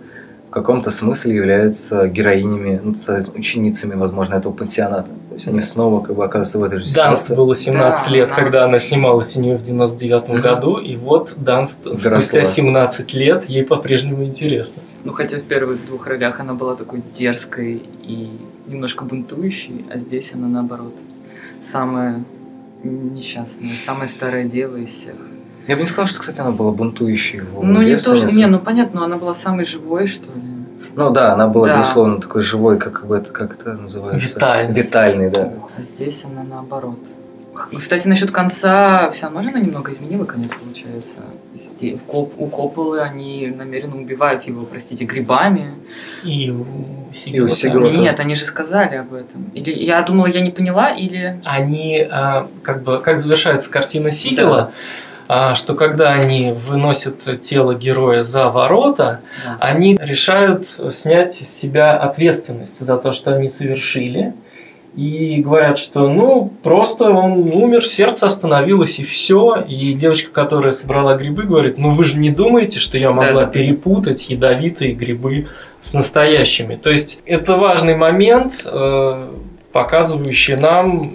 в 0.51 0.53
каком-то 0.53 0.91
смысле 0.91 1.37
являются 1.37 2.09
героинями, 2.09 2.81
ну, 2.83 2.95
ученицами, 3.37 3.95
возможно, 3.95 4.35
этого 4.35 4.53
пансионата. 4.53 5.09
То 5.29 5.35
есть 5.35 5.47
они 5.47 5.61
снова 5.61 6.03
как 6.03 6.17
бы 6.17 6.25
оказываются 6.25 6.59
в 6.59 6.65
этой 6.65 6.79
же 6.81 6.93
Данст 6.93 7.23
ситуации. 7.23 7.35
было 7.37 7.55
17 7.55 8.07
Да, 8.09 8.13
лет, 8.13 8.29
да. 8.31 8.35
когда 8.35 8.65
она 8.65 8.81
снималась 8.81 9.37
у 9.37 9.41
нее 9.43 9.57
в 9.57 9.63
99 9.63 10.29
Мгм. 10.29 10.41
году, 10.41 10.79
и 10.79 10.97
вот 10.97 11.35
Данст 11.37 11.79
спустя 11.87 12.11
Доросла. 12.11 12.43
17 12.43 13.15
лет 13.15 13.49
ей 13.49 13.63
по-прежнему 13.65 14.25
интересно. 14.25 14.83
Ну, 15.05 15.13
хотя 15.13 15.39
в 15.39 15.43
первых 15.43 15.87
двух 15.87 16.09
ролях 16.09 16.41
она 16.41 16.55
была 16.55 16.75
такой 16.75 17.01
дерзкой 17.15 17.81
и 18.03 18.31
немножко 18.67 19.05
бунтующей, 19.05 19.87
а 19.89 19.99
здесь 19.99 20.33
она, 20.35 20.49
наоборот, 20.49 20.95
самая 21.63 22.25
несчастная, 22.83 23.71
самая 23.79 24.09
старая 24.09 24.45
дева 24.47 24.79
из 24.79 24.91
всех. 24.91 25.15
Я 25.67 25.77
бы 25.77 25.83
не 25.83 25.87
сказал, 25.87 26.07
что, 26.07 26.21
кстати, 26.21 26.41
она 26.41 26.51
была 26.51 26.73
бунтующей 26.73 27.41
в 27.41 27.63
Ну, 27.65 27.81
не 27.81 27.97
то, 27.97 28.11
«Девственнице». 28.11 28.37
не, 28.39 28.47
ну, 28.47 28.59
понятно, 28.59 29.01
но 29.01 29.07
она 29.07 29.17
была 29.17 29.35
самой 29.35 29.65
живой, 29.65 30.07
что 30.07 30.25
ли. 30.27 30.41
Ну 30.97 31.11
да, 31.11 31.35
она 31.35 31.47
была, 31.47 31.69
Да. 31.69 31.79
безусловно, 31.79 32.21
такой 32.21 32.43
живой, 32.43 32.79
как 32.79 33.07
бы 33.07 33.17
это, 33.17 33.31
как 33.31 33.53
это 33.61 33.75
называется? 33.75 34.37
Витальный. 34.37 34.75
Витальный, 34.75 35.31
да. 35.31 35.53
А 35.79 35.83
здесь 35.83 36.25
она 36.25 36.43
наоборот. 36.43 36.99
Х- 37.55 37.69
Кстати, 37.77 38.09
насчет 38.09 38.31
конца, 38.31 39.11
все 39.11 39.25
равно 39.25 39.43
же 39.43 39.51
она 39.51 39.61
немного 39.61 39.93
изменила 39.93 40.25
конец, 40.25 40.51
получается. 40.55 41.19
Сте- 41.57 41.97
в 41.97 42.03
Коп- 42.11 42.35
у 42.39 42.47
Копполы 42.47 43.01
они 43.01 43.53
намеренно 43.57 43.97
убивают 43.97 44.45
его, 44.45 44.65
простите, 44.65 45.05
грибами. 45.05 45.73
И 46.25 46.51
у 46.51 46.65
И 47.27 47.41
у 47.41 47.49
тоже. 47.49 47.97
Нет, 47.97 48.19
они 48.21 48.35
же 48.35 48.45
сказали 48.47 48.97
об 48.97 49.13
этом. 49.15 49.51
Или 49.55 49.73
я 49.73 50.03
думала, 50.03 50.27
я 50.27 50.41
не 50.41 50.51
поняла, 50.51 50.91
или... 50.91 51.41
они 51.45 52.01
а, 52.11 52.49
как 52.63 52.83
бы 52.83 52.99
как 52.99 53.19
завершается 53.19 53.71
картина 53.71 54.11
Сигела, 54.11 54.59
а, 54.61 54.71
что 55.55 55.75
когда 55.75 56.13
они 56.13 56.53
выносят 56.53 57.41
тело 57.41 57.75
героя 57.75 58.23
за 58.25 58.49
ворота, 58.49 59.21
Да. 59.45 59.57
они 59.61 59.97
решают 60.01 60.67
снять 60.91 61.35
с 61.35 61.49
себя 61.49 61.97
ответственность 61.97 62.81
за 62.81 62.97
то, 62.97 63.13
что 63.13 63.35
они 63.35 63.49
совершили, 63.49 64.33
и 64.97 65.41
говорят, 65.41 65.79
что 65.79 66.09
ну 66.09 66.53
просто 66.65 67.11
он 67.11 67.33
умер, 67.53 67.87
сердце 67.87 68.27
остановилось 68.27 68.99
и 68.99 69.05
все. 69.05 69.63
И 69.69 69.93
девочка, 69.95 70.33
которая 70.33 70.73
собрала 70.73 71.15
грибы, 71.17 71.45
говорит, 71.45 71.79
ну 71.79 71.91
вы 71.91 72.03
же 72.03 72.19
не 72.19 72.31
думаете, 72.31 72.81
что 72.81 72.99
я 72.99 73.13
могла 73.13 73.43
Да-да. 73.43 73.53
перепутать 73.53 74.29
ядовитые 74.31 74.95
грибы 74.95 75.47
с 75.81 75.93
настоящими. 75.93 76.75
То 76.75 76.91
есть 76.91 77.23
это 77.25 77.57
важный 77.57 77.95
момент, 77.97 78.63
э, 78.65 79.29
показывающий 79.73 80.57
нам, 80.57 81.15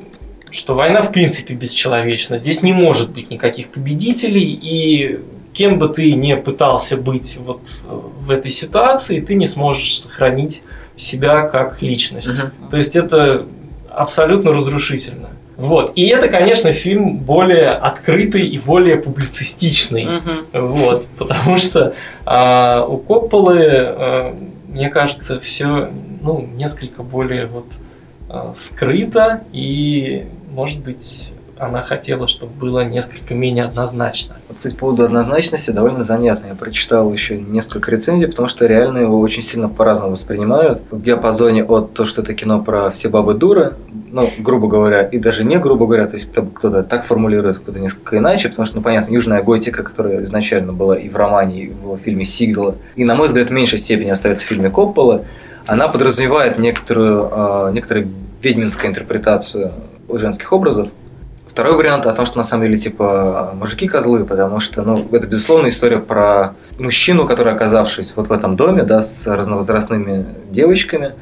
что 0.51 0.73
война 0.73 1.01
в 1.01 1.11
принципе 1.11 1.53
бесчеловечна. 1.53 2.37
Здесь 2.37 2.61
не 2.63 2.73
может 2.73 3.11
быть 3.11 3.29
никаких 3.29 3.69
победителей, 3.69 4.57
и 4.61 5.19
кем 5.53 5.79
бы 5.79 5.89
ты 5.89 6.13
ни 6.13 6.33
пытался 6.35 6.97
быть 6.97 7.37
вот 7.37 7.61
э, 7.85 7.99
в 8.19 8.29
этой 8.29 8.51
ситуации, 8.51 9.21
ты 9.21 9.35
не 9.35 9.47
сможешь 9.47 10.01
сохранить 10.01 10.61
себя 10.97 11.43
как 11.43 11.81
личность. 11.81 12.29
То 12.71 12.77
есть 12.77 12.95
это 12.95 13.45
абсолютно 13.89 14.51
разрушительно. 14.51 15.29
Вот. 15.57 15.93
И 15.95 16.07
это, 16.07 16.27
конечно, 16.27 16.71
фильм 16.73 17.17
более 17.17 17.69
открытый 17.69 18.47
и 18.47 18.57
более 18.59 18.97
публицистичный. 18.97 20.05
Мгм. 20.05 20.45
Вот, 20.51 21.07
потому 21.17 21.57
что 21.57 21.95
а, 22.25 22.85
у 22.85 22.97
Копполы, 22.97 23.63
а, 23.65 24.35
мне 24.67 24.89
кажется, 24.89 25.39
все 25.39 25.89
ну, 26.21 26.47
несколько 26.55 27.03
более 27.03 27.45
вот 27.45 27.65
скрыто, 28.55 29.41
и, 29.51 30.25
может 30.51 30.83
быть, 30.83 31.31
она 31.57 31.81
хотела, 31.81 32.27
чтобы 32.27 32.53
было 32.53 32.83
несколько 32.83 33.33
менее 33.33 33.65
однозначно. 33.65 34.35
Вот, 34.47 34.57
кстати, 34.57 34.73
по 34.73 34.81
поводу 34.81 35.05
однозначности 35.05 35.71
довольно 35.71 36.03
занятно. 36.03 36.47
Я 36.47 36.55
прочитал 36.55 37.11
еще 37.13 37.37
несколько 37.37 37.91
рецензий, 37.91 38.27
потому 38.27 38.47
что 38.47 38.65
реально 38.65 38.99
его 38.99 39.19
очень 39.19 39.41
сильно 39.41 39.69
по-разному 39.69 40.11
воспринимают. 40.11 40.81
В 40.91 41.01
диапазоне 41.01 41.63
от 41.63 41.93
то, 41.93 42.03
что 42.05 42.21
это 42.21 42.33
кино 42.33 42.61
про 42.61 42.89
все 42.89 43.07
бабы 43.07 43.35
дуры, 43.35 43.73
ну, 44.11 44.29
грубо 44.39 44.67
говоря, 44.67 45.03
и 45.03 45.17
даже 45.17 45.43
не 45.43 45.57
грубо 45.57 45.85
говоря, 45.85 46.07
то 46.07 46.15
есть 46.15 46.29
кто- 46.29 46.43
кто-то 46.43 46.83
так 46.83 47.05
формулирует, 47.05 47.59
кто-то 47.59 47.79
несколько 47.79 48.17
иначе, 48.17 48.49
потому 48.49 48.65
что, 48.65 48.77
ну, 48.77 48.81
понятно, 48.81 49.13
южная 49.13 49.41
готика, 49.41 49.83
которая 49.83 50.23
изначально 50.25 50.73
была 50.73 50.97
и 50.97 51.09
в 51.09 51.15
романе, 51.15 51.63
и 51.63 51.69
в 51.71 51.97
фильме 51.97 52.25
Сигела, 52.25 52.75
и, 52.95 53.05
на 53.05 53.15
мой 53.15 53.27
взгляд, 53.27 53.49
в 53.49 53.53
меньшей 53.53 53.79
степени 53.79 54.09
остается 54.09 54.45
в 54.45 54.47
фильме 54.49 54.69
Коппола, 54.69 55.23
она 55.67 55.87
подразумевает 55.87 56.59
некоторую, 56.59 57.29
э, 57.31 57.71
некоторую 57.73 58.09
ведьминскую 58.45 58.91
интерпретацию 58.91 59.71
женских 60.09 60.53
образов, 60.53 60.89
Второй 61.47 61.77
вариант 61.77 62.05
о 62.05 62.13
том, 62.13 62.25
что 62.25 62.37
на 62.37 62.43
самом 62.43 62.65
деле 62.65 62.77
типа 62.77 63.53
мужики 63.57 63.87
козлы, 63.87 64.25
потому 64.25 64.59
что, 64.59 64.81
ну, 64.81 65.07
это 65.11 65.25
безусловно 65.25 65.69
история 65.69 65.99
про 65.99 66.55
мужчину, 66.77 67.25
который, 67.25 67.53
оказавшись 67.53 68.13
вот 68.17 68.27
в 68.27 68.31
этом 68.33 68.57
доме, 68.57 68.83
да, 68.83 69.03
с 69.03 69.25
разновозрастными 69.25 70.25
девочками, 70.49 71.13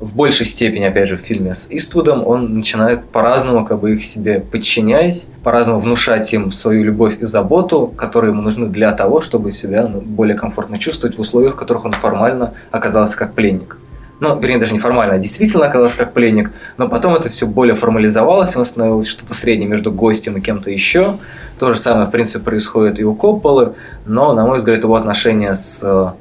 в 0.00 0.14
большей 0.14 0.46
степени, 0.46 0.84
опять 0.84 1.10
же, 1.10 1.18
в 1.18 1.20
фильме 1.20 1.54
с 1.54 1.66
Иствудом, 1.68 2.26
он 2.26 2.54
начинает 2.54 3.04
по-разному, 3.04 3.66
как 3.66 3.80
бы 3.80 3.94
их 3.96 4.04
себе 4.06 4.40
подчиняясь, 4.40 5.26
по-разному 5.42 5.80
внушать 5.80 6.32
им 6.32 6.52
свою 6.52 6.82
любовь 6.84 7.18
и 7.20 7.26
заботу, 7.26 7.88
которые 7.88 8.30
ему 8.30 8.40
нужны 8.40 8.68
для 8.68 8.92
того, 8.92 9.20
чтобы 9.20 9.52
себя 9.52 9.86
ну, 9.86 10.00
более 10.00 10.36
комфортно 10.36 10.78
чувствовать 10.78 11.18
в 11.18 11.20
условиях, 11.20 11.54
в 11.54 11.56
которых 11.56 11.84
он 11.84 11.92
формально 11.92 12.54
оказался 12.70 13.18
как 13.18 13.34
пленник. 13.34 13.78
Ну, 14.18 14.38
вернее, 14.40 14.58
даже 14.58 14.72
не 14.72 14.78
формально, 14.78 15.14
а 15.14 15.18
действительно 15.18 15.66
оказался 15.66 15.98
как 15.98 16.14
пленник, 16.14 16.50
но 16.78 16.88
потом 16.88 17.14
это 17.14 17.28
все 17.28 17.46
более 17.46 17.74
формализовалось, 17.74 18.56
он 18.56 18.64
становилось 18.64 19.06
что-то 19.06 19.34
среднее 19.34 19.68
между 19.68 19.92
гостем 19.92 20.38
и 20.38 20.40
кем-то 20.40 20.70
еще. 20.70 21.18
То 21.58 21.74
же 21.74 21.78
самое, 21.78 22.06
в 22.06 22.10
принципе, 22.10 22.42
происходит 22.42 22.98
и 22.98 23.04
у 23.04 23.14
Копполы, 23.14 23.74
но, 24.06 24.32
на 24.32 24.46
мой 24.46 24.56
взгляд, 24.58 24.82
его 24.82 24.94
отношения 24.94 25.54
с 25.54 25.80
э, 25.82 26.12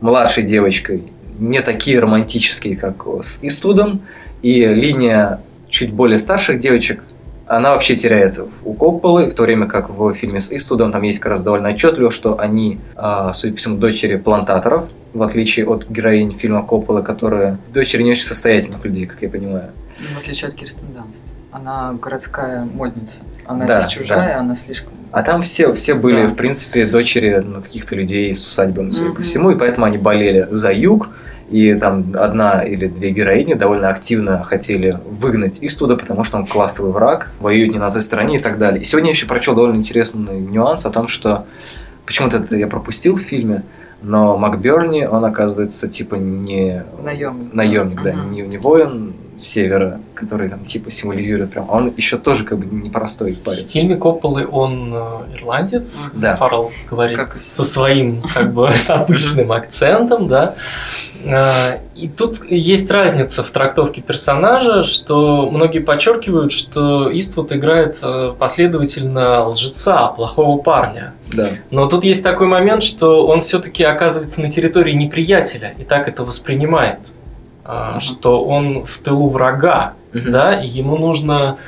младшей 0.00 0.44
девочкой 0.44 1.12
не 1.40 1.60
такие 1.60 1.98
романтические, 1.98 2.76
как 2.76 3.04
с 3.24 3.38
Иствудом, 3.42 4.02
и 4.42 4.66
линия 4.66 5.40
чуть 5.68 5.92
более 5.92 6.18
старших 6.18 6.60
девочек, 6.60 7.02
она 7.46 7.72
вообще 7.72 7.96
теряется 7.96 8.46
у 8.64 8.74
Копполы, 8.74 9.28
в 9.28 9.34
то 9.34 9.42
время 9.42 9.66
как 9.66 9.90
в 9.90 10.14
фильме 10.14 10.40
с 10.40 10.52
Иствудом 10.52 10.92
там 10.92 11.02
есть 11.02 11.18
как 11.18 11.32
раз 11.32 11.42
довольно 11.42 11.70
отчетливо, 11.70 12.12
что 12.12 12.38
они, 12.38 12.78
а, 12.94 13.32
судя 13.32 13.54
по 13.54 13.58
всему, 13.58 13.76
дочери 13.76 14.16
плантаторов, 14.16 14.88
в 15.12 15.22
отличие 15.22 15.66
от 15.66 15.88
героинь 15.88 16.32
фильма 16.32 16.62
Копполы, 16.62 17.02
которые 17.02 17.58
дочери 17.72 18.02
не 18.02 18.12
очень 18.12 18.24
состоятельных 18.24 18.84
людей, 18.84 19.06
как 19.06 19.22
я 19.22 19.28
понимаю. 19.28 19.70
Ну, 19.98 20.06
В 20.16 20.18
отличие 20.22 20.48
от 20.48 20.54
Кирстен 20.54 20.92
Данст. 20.94 21.22
Она 21.52 21.94
городская 22.00 22.64
модница. 22.64 23.22
Она 23.44 23.66
Да, 23.66 23.80
здесь 23.80 23.92
чужая, 23.92 24.38
она 24.38 24.54
слишком... 24.54 24.92
А 25.10 25.22
там 25.22 25.42
все, 25.42 25.74
все 25.74 25.94
были, 25.94 26.22
Да. 26.22 26.28
в 26.28 26.34
принципе, 26.36 26.86
дочери 26.86 27.42
ну, 27.44 27.60
каких-то 27.60 27.96
людей 27.96 28.32
с 28.32 28.46
усадьбами, 28.46 28.92
судя 28.92 29.08
по 29.10 29.14
Мгм. 29.16 29.22
всему, 29.24 29.50
и 29.50 29.58
поэтому 29.58 29.84
они 29.86 29.98
болели 29.98 30.46
за 30.52 30.72
юг, 30.72 31.08
и 31.50 31.74
там 31.74 32.12
одна 32.16 32.62
или 32.62 32.86
две 32.86 33.10
героини 33.10 33.54
довольно 33.54 33.88
активно 33.88 34.44
хотели 34.44 35.00
выгнать 35.04 35.58
Иствуда, 35.60 35.96
потому 35.96 36.22
что 36.22 36.36
он 36.36 36.46
классовый 36.46 36.92
враг, 36.92 37.32
воюет 37.40 37.72
не 37.72 37.78
на 37.80 37.90
той 37.90 38.02
стороне 38.02 38.36
и 38.36 38.38
так 38.38 38.56
далее. 38.56 38.80
И 38.80 38.84
сегодня 38.84 39.08
я 39.10 39.14
еще 39.14 39.26
прочел 39.26 39.56
довольно 39.56 39.74
интересный 39.74 40.38
нюанс 40.38 40.86
о 40.86 40.90
том, 40.90 41.08
что 41.08 41.46
почему-то 42.06 42.36
это 42.36 42.54
я 42.56 42.68
пропустил 42.68 43.16
в 43.16 43.20
фильме, 43.20 43.64
но 44.02 44.36
Макберни, 44.36 45.04
он 45.06 45.24
оказывается 45.24 45.88
типа 45.88 46.14
не 46.16 46.84
Наемник. 47.02 47.54
наемник, 47.54 48.02
да, 48.02 48.12
Мгм. 48.14 48.32
не, 48.32 48.42
не 48.42 48.58
воин 48.58 49.14
севера, 49.40 50.00
который 50.14 50.48
там 50.48 50.64
типа 50.64 50.90
символизирует 50.90 51.50
прям, 51.50 51.66
а 51.70 51.76
он 51.78 51.92
еще 51.96 52.18
тоже 52.18 52.44
как 52.44 52.58
бы 52.58 52.66
непростой 52.66 53.32
В 53.32 53.38
парень. 53.40 53.66
фильме 53.68 53.96
Копполы 53.96 54.46
он 54.46 54.92
э, 54.94 55.36
ирландец. 55.36 55.98
Да. 56.12 56.36
Фаррелл 56.36 56.70
говорит 56.90 57.16
Как- 57.16 57.34
со 57.34 57.64
своим 57.64 58.22
как 58.34 58.52
бы 58.52 58.68
обычным 58.88 59.52
акцентом, 59.52 60.28
да. 60.28 60.54
А, 61.26 61.78
И 61.94 62.08
тут 62.08 62.42
есть 62.50 62.90
разница 62.90 63.42
в 63.44 63.50
трактовке 63.50 64.00
персонажа, 64.00 64.84
что 64.84 65.50
многие 65.50 65.80
подчеркивают, 65.80 66.50
что 66.52 67.10
Иствуд 67.18 67.52
играет 67.52 67.98
э, 68.02 68.34
последовательно 68.38 69.46
лжеца, 69.48 70.08
плохого 70.08 70.62
парня. 70.62 71.12
Да. 71.32 71.50
Но 71.70 71.86
тут 71.86 72.04
есть 72.04 72.22
такой 72.22 72.46
момент, 72.46 72.82
что 72.82 73.26
он 73.26 73.42
все-таки 73.42 73.84
оказывается 73.84 74.40
на 74.40 74.48
территории 74.48 74.92
неприятеля 74.92 75.74
и 75.78 75.84
так 75.84 76.08
это 76.08 76.24
воспринимает. 76.24 76.98
Что 78.00 78.44
он 78.44 78.84
в 78.84 78.98
тылу 78.98 79.28
врага, 79.28 79.94
да, 80.12 80.60
и 80.60 80.66
ему 80.66 80.96
нужно 80.96 81.58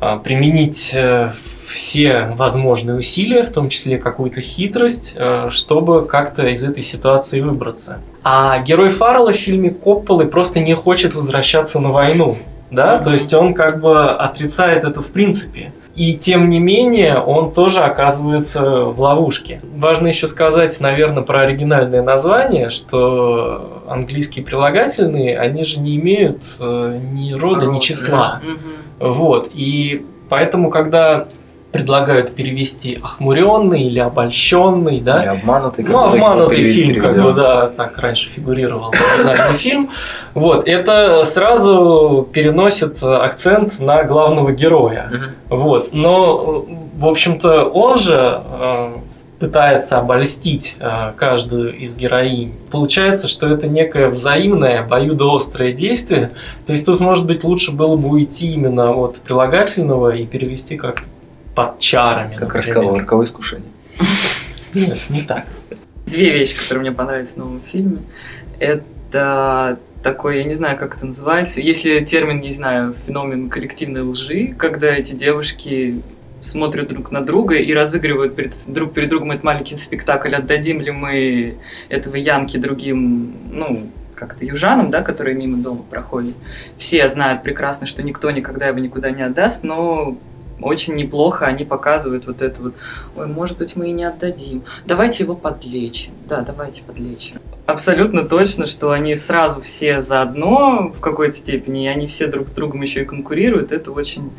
а, 0.00 0.16
применить 0.16 0.92
э, 0.94 1.30
все 1.70 2.32
возможные 2.34 2.98
усилия, 2.98 3.42
в 3.42 3.50
том 3.50 3.68
числе 3.68 3.98
какую-то 3.98 4.40
хитрость, 4.40 5.14
э, 5.16 5.48
чтобы 5.50 6.06
как-то 6.06 6.46
из 6.46 6.64
этой 6.64 6.82
ситуации 6.82 7.40
выбраться. 7.40 7.98
А 8.22 8.58
герой 8.60 8.90
Фаррелла 8.90 9.32
в 9.32 9.36
фильме 9.36 9.70
Копполы 9.70 10.26
просто 10.26 10.60
не 10.60 10.74
хочет 10.74 11.14
возвращаться 11.14 11.80
на 11.80 11.90
войну. 11.90 12.36
Да, 12.70 12.98
то 13.00 13.12
есть 13.12 13.34
он 13.34 13.52
как 13.52 13.80
бы 13.80 14.10
отрицает 14.10 14.84
это 14.84 15.02
в 15.02 15.10
принципе. 15.10 15.72
И 15.94 16.14
тем 16.14 16.48
не 16.48 16.60
менее, 16.60 17.18
он 17.18 17.52
тоже 17.52 17.80
оказывается 17.80 18.62
в 18.62 19.00
ловушке. 19.00 19.60
Важно 19.74 20.08
еще 20.08 20.26
сказать, 20.26 20.78
наверное, 20.80 21.22
про 21.22 21.40
оригинальное 21.40 22.02
название, 22.02 22.70
что 22.70 23.82
английские 23.88 24.44
прилагательные, 24.44 25.38
они 25.38 25.64
же 25.64 25.80
не 25.80 25.96
имеют 25.96 26.40
э, 26.58 27.00
ни 27.12 27.32
рода, 27.32 27.66
ни 27.66 27.74
Род, 27.74 27.82
числа. 27.82 28.40
Мгм. 28.42 29.12
Вот. 29.12 29.50
И 29.52 30.06
поэтому, 30.28 30.70
когда 30.70 31.26
предлагают 31.72 32.34
перевести 32.34 32.98
охмуренный 33.02 33.82
или 33.82 33.98
обольщенный, 34.00 35.00
да, 35.00 35.22
Или 35.22 35.28
обманутый, 35.28 35.84
как 35.84 35.94
ну, 35.94 36.00
итоге 36.08 36.18
был 36.18 36.26
обманутый 36.26 36.56
перевед- 36.56 36.74
фильм, 36.74 36.94
как 36.94 37.02
переведен. 37.12 37.24
бы, 37.24 37.32
да, 37.32 37.66
так 37.68 37.98
раньше 37.98 38.28
фигурировал 38.28 38.92
оригинальный 39.16 39.58
фильм. 39.58 39.90
Вот, 40.34 40.66
это 40.66 41.22
сразу 41.24 42.28
переносит 42.32 43.02
акцент 43.02 43.78
на 43.80 44.02
главного 44.04 44.52
героя. 44.52 45.12
Вот, 45.48 45.90
но, 45.92 46.66
в 46.96 47.06
общем-то, 47.06 47.60
он 47.68 47.98
же 47.98 48.42
э, 48.44 48.92
пытается 49.38 49.98
обольстить 49.98 50.76
э, 50.80 51.12
каждую 51.16 51.76
из 51.76 51.96
героинь. 51.96 52.52
Получается, 52.70 53.26
что 53.26 53.46
это 53.48 53.68
некое 53.68 54.08
взаимное 54.08 54.80
обоюдоострое 54.82 55.72
действие. 55.72 56.32
То 56.66 56.72
есть 56.72 56.84
тут, 56.84 57.00
может 57.00 57.26
быть, 57.26 57.42
лучше 57.42 57.72
было 57.72 57.96
бы 57.96 58.08
уйти 58.10 58.52
именно 58.52 58.92
от 58.92 59.16
прилагательного 59.20 60.14
и 60.14 60.26
перевести 60.26 60.76
как 60.76 61.02
под 61.54 61.78
чарами. 61.78 62.36
Как 62.36 62.54
роковое, 62.54 63.00
роковое 63.00 63.26
искушение. 63.26 63.70
Нет, 64.74 64.98
не 65.08 65.22
так. 65.22 65.46
Две 66.06 66.32
вещи, 66.32 66.56
которые 66.56 66.82
мне 66.82 66.92
понравились 66.92 67.34
в 67.34 67.36
новом 67.36 67.60
фильме. 67.60 67.98
Это 68.58 69.78
такой, 70.02 70.38
я 70.38 70.44
не 70.44 70.54
знаю, 70.54 70.78
как 70.78 70.96
это 70.96 71.06
называется, 71.06 71.60
если 71.60 72.00
термин, 72.00 72.40
не 72.40 72.52
знаю, 72.52 72.94
феномен 72.94 73.48
коллективной 73.48 74.02
лжи, 74.02 74.54
когда 74.56 74.88
эти 74.88 75.12
девушки 75.12 76.02
смотрят 76.40 76.88
друг 76.88 77.10
на 77.10 77.20
друга 77.20 77.56
и 77.56 77.72
разыгрывают 77.74 78.34
перед, 78.34 78.52
друг 78.66 78.94
перед 78.94 79.10
другом 79.10 79.32
этот 79.32 79.44
маленький 79.44 79.76
спектакль, 79.76 80.34
отдадим 80.34 80.80
ли 80.80 80.90
мы 80.90 81.58
этого 81.90 82.16
Янки 82.16 82.56
другим, 82.56 83.34
ну, 83.50 83.90
как-то 84.14 84.44
южанам, 84.44 84.90
да, 84.90 85.02
которые 85.02 85.36
мимо 85.36 85.58
дома 85.58 85.82
проходят. 85.82 86.34
Все 86.78 87.08
знают 87.08 87.42
прекрасно, 87.42 87.86
что 87.86 88.02
никто 88.02 88.30
никогда 88.30 88.68
его 88.68 88.78
никуда 88.78 89.10
не 89.10 89.22
отдаст, 89.22 89.64
но 89.64 90.18
очень 90.62 90.94
неплохо 90.94 91.46
они 91.46 91.64
показывают 91.64 92.26
вот 92.26 92.42
это 92.42 92.62
вот, 92.62 92.74
ой, 93.16 93.26
может 93.26 93.58
быть, 93.58 93.76
мы 93.76 93.88
и 93.88 93.92
не 93.92 94.04
отдадим. 94.04 94.62
Давайте 94.86 95.24
его 95.24 95.34
подлечим. 95.34 96.12
Да, 96.28 96.42
давайте 96.42 96.82
подлечим. 96.82 97.38
абсолютно 97.66 98.24
точно, 98.24 98.66
что 98.66 98.90
они 98.90 99.14
сразу 99.14 99.60
все 99.60 100.02
заодно 100.02 100.92
в 100.94 101.00
какой-то 101.00 101.36
степени, 101.36 101.84
и 101.84 101.88
они 101.88 102.06
все 102.06 102.26
друг 102.26 102.48
с 102.48 102.52
другом 102.52 102.82
еще 102.82 103.02
и 103.02 103.04
конкурируют. 103.04 103.72
Это 103.72 103.92
очень, 103.92 104.30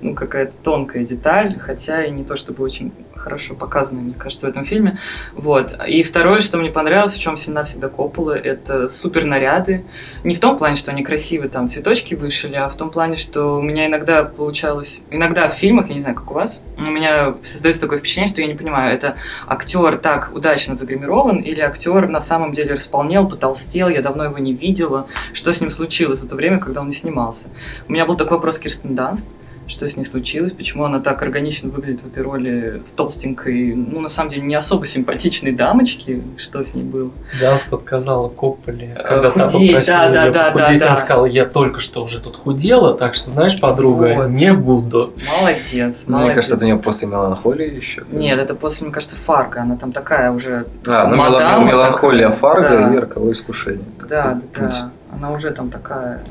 ну, 0.00 0.14
какая-то 0.14 0.52
тонкая 0.62 1.04
деталь, 1.04 1.58
хотя 1.58 2.04
и 2.04 2.10
не 2.10 2.24
то 2.24 2.36
чтобы 2.36 2.64
очень 2.64 2.92
хорошо 3.20 3.54
показано, 3.54 4.00
мне 4.00 4.14
кажется, 4.14 4.46
в 4.46 4.50
этом 4.50 4.64
фильме. 4.64 4.98
Вот. 5.34 5.76
И 5.86 6.02
второе, 6.02 6.40
что 6.40 6.58
мне 6.58 6.70
понравилось, 6.70 7.12
в 7.14 7.20
чем 7.20 7.36
всегда 7.36 7.64
всегда 7.64 7.88
Коппола, 7.88 8.32
это 8.32 8.88
супер 8.88 9.24
наряды. 9.24 9.84
Не 10.24 10.34
в 10.34 10.40
том 10.40 10.58
плане, 10.58 10.76
что 10.76 10.90
они 10.90 11.02
красивые, 11.02 11.50
там 11.50 11.68
цветочки 11.68 12.14
вышили, 12.14 12.56
а 12.56 12.68
в 12.68 12.76
том 12.76 12.90
плане, 12.90 13.16
что 13.16 13.58
у 13.58 13.62
меня 13.62 13.86
иногда 13.86 14.24
получалось, 14.24 15.00
иногда 15.10 15.48
в 15.48 15.54
фильмах, 15.54 15.88
я 15.88 15.94
не 15.94 16.00
знаю, 16.00 16.16
как 16.16 16.30
у 16.30 16.34
вас, 16.34 16.62
у 16.78 16.82
меня 16.82 17.34
создается 17.44 17.82
такое 17.82 17.98
впечатление, 17.98 18.32
что 18.32 18.40
я 18.40 18.46
не 18.48 18.54
понимаю, 18.54 18.94
это 18.94 19.16
актер 19.46 19.98
так 19.98 20.30
удачно 20.34 20.74
загримирован 20.74 21.38
или 21.38 21.60
актер 21.60 22.08
на 22.08 22.20
самом 22.20 22.52
деле 22.52 22.74
располнел, 22.74 23.28
потолстел, 23.28 23.88
я 23.88 24.02
давно 24.02 24.24
его 24.24 24.38
не 24.38 24.54
видела, 24.54 25.06
что 25.32 25.52
с 25.52 25.60
ним 25.60 25.70
случилось 25.70 26.20
за 26.20 26.28
то 26.28 26.36
время, 26.36 26.58
когда 26.58 26.80
он 26.80 26.88
не 26.88 26.94
снимался. 26.94 27.48
У 27.88 27.92
меня 27.92 28.06
был 28.06 28.16
такой 28.16 28.36
вопрос 28.38 28.58
Кирстен 28.58 28.94
Данст, 28.94 29.28
что 29.70 29.88
с 29.88 29.96
ней 29.96 30.04
случилось, 30.04 30.52
почему 30.52 30.84
она 30.84 31.00
так 31.00 31.22
органично 31.22 31.70
выглядит 31.70 32.02
в 32.02 32.06
этой 32.08 32.22
роли 32.22 32.82
с 32.84 32.92
толстенькой, 32.92 33.74
ну, 33.74 34.00
на 34.00 34.08
самом 34.08 34.30
деле, 34.30 34.42
не 34.42 34.54
особо 34.54 34.84
симпатичной 34.86 35.52
дамочки, 35.52 36.22
что 36.36 36.62
с 36.62 36.74
ней 36.74 36.82
было. 36.82 37.10
Ганст 37.40 37.72
отказала 37.72 38.28
Копполе, 38.28 38.94
Э, 38.98 39.02
когда 39.02 39.30
та 39.30 39.48
худеть, 39.48 39.68
попросила 39.70 39.96
да, 39.98 40.10
да, 40.10 40.30
да, 40.30 40.50
похудеть, 40.50 40.80
да, 40.80 40.86
она 40.86 40.94
да. 40.96 41.00
сказала, 41.00 41.26
я 41.26 41.44
только 41.46 41.80
что 41.80 42.02
уже 42.02 42.20
тут 42.20 42.36
худела, 42.36 42.94
так 42.94 43.14
что, 43.14 43.30
знаешь, 43.30 43.58
подруга, 43.60 44.14
Вот. 44.16 44.28
не 44.30 44.52
буду. 44.52 45.14
Молодец, 45.40 46.04
Ну, 46.06 46.12
молодец. 46.14 46.26
Мне 46.26 46.34
кажется, 46.34 46.56
это 46.56 46.64
у 46.64 46.66
нее 46.66 46.76
после 46.78 47.08
меланхолии 47.08 47.74
еще. 47.74 48.02
Нет, 48.10 48.38
это 48.38 48.54
после, 48.54 48.86
мне 48.86 48.94
кажется, 48.94 49.16
Фарго, 49.16 49.60
она 49.62 49.76
там 49.76 49.92
такая 49.92 50.30
уже... 50.32 50.66
А, 50.88 51.06
ну 51.06 51.16
мадама 51.16 51.64
мелан- 51.64 51.68
меланхолия 51.68 52.28
такая, 52.30 52.38
Фарго 52.40 52.68
да. 52.68 52.94
и 52.94 52.98
роковое 52.98 53.32
искушение. 53.32 53.84
Да, 54.08 54.40
да, 54.54 54.68
да. 54.68 54.90
Она 55.12 55.30
уже 55.32 55.50
там 55.50 55.70
такая. 55.70 56.22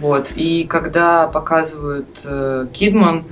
Вот. 0.00 0.32
И 0.34 0.64
когда 0.64 1.26
показывают 1.26 2.20
э, 2.24 2.66
Кидман, 2.72 3.24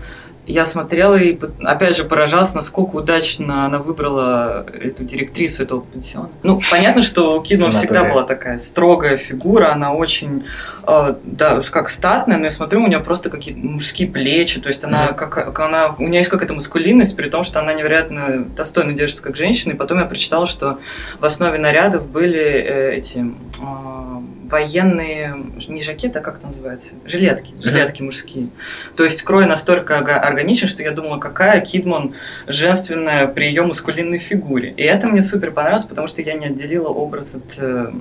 я 0.46 0.64
смотрела 0.64 1.14
и, 1.14 1.38
опять 1.62 1.96
же, 1.96 2.04
поражалась, 2.04 2.52
насколько 2.54 2.96
удачно 2.96 3.64
она 3.64 3.78
выбрала 3.78 4.66
эту 4.72 5.04
директрису 5.04 5.62
этого 5.62 5.80
пансиона. 5.80 6.30
Ну, 6.42 6.60
понятно, 6.68 7.02
что 7.02 7.38
у 7.38 7.42
Кидман 7.42 7.70
всегда 7.70 8.04
была 8.04 8.24
такая 8.24 8.58
строгая 8.58 9.18
фигура, 9.18 9.72
она 9.72 9.92
очень, 9.92 10.44
э, 10.84 11.14
да, 11.22 11.62
как 11.70 11.88
статная, 11.88 12.38
но 12.38 12.46
я 12.46 12.50
смотрю, 12.50 12.82
у 12.82 12.88
нее 12.88 12.98
просто 12.98 13.30
какие-то 13.30 13.60
мужские 13.60 14.08
плечи, 14.08 14.60
то 14.60 14.68
есть 14.68 14.84
она, 14.84 15.12
как, 15.12 15.30
как 15.30 15.60
она, 15.60 15.94
у 15.98 16.08
нее 16.08 16.18
есть 16.18 16.30
какая-то 16.30 16.54
маскулинность, 16.54 17.16
при 17.16 17.28
том, 17.28 17.44
что 17.44 17.60
она 17.60 17.72
невероятно 17.72 18.44
достойно 18.56 18.94
держится 18.94 19.22
как 19.22 19.36
женщина, 19.36 19.72
и 19.72 19.76
потом 19.76 20.00
я 20.00 20.06
прочитала, 20.06 20.46
что 20.46 20.78
в 21.20 21.24
основе 21.24 21.58
нарядов 21.58 22.08
были 22.08 22.40
э, 22.40 22.94
эти 22.96 23.18
э, 23.18 24.11
военные, 24.52 25.34
не 25.66 25.82
жакеты, 25.82 26.18
а 26.18 26.22
как 26.22 26.36
это 26.36 26.46
называется? 26.46 26.94
Жилетки, 27.06 27.54
жилетки 27.60 28.02
мужские. 28.02 28.50
То 28.94 29.02
есть 29.02 29.22
крой 29.22 29.46
настолько 29.46 29.98
органичен, 29.98 30.68
что 30.68 30.82
я 30.82 30.92
думала, 30.92 31.18
какая 31.18 31.60
Кидман 31.62 32.14
женственная 32.46 33.26
при 33.26 33.46
ее 33.46 33.62
маскулинной 33.62 34.18
фигуре. 34.18 34.72
И 34.76 34.82
это 34.82 35.08
мне 35.08 35.22
супер 35.22 35.50
понравилось, 35.50 35.84
потому 35.84 36.06
что 36.06 36.20
я 36.22 36.34
не 36.34 36.46
отделила 36.46 36.88
образ 36.88 37.34
от 37.34 37.58
э, 37.58 37.92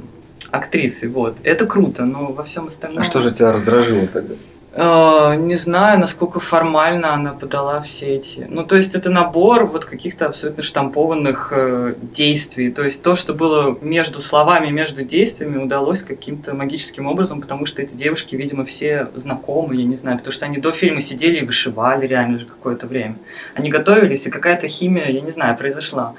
актрисы. 0.51 1.07
Вот. 1.07 1.37
Это 1.43 1.65
круто, 1.65 2.05
но 2.05 2.33
во 2.33 2.43
всем 2.43 2.67
остальном... 2.67 2.99
А 2.99 3.03
что 3.03 3.21
же 3.21 3.33
тебя 3.33 3.53
раздражило 3.53 4.05
тогда? 4.07 4.35
Э, 4.73 5.35
Не 5.35 5.55
знаю, 5.55 5.99
насколько 5.99 6.39
формально 6.39 7.13
она 7.13 7.33
подала 7.33 7.81
все 7.81 8.15
эти. 8.15 8.45
Ну, 8.49 8.65
то 8.65 8.75
есть 8.75 8.95
это 8.95 9.09
набор 9.09 9.65
вот 9.65 9.85
каких-то 9.85 10.27
абсолютно 10.27 10.63
штампованных 10.63 11.49
э, 11.51 11.95
действий. 12.01 12.71
То 12.71 12.83
есть 12.83 13.03
то, 13.03 13.15
что 13.15 13.33
было 13.33 13.77
между 13.81 14.21
словами, 14.21 14.69
между 14.69 15.03
действиями, 15.03 15.61
удалось 15.61 16.03
каким-то 16.03 16.53
магическим 16.53 17.07
образом, 17.07 17.41
потому 17.41 17.65
что 17.65 17.81
эти 17.81 17.95
девушки, 17.95 18.35
видимо, 18.35 18.63
все 18.63 19.09
знакомы, 19.15 19.75
я 19.75 19.83
не 19.83 19.95
знаю, 19.95 20.17
потому 20.17 20.33
что 20.33 20.45
они 20.45 20.57
до 20.57 20.71
фильма 20.71 21.01
сидели 21.01 21.39
и 21.39 21.45
вышивали 21.45 22.07
реально 22.07 22.39
же 22.39 22.45
какое-то 22.45 22.87
время. 22.87 23.15
Они 23.55 23.69
готовились, 23.69 24.25
и 24.27 24.29
какая-то 24.29 24.67
химия, 24.67 25.07
я 25.09 25.21
не 25.21 25.31
знаю, 25.31 25.57
произошла. 25.57 26.13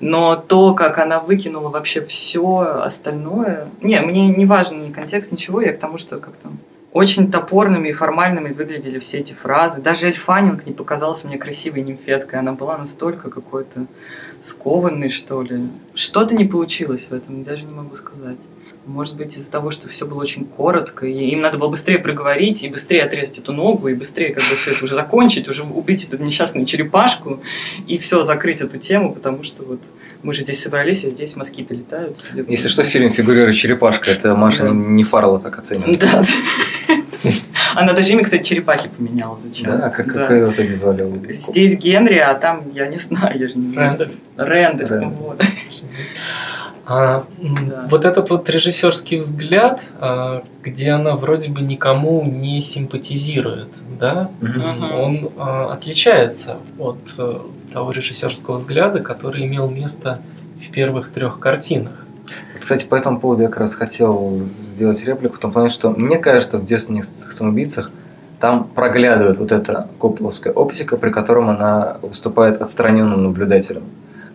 Но 0.00 0.36
то, 0.36 0.74
как 0.74 0.98
она 0.98 1.20
выкинула 1.20 1.68
вообще 1.68 2.00
все 2.00 2.80
остальное... 2.84 3.68
Не, 3.82 4.00
мне 4.00 4.28
не 4.28 4.46
важен 4.46 4.82
ни 4.82 4.92
контекст, 4.92 5.32
ничего, 5.32 5.60
я 5.60 5.72
к 5.72 5.78
тому, 5.78 5.98
что 5.98 6.18
как-то 6.18 6.48
очень 6.92 7.30
топорными 7.30 7.88
и 7.88 7.92
формальными 7.92 8.52
выглядели 8.52 8.98
все 8.98 9.18
эти 9.18 9.34
фразы. 9.34 9.82
Даже 9.82 10.06
Эльфанинг 10.06 10.66
не 10.66 10.72
показался 10.72 11.26
мне 11.26 11.36
красивой 11.36 11.82
нимфеткой. 11.82 12.38
Она 12.38 12.52
была 12.52 12.78
настолько 12.78 13.30
какой-то 13.30 13.86
скованной, 14.40 15.10
что 15.10 15.42
ли. 15.42 15.68
Что-то 15.94 16.34
не 16.34 16.44
получилось 16.44 17.08
в 17.10 17.14
этом, 17.14 17.44
даже 17.44 17.64
не 17.64 17.74
могу 17.74 17.94
сказать. 17.94 18.38
Может 18.86 19.16
быть, 19.16 19.36
из-за 19.36 19.50
того, 19.50 19.70
что 19.70 19.86
все 19.86 20.06
было 20.06 20.22
очень 20.22 20.46
коротко, 20.46 21.04
и 21.06 21.28
им 21.28 21.42
надо 21.42 21.58
было 21.58 21.68
быстрее 21.68 21.98
проговорить, 21.98 22.64
и 22.64 22.68
быстрее 22.70 23.02
отрезать 23.02 23.38
эту 23.38 23.52
ногу, 23.52 23.88
и 23.88 23.94
быстрее 23.94 24.32
как 24.32 24.42
бы 24.48 24.56
все 24.56 24.70
это 24.70 24.82
уже 24.82 24.94
закончить, 24.94 25.46
уже 25.46 25.62
убить 25.62 26.06
эту 26.06 26.16
несчастную 26.16 26.64
черепашку, 26.64 27.42
и 27.86 27.98
все, 27.98 28.22
закрыть 28.22 28.62
эту 28.62 28.78
тему, 28.78 29.12
потому 29.12 29.42
что 29.42 29.62
вот 29.62 29.80
мы 30.22 30.32
же 30.32 30.40
здесь 30.40 30.62
собрались, 30.62 31.04
а 31.04 31.10
здесь 31.10 31.36
москиты 31.36 31.74
летают. 31.74 32.30
Если 32.48 32.68
что, 32.68 32.82
в 32.82 32.86
фильме 32.86 33.10
фигурирует 33.10 33.56
черепашка. 33.56 34.10
Это 34.10 34.34
Маша 34.34 34.62
Да. 34.62 34.70
не, 34.70 35.04
Фаррелла 35.04 35.38
так 35.38 35.58
оценивает. 35.58 35.98
Да. 35.98 36.24
Она 37.74 37.92
даже 37.92 38.12
имя, 38.12 38.22
кстати, 38.22 38.42
черепахи 38.42 38.88
поменяла. 38.88 39.38
Зачем? 39.38 39.70
Да, 39.78 39.90
как, 39.90 40.12
Да. 40.12 40.20
какая 40.20 40.46
в 40.46 40.52
итоге 40.54 40.76
звали? 40.76 41.32
Здесь 41.32 41.76
Генри, 41.76 42.18
а 42.18 42.34
там, 42.34 42.70
я 42.72 42.86
не 42.86 42.96
знаю, 42.96 43.38
я 43.38 43.48
же 43.48 43.58
не 43.58 43.70
знаю. 43.72 43.90
Рэндаль. 43.90 44.10
Рэндаль. 44.36 44.86
Рэндаль. 44.88 45.08
вот. 45.18 45.42
А, 46.86 47.24
Да. 47.38 47.86
Вот 47.90 48.04
этот 48.06 48.30
вот 48.30 48.48
режиссерский 48.48 49.18
взгляд, 49.18 49.82
а, 50.00 50.42
где 50.62 50.92
она 50.92 51.16
вроде 51.16 51.50
бы 51.50 51.60
никому 51.60 52.24
не 52.24 52.62
симпатизирует, 52.62 53.68
да. 54.00 54.30
Мгм. 54.40 54.92
он 54.94 55.30
а, 55.36 55.72
отличается 55.74 56.56
от 56.78 56.98
э, 57.18 57.38
того 57.74 57.90
режиссерского 57.92 58.56
взгляда, 58.56 59.00
который 59.00 59.44
имел 59.44 59.68
место 59.68 60.22
в 60.66 60.70
первых 60.72 61.10
трех 61.12 61.38
картинах. 61.40 61.92
Кстати, 62.60 62.84
по 62.84 62.94
этому 62.94 63.18
поводу 63.20 63.42
я 63.42 63.48
как 63.48 63.58
раз 63.58 63.74
хотел 63.74 64.42
сделать 64.74 65.04
реплику 65.04 65.36
в 65.36 65.38
том 65.38 65.52
плане, 65.52 65.70
что 65.70 65.90
мне 65.90 66.18
кажется, 66.18 66.58
в 66.58 66.64
«Девственных 66.64 67.04
самоубийцах» 67.04 67.90
там 68.40 68.64
проглядывает 68.64 69.38
вот 69.38 69.52
эта 69.52 69.88
копполовская 69.98 70.52
оптика, 70.52 70.96
при 70.96 71.10
котором 71.10 71.50
она 71.50 71.98
выступает 72.02 72.60
отстраненным 72.60 73.24
наблюдателем. 73.24 73.82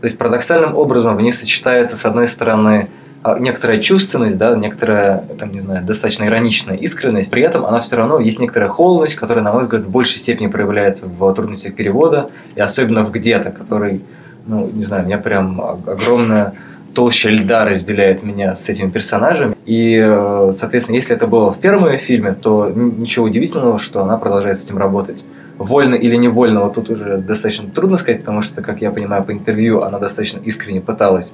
То 0.01 0.07
есть 0.07 0.17
парадоксальным 0.17 0.75
образом 0.75 1.15
в 1.15 1.21
ней 1.21 1.31
сочетается, 1.31 1.95
с 1.95 2.05
одной 2.05 2.27
стороны, 2.27 2.89
а, 3.23 3.39
некоторая 3.39 3.79
чувственность, 3.79 4.37
да, 4.37 4.53
некоторая, 4.53 5.23
там, 5.39 5.53
не 5.53 5.61
знаю, 5.61 5.85
достаточно 5.85 6.25
ироничная 6.25 6.75
искренность, 6.75 7.31
при 7.31 7.41
этом 7.41 7.65
она 7.65 7.79
все 7.79 7.95
равно 7.95 8.19
есть 8.19 8.37
некоторая 8.37 8.69
холодность, 8.69 9.15
которая, 9.15 9.45
на 9.45 9.53
мой 9.53 9.63
взгляд, 9.63 9.83
в 9.83 9.89
большей 9.89 10.19
степени 10.19 10.47
проявляется 10.47 11.07
в 11.07 11.33
трудностях 11.33 11.73
перевода, 11.73 12.31
и 12.55 12.59
особенно 12.59 13.05
в 13.05 13.11
«Где-то», 13.11 13.51
который, 13.51 14.01
ну, 14.45 14.69
не 14.69 14.81
знаю, 14.81 15.05
меня 15.05 15.19
прям 15.19 15.61
огромная 15.61 16.53
толща 16.93 17.29
льда 17.29 17.65
разделяет 17.65 18.23
меня 18.23 18.55
с 18.55 18.69
этими 18.69 18.89
персонажами. 18.89 19.55
И, 19.65 19.97
э, 20.03 20.51
соответственно, 20.53 20.95
если 20.95 21.15
это 21.15 21.27
было 21.27 21.51
в 21.51 21.59
первом 21.59 21.91
ее 21.91 21.97
фильме, 21.97 22.33
то 22.33 22.69
ничего 22.69 23.25
удивительного, 23.25 23.79
что 23.79 24.01
она 24.01 24.17
продолжает 24.17 24.59
с 24.59 24.65
этим 24.65 24.77
работать. 24.77 25.25
Вольно 25.57 25.95
или 25.95 26.15
невольно, 26.15 26.61
вот 26.61 26.75
тут 26.75 26.89
уже 26.89 27.17
достаточно 27.17 27.69
трудно 27.69 27.97
сказать, 27.97 28.21
потому 28.21 28.41
что, 28.41 28.61
как 28.61 28.81
я 28.81 28.91
понимаю 28.91 29.23
по 29.23 29.31
интервью, 29.31 29.81
она 29.81 29.99
достаточно 29.99 30.39
искренне 30.39 30.81
пыталась 30.81 31.33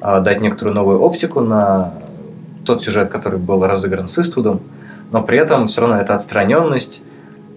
а, 0.00 0.20
дать 0.20 0.40
некоторую 0.40 0.74
новую 0.74 1.00
оптику 1.00 1.40
на 1.40 1.94
тот 2.64 2.82
сюжет, 2.82 3.10
который 3.10 3.38
был 3.38 3.64
разыгран 3.64 4.08
с 4.08 4.18
Иствудом, 4.18 4.60
но 5.12 5.22
при 5.22 5.38
этом 5.38 5.68
все 5.68 5.82
равно 5.82 5.96
это 5.98 6.14
отстраненность 6.14 7.02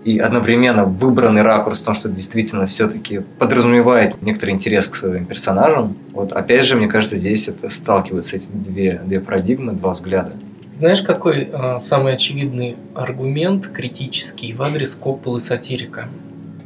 и 0.03 0.19
одновременно 0.19 0.85
выбранный 0.85 1.41
ракурс 1.41 1.81
в 1.81 1.85
том, 1.85 1.93
что 1.93 2.09
действительно 2.09 2.67
все-таки 2.67 3.19
подразумевает 3.39 4.21
некоторый 4.21 4.51
интерес 4.51 4.87
к 4.87 4.95
своим 4.95 5.25
персонажам. 5.25 5.95
Вот 6.11 6.33
опять 6.33 6.65
же, 6.65 6.75
мне 6.75 6.87
кажется, 6.87 7.15
здесь 7.15 7.47
это 7.47 7.69
сталкиваются 7.69 8.35
эти 8.35 8.47
две, 8.51 9.01
две 9.05 9.19
парадигмы, 9.19 9.73
два 9.73 9.91
взгляда. 9.91 10.33
Знаешь, 10.73 11.01
какой 11.01 11.49
а, 11.53 11.79
самый 11.79 12.13
очевидный 12.13 12.75
аргумент 12.95 13.67
критический 13.67 14.53
в 14.53 14.61
адрес 14.61 14.95
Копполы 14.95 15.39
сатирика? 15.39 16.09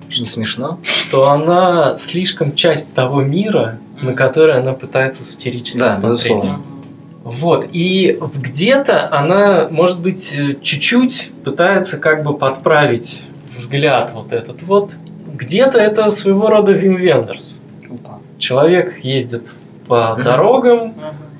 Не 0.08 0.26
смешно? 0.26 0.80
Что 0.84 1.30
она 1.32 1.98
слишком 2.00 2.56
часть 2.56 2.94
того 2.94 3.22
мира, 3.22 3.80
на 4.02 4.14
который 4.14 4.58
она 4.60 4.74
пытается 4.74 5.24
сатирически 5.24 5.80
Да, 5.80 5.90
смотреть. 5.90 6.28
безусловно. 6.32 6.62
Вот, 7.24 7.68
и 7.74 8.18
где-то 8.36 9.14
она, 9.14 9.68
может 9.70 10.00
быть, 10.00 10.34
э, 10.34 10.56
чуть-чуть 10.62 11.32
пытается 11.44 11.98
как 11.98 12.24
бы 12.24 12.38
подправить 12.38 13.22
взгляд 13.58 14.12
вот 14.14 14.32
этот 14.34 14.62
вот. 14.64 14.92
Где-то 15.34 15.80
это 15.80 16.10
своего 16.12 16.50
рода 16.50 16.72
Вим 16.72 16.96
Вендерс. 16.96 17.60
Человек 18.38 19.04
ездит 19.04 19.44
по 19.88 20.18
дорогам, 20.24 20.94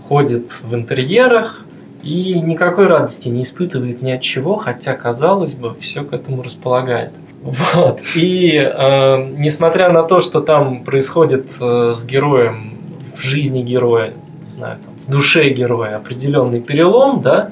ходит 0.08 0.52
в 0.62 0.74
интерьерах 0.74 1.64
и 2.04 2.40
никакой 2.40 2.88
радости 2.88 3.30
не 3.30 3.44
испытывает 3.44 4.02
ни 4.02 4.12
от 4.12 4.22
чего, 4.22 4.56
хотя, 4.56 4.94
казалось 4.96 5.56
бы, 5.56 5.76
все 5.80 6.04
к 6.04 6.14
этому 6.14 6.42
располагает. 6.42 7.12
Вот. 7.42 8.02
И 8.16 8.56
э, 8.58 9.32
несмотря 9.38 9.90
на 9.92 10.04
то, 10.04 10.20
что 10.22 10.42
там 10.42 10.84
происходит 10.84 11.46
э, 11.62 11.94
с 11.96 12.06
героем 12.06 12.78
в 13.00 13.22
жизни 13.22 13.62
героя, 13.62 14.14
не 14.42 14.48
знаю, 14.48 14.80
там, 14.84 14.96
в 14.96 15.12
душе 15.12 15.50
героя 15.50 15.98
определенный 15.98 16.62
перелом, 16.62 17.22
да, 17.22 17.52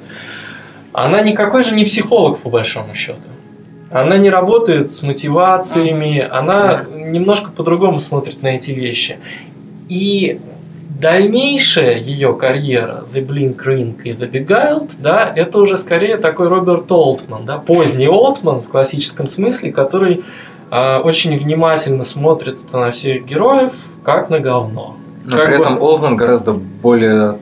она 0.91 1.21
никакой 1.21 1.63
же 1.63 1.75
не 1.75 1.85
психолог, 1.85 2.39
по 2.39 2.49
большому 2.49 2.93
счету. 2.93 3.21
Она 3.95 4.17
не 4.17 4.29
работает 4.29 4.91
с 4.91 5.03
мотивациями, 5.03 6.19
она 6.19 6.83
немножко 6.93 7.49
по-другому 7.49 7.99
смотрит 7.99 8.43
на 8.43 8.49
эти 8.49 8.71
вещи. 8.71 9.19
И 9.87 10.41
дальнейшая 10.99 11.99
ее 11.99 12.33
карьера 12.33 13.05
The 13.13 13.25
Blink 13.25 13.55
Ring 13.65 14.01
и 14.03 14.11
The 14.11 14.29
Beguiled, 14.29 14.91
да, 14.99 15.31
это 15.33 15.59
уже 15.59 15.77
скорее 15.77 16.17
такой 16.17 16.49
Роберт 16.49 16.91
Олтман, 16.91 17.45
да, 17.45 17.57
поздний 17.57 18.09
Олтман 18.09 18.61
в 18.61 18.67
классическом 18.67 19.29
смысле, 19.29 19.71
который 19.71 20.25
э, 20.71 20.97
очень 20.97 21.33
внимательно 21.37 22.03
смотрит 22.03 22.57
на 22.73 22.91
всех 22.91 23.25
героев, 23.25 23.71
как 24.03 24.29
на 24.29 24.41
говно. 24.41 24.97
Но 25.23 25.37
Как 25.37 25.45
при 25.45 25.55
бы- 25.55 25.61
этом 25.61 25.81
Олдман 25.81 26.17
гораздо 26.17 26.51
более 26.51 27.37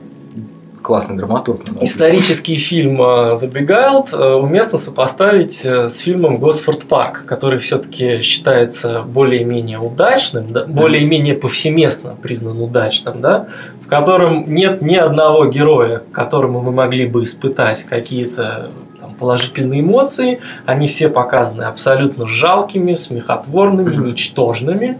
классный 0.84 1.16
драматург. 1.16 1.62
Исторический 1.80 2.56
фильм 2.58 3.00
э, 3.00 3.38
The 3.40 3.50
Beguiled 3.50 4.08
э, 4.12 4.34
уместно 4.34 4.76
сопоставить 4.76 5.64
э, 5.64 5.88
с 5.88 5.98
фильмом 5.98 6.36
Госфорд 6.36 6.84
Парк, 6.84 7.24
который 7.24 7.58
все-таки 7.58 8.20
считается 8.20 9.00
более-менее 9.00 9.78
удачным, 9.78 10.52
да, 10.52 10.66
более-менее 10.66 11.36
повсеместно 11.36 12.16
признан 12.22 12.60
удачным, 12.60 13.22
да, 13.22 13.48
в 13.82 13.88
котором 13.88 14.54
нет 14.54 14.82
ни 14.82 14.94
одного 14.94 15.46
героя, 15.46 16.02
которому 16.12 16.60
мы 16.60 16.70
могли 16.70 17.06
бы 17.06 17.24
испытать 17.24 17.84
какие-то 17.84 18.70
положительные 19.18 19.80
эмоции. 19.80 20.40
Они 20.66 20.86
все 20.86 21.08
показаны 21.08 21.62
абсолютно 21.62 22.26
жалкими, 22.26 22.94
смехотворными, 22.94 23.96
ничтожными. 24.10 24.98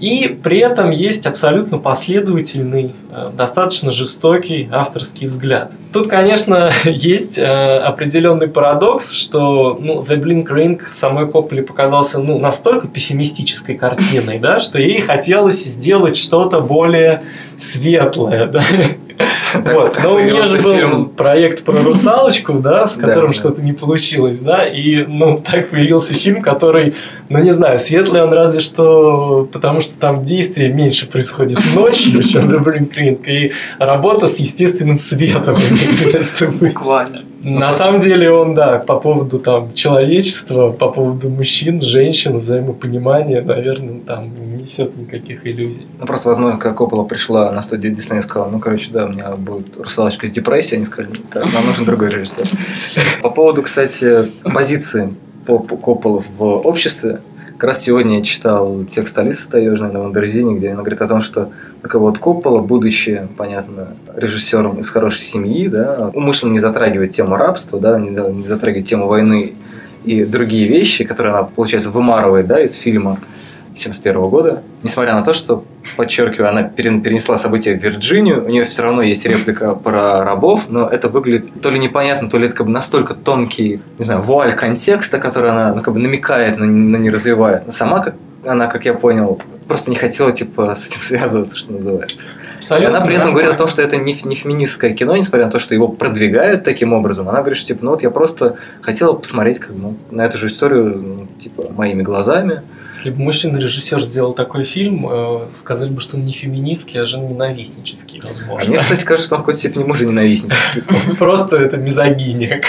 И 0.00 0.28
при 0.42 0.60
этом 0.60 0.90
есть 0.90 1.26
абсолютно 1.26 1.78
последовательный, 1.78 2.94
достаточно 3.34 3.90
жестокий 3.90 4.68
авторский 4.70 5.26
взгляд. 5.26 5.72
Тут, 5.92 6.08
конечно, 6.08 6.70
есть 6.84 7.38
э, 7.38 7.44
определенный 7.78 8.48
парадокс, 8.48 9.12
что 9.12 9.76
ну, 9.80 10.02
The 10.02 10.16
Blink 10.22 10.46
Ring 10.48 10.80
самой 10.90 11.26
Копполе 11.28 11.62
показался 11.62 12.18
ну, 12.20 12.38
настолько 12.38 12.88
пессимистической 12.88 13.76
картиной, 13.76 14.38
да, 14.40 14.58
что 14.58 14.78
ей 14.78 15.00
хотелось 15.00 15.64
сделать 15.64 16.16
что-то 16.16 16.60
более 16.60 17.22
светлое. 17.56 18.46
Да? 18.56 18.62
Так- 19.64 19.74
Вот. 19.74 19.94
так 19.94 20.04
Но 20.04 20.16
у 20.16 20.18
нее 20.18 20.42
же 20.44 20.58
был 20.60 20.74
фильм. 20.74 21.08
проект 21.08 21.64
про 21.64 21.72
русалочку, 21.82 22.52
да, 22.54 22.86
с 22.86 22.98
Да, 22.98 23.06
которым 23.06 23.30
да. 23.30 23.36
что-то 23.38 23.62
не 23.62 23.72
получилось, 23.72 24.38
да, 24.38 24.66
и, 24.66 25.04
ну, 25.06 25.38
так 25.38 25.70
появился 25.70 26.12
фильм, 26.12 26.42
который, 26.42 26.94
ну, 27.30 27.38
не 27.38 27.50
знаю, 27.50 27.78
светлый 27.78 28.22
он 28.22 28.30
разве 28.34 28.60
что, 28.60 29.48
потому 29.50 29.80
что 29.80 29.94
там 29.98 30.26
действие 30.26 30.68
меньше 30.70 31.06
происходит 31.08 31.60
ночью, 31.74 32.22
чем 32.22 32.50
The 32.50 32.62
Blink 32.62 32.92
Ring, 32.94 33.05
и 33.12 33.52
работа 33.78 34.26
с 34.26 34.36
естественным 34.38 34.98
светом. 34.98 35.56
Буквально. 36.60 37.24
На 37.42 37.72
самом 37.72 38.00
деле 38.00 38.30
он, 38.30 38.54
да, 38.54 38.78
по 38.78 38.98
поводу 38.98 39.38
там 39.38 39.72
человечества, 39.72 40.70
по 40.72 40.88
поводу 40.90 41.28
мужчин, 41.28 41.80
женщин, 41.82 42.38
взаимопонимания, 42.38 43.42
наверное, 43.42 44.00
там 44.00 44.30
не 44.34 44.62
несет 44.66 44.96
никаких 44.96 45.46
иллюзий. 45.46 45.86
Ну, 45.98 46.06
просто, 46.06 46.28
возможно, 46.28 46.58
когда 46.58 46.76
Коппола 46.76 47.04
пришла 47.04 47.52
на 47.52 47.62
студию 47.62 47.94
Дисней 47.94 48.18
и 48.18 48.22
сказала, 48.22 48.50
ну, 48.50 48.58
короче, 48.58 48.90
да, 48.90 49.06
у 49.06 49.08
меня 49.08 49.30
будет 49.36 49.76
русалочка 49.76 50.26
с 50.26 50.32
депрессией, 50.32 50.78
они 50.78 50.86
сказали, 50.86 51.14
так, 51.30 51.44
нам 51.54 51.66
нужен 51.66 51.84
другой 51.84 52.08
режиссер. 52.08 52.48
По 53.22 53.30
поводу, 53.30 53.62
кстати, 53.62 54.32
позиции 54.42 55.14
по 55.46 55.60
по 55.60 55.76
Копполы 55.76 56.22
в 56.38 56.42
обществе, 56.66 57.20
как 57.56 57.68
раз 57.68 57.82
сегодня 57.82 58.18
я 58.18 58.22
читал 58.22 58.84
текст 58.84 59.18
Алисы 59.18 59.48
Таежной 59.48 59.90
на 59.90 60.00
Wonderzine, 60.00 60.56
где 60.56 60.72
она 60.72 60.82
говорит 60.82 61.00
о 61.00 61.08
том, 61.08 61.22
что 61.22 61.52
бы 61.82 62.00
вот 62.00 62.18
Коппола, 62.18 62.60
будучи, 62.60 63.28
понятно, 63.38 63.94
режиссером 64.14 64.80
из 64.80 64.90
хорошей 64.90 65.22
семьи, 65.22 65.66
да, 65.68 66.10
умышленно 66.12 66.52
не 66.52 66.58
затрагивает 66.58 67.12
тему 67.12 67.36
рабства, 67.36 67.80
да, 67.80 67.98
не, 67.98 68.10
не 68.10 68.46
затрагивает 68.46 68.86
тему 68.86 69.06
войны 69.06 69.54
и 70.04 70.24
другие 70.24 70.68
вещи, 70.68 71.04
которые 71.04 71.32
она, 71.32 71.44
получается, 71.44 71.90
вымарывает 71.90 72.46
да, 72.46 72.60
из 72.60 72.74
фильма 72.74 73.20
71 73.78 74.28
года. 74.28 74.62
Несмотря 74.82 75.14
на 75.14 75.22
то, 75.22 75.32
что, 75.32 75.64
подчеркиваю, 75.96 76.50
она 76.50 76.62
перен- 76.62 77.02
перенесла 77.02 77.38
события 77.38 77.76
в 77.76 77.82
Вирджинию, 77.82 78.44
у 78.44 78.48
нее 78.48 78.64
все 78.64 78.82
равно 78.82 79.02
есть 79.02 79.24
реплика 79.26 79.74
про 79.74 80.22
рабов, 80.24 80.68
но 80.68 80.88
это 80.88 81.08
выглядит 81.08 81.60
то 81.60 81.70
ли 81.70 81.78
непонятно, 81.78 82.28
то 82.30 82.38
ли 82.38 82.46
это 82.46 82.54
как 82.56 82.66
бы 82.66 82.72
настолько 82.72 83.14
тонкий, 83.14 83.80
не 83.98 84.04
знаю, 84.04 84.22
вуаль 84.22 84.52
контекста, 84.54 85.18
который 85.18 85.50
она 85.50 85.74
ну, 85.74 85.82
как 85.82 85.94
бы 85.94 86.00
намекает, 86.00 86.58
но, 86.58 86.64
не- 86.64 86.88
но 86.88 86.98
не 86.98 87.10
развивает. 87.10 87.66
Но 87.66 87.72
сама, 87.72 88.00
как, 88.00 88.14
она, 88.44 88.66
как 88.66 88.84
я 88.84 88.94
понял, 88.94 89.40
просто 89.68 89.90
не 89.90 89.96
хотела 89.96 90.32
типа 90.32 90.74
с 90.74 90.86
этим 90.86 91.00
связываться, 91.02 91.56
что 91.56 91.72
называется. 91.72 92.28
И 92.28 92.58
Абсолютно. 92.58 92.96
она 92.98 93.06
при 93.06 93.16
этом 93.16 93.32
говорит 93.32 93.50
о 93.50 93.56
том, 93.56 93.68
что 93.68 93.82
это 93.82 93.96
не, 93.96 94.16
не 94.24 94.34
феминистское 94.34 94.92
кино, 94.94 95.16
несмотря 95.16 95.46
на 95.46 95.50
то, 95.50 95.58
что 95.58 95.74
его 95.74 95.88
продвигают 95.88 96.64
таким 96.64 96.92
образом. 96.92 97.28
Она 97.28 97.40
говорит, 97.40 97.58
что 97.58 97.68
типа, 97.68 97.84
ну 97.84 97.90
вот 97.90 98.02
я 98.02 98.10
просто 98.10 98.56
хотела 98.80 99.12
посмотреть 99.12 99.58
как 99.58 99.70
ну, 99.76 99.96
на 100.10 100.22
эту 100.24 100.38
же 100.38 100.46
историю 100.46 100.96
ну, 100.96 101.26
типа 101.40 101.70
моими 101.76 102.02
глазами. 102.02 102.62
Если 102.96 103.10
бы 103.10 103.20
мужчина-режиссер 103.22 104.02
сделал 104.02 104.32
такой 104.32 104.64
фильм, 104.64 105.06
э, 105.08 105.40
сказали 105.54 105.90
бы, 105.90 106.00
что 106.00 106.16
он 106.16 106.24
не 106.24 106.32
феминистский, 106.32 107.00
а 107.00 107.04
женоненавистнический, 107.04 108.20
А 108.24 108.28
возможно. 108.28 108.70
мне, 108.70 108.80
кстати, 108.80 109.04
кажется, 109.04 109.26
что 109.26 109.34
он 109.36 109.42
в 109.42 109.44
какой-то 109.44 109.60
степени 109.60 109.84
мужа 109.84 110.06
ненавистнический. 110.06 110.82
Просто 111.18 111.56
это 111.56 111.76
мизогиния. 111.76 112.62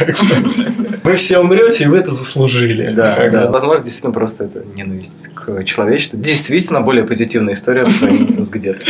Вы 1.03 1.15
все 1.15 1.39
умрете, 1.39 1.85
и 1.85 1.87
вы 1.87 1.97
это 1.99 2.11
заслужили. 2.11 2.93
Да, 2.93 3.29
да. 3.29 3.49
Возможно, 3.49 3.85
действительно 3.85 4.13
просто 4.13 4.43
это 4.43 4.65
ненависть 4.75 5.29
к 5.33 5.63
человечеству. 5.63 6.19
Действительно 6.19 6.81
более 6.81 7.05
позитивная 7.05 7.53
история 7.53 7.85
по 7.85 7.89
сравнению 7.91 8.41
с 8.43 8.49
где-то. 8.49 8.81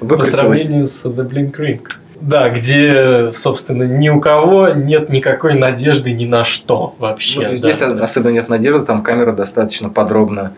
По 0.00 0.24
сравнению 0.26 0.86
с 0.86 1.04
The 1.06 1.26
Blink 1.28 1.56
Ring. 1.56 1.80
Да, 2.20 2.48
где, 2.48 3.32
собственно, 3.34 3.82
ни 3.84 4.08
у 4.08 4.20
кого 4.20 4.70
нет 4.70 5.10
никакой 5.10 5.54
надежды 5.54 6.12
ни 6.12 6.24
на 6.24 6.44
что 6.44 6.94
вообще. 6.98 7.40
Ну, 7.40 7.48
да. 7.48 7.52
Здесь 7.54 7.82
особенно 7.82 8.32
нет 8.32 8.48
надежды, 8.48 8.84
там 8.84 9.02
камера 9.02 9.32
достаточно 9.32 9.90
подробно 9.90 10.54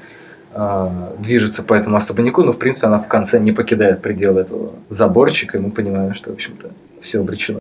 э, 0.53 1.15
движется 1.19 1.63
по 1.63 1.75
этому 1.75 1.97
особняку, 1.97 2.43
но 2.43 2.53
в 2.53 2.59
принципе 2.59 2.87
она 2.87 2.99
в 2.99 3.09
конце 3.09 3.41
не 3.41 3.53
покидает 3.53 4.01
предел 4.03 4.39
этого 4.39 4.73
заборчика, 4.89 5.59
и 5.59 5.61
мы 5.61 5.71
понимаем, 5.71 6.15
что, 6.15 6.31
в 6.31 6.35
общем-то, 6.35 6.71
все 7.01 7.21
обречено. 7.21 7.59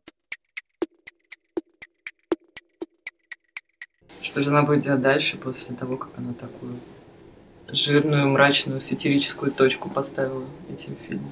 Что 4.22 4.42
же 4.42 4.50
она 4.50 4.62
будет 4.62 4.82
делать 4.82 5.02
дальше 5.02 5.38
после 5.38 5.76
того, 5.76 5.98
как 5.98 6.10
она 6.18 6.34
такую 6.34 6.76
жирную, 7.70 8.28
мрачную, 8.28 8.82
сатирическую 8.82 9.52
точку 9.52 9.90
поставила 9.90 10.44
этим 10.72 10.96
фильмом? 11.08 11.32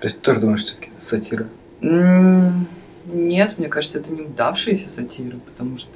То 0.00 0.06
есть 0.06 0.16
ты 0.16 0.22
тоже 0.22 0.40
думаешь, 0.40 0.60
что 0.60 0.72
все-таки 0.72 0.90
это 0.90 1.04
сатира? 1.04 1.46
Нет, 1.82 3.54
мне 3.58 3.68
кажется, 3.68 3.98
это 3.98 4.12
неудавшаяся 4.12 4.88
сатира, 4.88 5.36
потому 5.46 5.78
что 5.78 5.90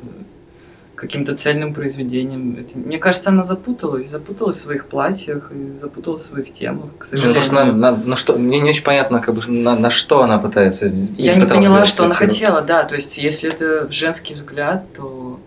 каким-то 0.95 1.37
цельным 1.37 1.75
произведением. 1.75 2.57
Это... 2.59 2.79
Мне 2.79 2.99
кажется, 2.99 3.31
она 3.31 3.45
запуталась, 3.45 4.09
запуталась 4.09 4.57
в 4.57 4.61
своих 4.61 4.87
платьях 4.87 5.51
и 5.53 5.77
запуталась 5.77 6.23
в 6.23 6.27
своих 6.27 6.53
темах, 6.53 6.91
к 6.99 7.03
Ну, 7.03 7.05
сожалению. 7.05 7.35
просто 7.35 7.55
на, 7.65 7.73
на- 7.73 7.97
на 7.97 8.17
что, 8.17 8.37
мне 8.39 8.61
не 8.61 8.71
очень 8.71 8.85
понятно, 8.85 9.21
как 9.21 9.35
бы, 9.35 9.43
на, 9.51 9.77
на 9.77 9.91
что 9.91 10.23
она 10.23 10.39
пытается 10.39 10.87
Я 11.19 11.35
не 11.35 11.47
поняла, 11.47 11.85
что 11.87 12.05
она 12.05 12.13
сатиру. 12.13 12.31
хотела, 12.33 12.63
да. 12.63 12.85
То 12.85 12.95
есть, 12.95 13.19
если 13.19 13.53
это 13.53 13.91
женский 13.93 14.35
взгляд, 14.35 14.85
то 14.97 15.39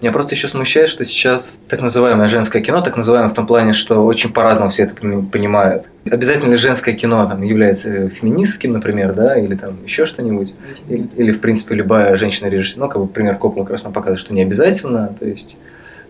Меня 0.00 0.12
просто 0.12 0.34
еще 0.34 0.48
смущает, 0.48 0.88
что 0.88 1.04
сейчас 1.04 1.58
так 1.68 1.80
называемое 1.80 2.28
женское 2.28 2.60
кино, 2.60 2.80
так 2.80 2.96
называемое 2.96 3.30
в 3.30 3.34
том 3.34 3.46
плане, 3.46 3.72
что 3.72 4.04
очень 4.04 4.32
по-разному 4.32 4.70
все 4.70 4.84
это 4.84 4.94
пони- 4.94 5.24
понимают. 5.24 5.88
Обязательно 6.10 6.50
ли 6.50 6.56
женское 6.56 6.94
кино 6.94 7.26
там, 7.28 7.42
является 7.42 8.08
феминистским, 8.08 8.72
например, 8.72 9.14
да, 9.14 9.38
или 9.38 9.54
там 9.54 9.82
еще 9.84 10.04
что-нибудь? 10.04 10.56
Или, 10.88 11.08
или, 11.16 11.32
в 11.32 11.40
принципе, 11.40 11.74
любая 11.74 12.16
женщина-режиссер, 12.16 12.78
ну, 12.78 12.88
как 12.88 13.00
бы 13.00 13.08
пример 13.08 13.36
Коппола 13.36 13.64
как 13.64 13.72
раз 13.72 13.84
нам 13.84 13.92
показывает, 13.92 14.20
что 14.20 14.34
не 14.34 14.42
обязательно, 14.42 15.14
то 15.18 15.26
есть 15.26 15.58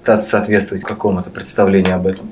пытаться 0.00 0.30
соответствовать 0.30 0.84
какому-то 0.84 1.30
представлению 1.30 1.96
об 1.96 2.06
этом. 2.06 2.30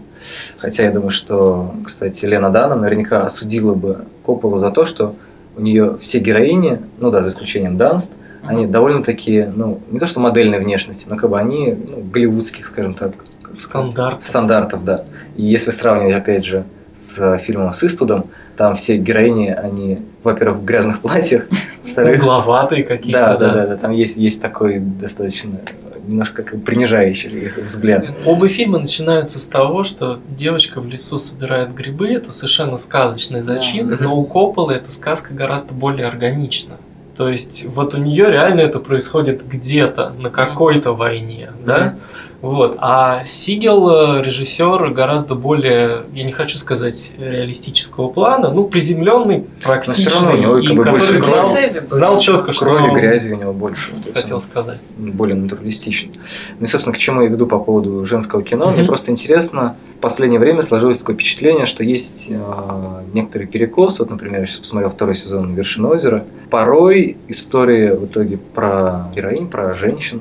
Хотя 0.59 0.85
я 0.85 0.91
думаю, 0.91 1.11
что, 1.11 1.75
кстати, 1.85 2.25
Лена 2.25 2.51
Дана 2.51 2.75
наверняка 2.75 3.23
осудила 3.23 3.75
бы 3.75 4.07
Копполу 4.25 4.59
за 4.59 4.71
то, 4.71 4.85
что 4.85 5.15
у 5.57 5.61
нее 5.61 5.99
все 6.01 6.19
героини, 6.19 6.81
ну 6.99 7.11
да, 7.11 7.23
за 7.23 7.31
исключением 7.31 7.77
Данст, 7.77 8.13
они 8.45 8.67
довольно 8.67 9.03
такие, 9.03 9.53
ну, 9.55 9.81
не 9.91 9.99
то 9.99 10.07
что 10.07 10.21
модельной 10.21 10.59
внешности, 10.61 11.09
но 11.09 11.17
как 11.17 11.31
бы 11.31 11.39
они 11.39 11.73
ну, 11.75 12.01
голливудских, 12.03 12.67
скажем 12.67 12.95
так, 12.95 13.13
как 13.43 13.57
сказать, 13.57 13.91
Стандарт. 13.91 14.25
стандартов, 14.25 14.85
да. 14.85 15.05
И 15.37 15.45
если 15.45 15.71
сравнивать, 15.71 16.15
опять 16.17 16.45
же, 16.45 16.65
с 16.95 17.39
фильмом 17.39 17.73
с 17.73 17.83
Истудом, 17.85 18.27
там 18.57 18.77
все 18.77 18.97
героини, 18.97 19.49
они, 19.51 19.99
во-первых, 20.23 20.61
в 20.61 20.65
грязных 20.65 21.01
платьях, 21.03 21.45
во-вторых, 21.85 22.23
Угловатые 22.23 22.85
какие-то. 22.85 23.19
да, 23.19 23.37
да, 23.37 23.55
да, 23.55 23.67
да, 23.67 23.77
там 23.77 23.91
есть, 23.93 24.17
есть 24.17 24.41
такой 24.43 24.79
достаточно 24.79 25.61
немножко 26.07 26.45
как 26.45 26.63
принижающий 26.63 27.31
их 27.47 27.59
взгляд. 27.59 28.07
Оба 28.25 28.49
фильма 28.49 28.79
начинаются 28.79 29.41
с 29.41 29.47
того, 29.47 29.83
что 29.83 30.21
девочка 30.29 30.81
в 30.81 30.87
лесу 30.87 31.19
собирает 31.19 31.75
грибы. 31.75 32.09
Это 32.13 32.31
совершенно 32.31 32.79
сказочный 32.79 33.43
зачин, 33.43 33.89
Да. 33.89 33.97
но 34.01 34.17
у 34.17 34.25
Копполы 34.25 34.75
эта 34.75 34.91
сказка 34.93 35.35
гораздо 35.35 35.75
более 35.75 36.07
органична. 36.07 36.77
То 37.17 37.29
есть 37.29 37.65
вот 37.65 37.95
у 37.95 37.99
нее 37.99 38.31
реально 38.31 38.61
это 38.61 38.79
происходит 38.79 39.47
где-то 39.47 40.11
на 40.19 40.31
какой-то 40.31 40.93
войне, 40.93 41.51
да? 41.65 41.95
Вот. 42.43 42.77
А 42.81 43.25
Сигел, 43.25 43.89
э, 44.19 44.23
режиссер, 44.23 44.91
гораздо 44.91 45.35
более, 45.35 46.05
я 46.13 46.25
не 46.25 46.33
хочу 46.33 46.59
сказать 46.59 47.13
реалистического 47.19 48.09
плана, 48.09 48.51
ну, 48.51 48.65
приземленный, 48.65 49.47
практичный. 49.63 50.05
Но 50.05 50.11
все 50.11 50.25
равно 50.27 50.33
у 50.33 50.37
него 50.59 50.67
как 50.67 50.77
бы 50.77 50.91
больше 50.91 51.17
знал, 51.17 51.49
знал 51.91 52.19
четко, 52.19 52.53
что 52.53 52.65
Крови, 52.67 52.83
он 52.91 52.95
грязи 52.95 53.33
у 53.33 53.37
него 53.37 53.53
больше. 53.53 53.93
Есть 54.05 54.15
хотел 54.17 54.41
сказать. 54.41 54.79
более 54.97 55.37
натуралистичен. 55.37 56.11
Ну 56.59 56.67
и, 56.67 56.69
собственно, 56.69 56.95
к 56.95 56.99
чему 56.99 57.23
я 57.23 57.29
веду 57.29 57.47
по 57.47 57.59
поводу 57.59 58.05
женского 58.05 58.43
кино. 58.43 58.67
Мне 58.71 58.79
Мгм. 58.81 58.87
просто 58.87 59.11
интересно, 59.11 59.77
в 59.97 60.01
последнее 60.01 60.39
время 60.39 60.63
сложилось 60.63 60.99
такое 60.99 61.17
впечатление, 61.17 61.65
что 61.67 61.83
есть 61.83 62.27
э, 62.29 63.03
некоторый 63.13 63.47
перекос. 63.47 63.99
Вот, 63.99 64.11
например, 64.11 64.41
я 64.41 64.47
сейчас 64.47 64.61
посмотрел 64.61 64.91
второй 64.91 65.15
сезон 65.15 65.55
«Вершины 65.55 65.89
озера». 65.89 66.25
Порой 66.51 67.17
истории 67.29 67.91
в 67.91 68.05
итоге 68.07 68.37
про 68.37 69.11
героинь, 69.15 69.49
про 69.49 69.75
женщин, 69.75 70.21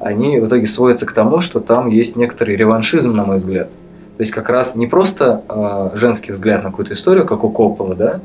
они 0.00 0.40
в 0.40 0.46
итоге 0.46 0.66
сводятся 0.66 1.06
к 1.06 1.12
тому, 1.12 1.40
что 1.40 1.60
там 1.60 1.88
есть 1.88 2.16
некоторый 2.16 2.56
реваншизм, 2.56 3.12
на 3.12 3.24
мой 3.24 3.36
взгляд. 3.36 3.68
То 4.16 4.22
есть 4.22 4.32
как 4.32 4.48
раз 4.48 4.74
не 4.74 4.86
просто 4.86 5.42
э, 5.48 5.96
женский 5.96 6.32
взгляд 6.32 6.64
на 6.64 6.70
какую-то 6.70 6.94
историю, 6.94 7.24
как 7.24 7.44
у 7.44 7.50
Коппола, 7.50 7.94
да, 7.94 8.20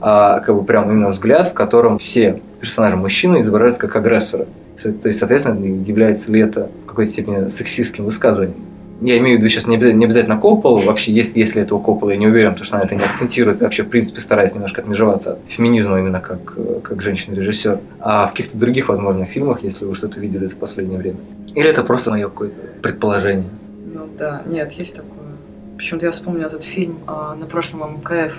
а 0.00 0.40
как 0.40 0.54
бы 0.54 0.64
прям 0.64 0.90
именно 0.90 1.08
взгляд, 1.08 1.48
в 1.48 1.52
котором 1.54 1.98
все 1.98 2.40
персонажи 2.60 2.96
мужчины 2.96 3.40
изображаются 3.40 3.80
как 3.80 3.96
агрессоры. 3.96 4.46
Со- 4.78 4.92
То 4.92 5.08
есть, 5.08 5.18
соответственно, 5.18 5.64
является 5.64 6.30
ли 6.32 6.40
это 6.40 6.70
в 6.84 6.86
какой-то 6.86 7.10
степени 7.10 7.48
сексистским 7.48 8.04
высказыванием. 8.04 8.56
Я 9.00 9.18
имею 9.18 9.36
в 9.36 9.40
виду 9.40 9.50
сейчас 9.50 9.66
не 9.66 9.76
обязательно, 9.76 9.98
не 9.98 10.04
обязательно 10.06 10.38
Копполу, 10.38 10.78
вообще, 10.78 11.12
если, 11.12 11.38
если 11.38 11.62
это 11.62 11.74
у 11.74 11.80
Коппола, 11.80 12.10
я 12.10 12.16
не 12.16 12.26
уверен, 12.26 12.52
потому 12.52 12.64
что 12.64 12.76
она 12.76 12.86
это 12.86 12.94
не 12.94 13.04
акцентирует, 13.04 13.60
вообще, 13.60 13.82
в 13.82 13.88
принципе, 13.88 14.20
стараясь 14.20 14.54
немножко 14.54 14.80
отмежеваться 14.80 15.32
от 15.32 15.38
феминизма 15.48 15.98
именно 15.98 16.20
как, 16.20 16.56
как 16.82 17.02
женщина-режиссер, 17.02 17.80
а 18.00 18.26
в 18.26 18.30
каких-то 18.30 18.56
других, 18.56 18.88
возможно, 18.88 19.26
фильмах, 19.26 19.62
если 19.62 19.84
вы 19.84 19.94
что-то 19.94 20.18
видели 20.18 20.46
за 20.46 20.56
последнее 20.56 20.98
время. 20.98 21.18
Или 21.54 21.68
это 21.68 21.84
просто 21.84 22.10
мое 22.10 22.28
какое-то 22.28 22.58
предположение. 22.82 23.48
Ну 23.92 24.06
да, 24.18 24.42
нет, 24.46 24.72
есть 24.72 24.96
такое. 24.96 25.12
Почему-то 25.76 26.06
я 26.06 26.12
вспомнил 26.12 26.46
этот 26.46 26.64
фильм 26.64 26.98
а, 27.06 27.34
на 27.34 27.46
прошлом 27.46 27.98
МКФ 27.98 28.34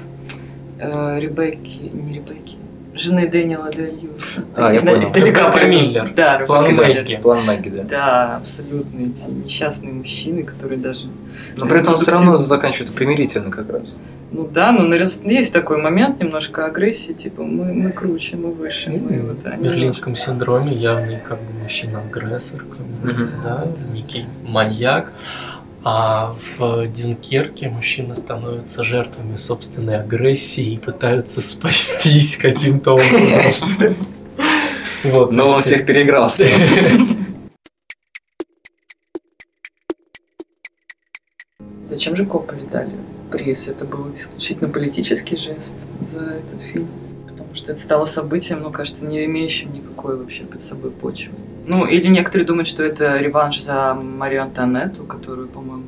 э, 0.80 1.20
Ребекки, 1.20 1.92
не 1.94 2.16
Ребекки, 2.16 2.58
жены 3.00 3.28
Дэниела 3.28 3.70
Дель 3.72 3.94
Льюиса. 4.02 4.44
А, 4.56 4.72
я 4.74 4.80
Изна- 4.80 4.92
понял. 4.92 5.04
Издалека 5.04 5.42
Ребекка. 5.50 5.68
Миллер. 5.68 6.14
Да, 6.16 6.40
План 6.46 6.76
Мэгги. 6.76 7.20
План 7.22 7.46
Мэгги, 7.46 7.70
да. 7.70 7.84
Да, 7.84 8.36
абсолютно 8.38 9.00
эти 9.00 9.24
несчастные 9.30 9.94
мужчины, 9.94 10.44
которые 10.44 10.80
даже... 10.80 11.08
Но 11.56 11.66
при 11.68 11.80
этом 11.80 11.94
он 11.94 12.00
все 12.00 12.12
равно 12.12 12.38
заканчивается 12.38 12.94
примирительно 12.94 13.52
как 13.52 13.70
раз. 13.72 14.00
Ну 14.32 14.46
да, 14.54 14.72
но 14.74 14.94
есть 14.94 15.54
такой 15.54 15.82
момент 15.82 16.20
немножко 16.20 16.66
агрессии, 16.66 17.14
типа 17.14 17.44
мы, 17.44 17.74
мы 17.74 17.92
круче, 17.92 18.36
мы 18.36 18.52
выше, 18.52 18.90
мы 18.90 19.20
вот... 19.22 19.44
В 19.44 19.62
берлинском 19.62 20.16
синдроме 20.16 20.74
явный 20.74 21.20
как 21.28 21.40
бы 21.40 21.54
мужчина-агрессор, 21.64 22.60
как 22.60 22.80
бы, 22.80 23.14
Мгм. 23.14 23.30
да, 23.44 23.64
это 23.66 23.94
некий 23.94 24.26
маньяк. 24.44 25.14
А 25.90 26.36
в 26.58 26.86
Дюнкерке 26.88 27.70
мужчины 27.70 28.14
становятся 28.14 28.84
жертвами 28.84 29.38
собственной 29.38 30.02
агрессии 30.02 30.74
и 30.74 30.78
пытаются 30.78 31.40
спастись 31.40 32.36
каким-то 32.36 32.96
образом. 32.96 33.96
Вот, 35.06 35.32
Но 35.32 35.48
он 35.48 35.62
всех 35.62 35.86
переиграл. 35.86 36.30
Зачем 41.86 42.18
же 42.18 42.26
Копполе 42.26 42.64
дали 42.64 42.92
приз? 43.32 43.70
Это 43.70 43.86
был 43.86 44.14
исключительно 44.14 44.68
политический 44.68 45.38
жест 45.38 45.76
за 46.02 46.20
этот 46.20 46.62
фильм. 46.64 46.90
Потому 47.30 47.56
что 47.56 47.72
это 47.72 47.80
стало 47.80 48.06
событием, 48.06 48.62
ну, 48.62 48.72
кажется, 48.72 49.06
не 49.06 49.24
имеющим 49.24 49.72
никакой 49.72 50.18
вообще 50.18 50.44
под 50.44 50.62
собой 50.62 50.92
почвы. 50.92 51.34
Ну, 51.68 51.86
или 51.86 52.08
некоторые 52.08 52.48
думают, 52.48 52.68
что 52.68 52.82
это 52.84 53.18
реванш 53.18 53.62
за 53.62 53.94
Марию 53.94 54.44
Антуанетту, 54.44 55.04
которую, 55.04 55.50
по-моему, 55.50 55.84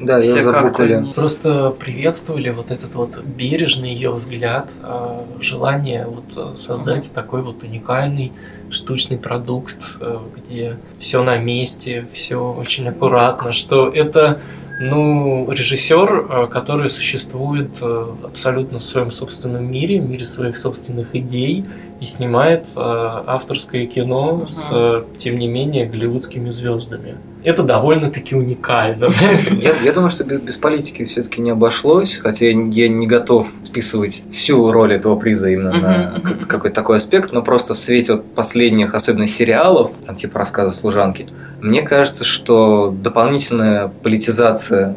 Да, 0.00 0.18
ее 0.18 0.34
все 0.36 0.44
как-то 0.44 0.62
забукали. 0.62 1.00
не- 1.00 1.12
Просто 1.12 1.70
приветствовали 1.78 2.50
вот 2.50 2.70
этот 2.70 2.94
вот 2.94 3.18
бережный 3.24 3.92
ее 3.92 4.10
взгляд, 4.10 4.70
э, 4.82 5.20
желание 5.40 6.06
вот 6.06 6.24
э, 6.36 6.56
создать 6.56 7.12
такой 7.12 7.42
вот 7.42 7.62
уникальный 7.62 8.32
штучный 8.70 9.18
продукт, 9.18 9.76
э, 10.00 10.18
где 10.36 10.76
все 10.98 11.22
на 11.22 11.36
месте, 11.36 12.06
все 12.14 12.36
очень 12.36 12.88
аккуратно, 12.88 13.52
что 13.52 13.88
это 13.88 14.40
ну, 14.80 15.50
режиссер, 15.50 16.26
э, 16.28 16.46
который 16.46 16.88
существует 16.88 17.78
э, 17.80 18.06
абсолютно 18.24 18.78
в 18.78 18.84
своем 18.84 19.10
собственном 19.10 19.70
мире, 19.70 20.00
в 20.00 20.08
мире 20.08 20.24
своих 20.24 20.56
собственных 20.56 21.14
идей, 21.14 21.64
и 22.00 22.04
снимает 22.04 22.66
э, 22.76 22.80
авторское 22.80 23.86
кино 23.86 24.46
с, 24.48 24.68
э, 24.70 25.04
тем 25.16 25.38
не 25.38 25.48
менее, 25.48 25.86
голливудскими 25.86 26.50
звездами. 26.50 27.16
Это 27.44 27.62
довольно-таки 27.62 28.34
уникально. 28.34 29.08
Я, 29.50 29.74
я 29.82 29.92
думаю, 29.92 30.10
что 30.10 30.24
без, 30.24 30.40
без 30.40 30.56
политики 30.56 31.04
все-таки 31.04 31.40
не 31.40 31.50
обошлось, 31.50 32.16
хотя 32.16 32.46
я, 32.46 32.54
не- 32.54 32.70
я 32.72 32.88
не 32.88 33.06
готов 33.06 33.52
списывать 33.62 34.22
всю 34.30 34.70
роль 34.72 34.92
этого 34.92 35.16
приза 35.16 35.48
именно 35.48 35.70
Мгм, 35.72 35.80
на 35.82 36.20
как- 36.22 36.46
какой-то 36.46 36.74
такой 36.74 36.96
аспект, 36.96 37.32
но 37.32 37.42
просто 37.42 37.74
в 37.74 37.78
свете 37.78 38.14
вот 38.14 38.34
последних, 38.34 38.94
особенно 38.94 39.26
сериалов, 39.26 39.92
там, 40.06 40.16
типа 40.16 40.40
рассказа 40.40 40.72
служанки, 40.72 41.26
мне 41.60 41.82
кажется, 41.82 42.24
что 42.24 42.92
дополнительная 43.02 43.88
политизация 44.02 44.96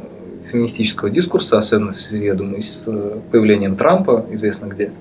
феминистического 0.51 1.09
дискурса, 1.09 1.57
особенно 1.59 1.91
в 1.93 2.01
связи, 2.01 2.25
я 2.25 2.33
думаю, 2.33 2.61
с 2.61 2.89
появлением 3.31 3.75
Трампа, 3.75 4.25
известно 4.31 4.65
где, 4.65 4.91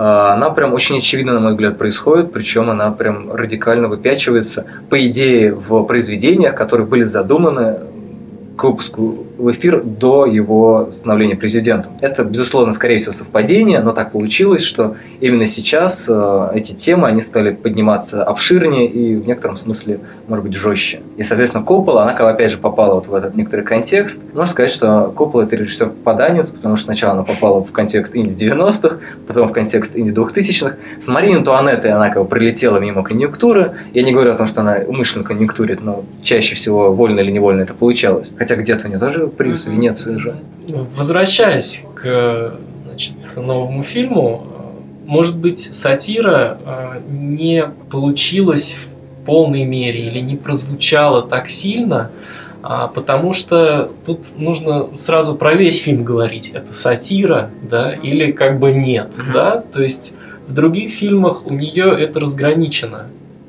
она 0.00 0.50
прям 0.50 0.74
очень 0.74 0.98
очевидно, 0.98 1.32
на 1.32 1.40
мой 1.40 1.52
взгляд, 1.52 1.76
происходит, 1.76 2.32
причем 2.32 2.70
она 2.70 2.92
прям 2.92 3.32
радикально 3.32 3.88
выпячивается, 3.88 4.64
по 4.88 5.04
идее, 5.04 5.52
в 5.52 5.82
произведениях, 5.84 6.54
которые 6.54 6.86
были 6.86 7.02
задуманы 7.02 7.80
к 8.56 8.62
выпуску 8.62 9.26
в 9.38 9.50
эфир 9.52 9.82
до 9.82 10.26
его 10.26 10.88
становления 10.90 11.36
президентом. 11.36 11.92
Это, 12.00 12.24
безусловно, 12.24 12.72
скорее 12.72 12.98
всего, 12.98 13.12
совпадение, 13.12 13.80
но 13.80 13.92
так 13.92 14.12
получилось, 14.12 14.62
что 14.62 14.96
именно 15.20 15.46
сейчас 15.46 16.06
э, 16.08 16.50
эти 16.54 16.72
темы, 16.72 17.08
они 17.08 17.22
стали 17.22 17.52
подниматься 17.52 18.24
обширнее 18.24 18.86
и 18.86 19.16
в 19.16 19.26
некотором 19.26 19.56
смысле, 19.56 20.00
может 20.26 20.44
быть, 20.44 20.54
жестче. 20.54 21.00
И, 21.16 21.22
соответственно, 21.22 21.64
Коппола, 21.64 22.02
она, 22.02 22.12
опять 22.12 22.50
же, 22.50 22.58
попала 22.58 22.94
вот 22.94 23.06
в 23.06 23.14
этот 23.14 23.36
некоторый 23.36 23.64
контекст. 23.64 24.22
Можно 24.32 24.52
сказать, 24.52 24.72
что 24.72 25.12
Коппола– 25.16 25.42
это 25.44 25.56
режиссер-попаданец, 25.56 26.50
потому 26.50 26.76
что 26.76 26.84
сначала 26.84 27.14
она 27.14 27.22
попала 27.22 27.62
в 27.62 27.70
контекст 27.72 28.16
инди-90-х, 28.16 28.98
потом 29.26 29.48
в 29.48 29.52
контекст 29.52 29.96
инди-2000-х. 29.96 30.76
С 31.00 31.08
Мариной 31.08 31.44
Туанеттой 31.44 31.92
она 31.92 32.10
как 32.10 32.22
бы 32.22 32.28
пролетела 32.28 32.78
мимо 32.78 33.04
конъюнктуры. 33.04 33.76
Я 33.94 34.02
не 34.02 34.12
говорю 34.12 34.32
о 34.32 34.36
том, 34.36 34.46
что 34.46 34.62
она 34.62 34.78
умышленно 34.86 35.24
конъюнктурит, 35.24 35.80
но 35.80 36.04
чаще 36.22 36.54
всего, 36.54 36.92
вольно 36.92 37.20
или 37.20 37.30
невольно, 37.30 37.62
это 37.62 37.74
получалось. 37.74 38.34
Хотя 38.36 38.56
где-то 38.56 38.86
у 38.86 38.90
нее 38.90 38.98
тоже 38.98 39.27
приз 39.28 39.64
в 39.64 39.68
Мгм. 39.68 39.76
Венеции 39.76 40.16
же. 40.16 40.34
Возвращаясь 40.96 41.84
к 41.94 42.54
значит, 42.86 43.14
новому 43.36 43.82
фильму, 43.82 44.44
может 45.06 45.36
быть, 45.38 45.74
сатира 45.74 46.58
э, 46.64 47.00
не 47.08 47.70
получилась 47.90 48.76
в 48.76 49.24
полной 49.24 49.64
мере 49.64 50.06
или 50.08 50.20
не 50.20 50.36
прозвучала 50.36 51.22
так 51.22 51.48
сильно, 51.48 52.10
а, 52.62 52.88
потому 52.88 53.32
что 53.32 53.90
тут 54.04 54.20
нужно 54.36 54.88
сразу 54.96 55.34
про 55.34 55.54
весь 55.54 55.80
фильм 55.80 56.04
говорить. 56.04 56.50
Это 56.52 56.74
сатира, 56.74 57.50
да, 57.62 57.92
или 57.92 58.32
как 58.32 58.58
бы 58.58 58.72
нет, 58.72 59.10
да. 59.32 59.62
То 59.72 59.82
есть 59.82 60.14
в 60.46 60.52
других 60.54 60.92
фильмах 60.92 61.46
у 61.46 61.54
нее 61.54 61.94
это 61.98 62.20
разграничено. 62.20 63.06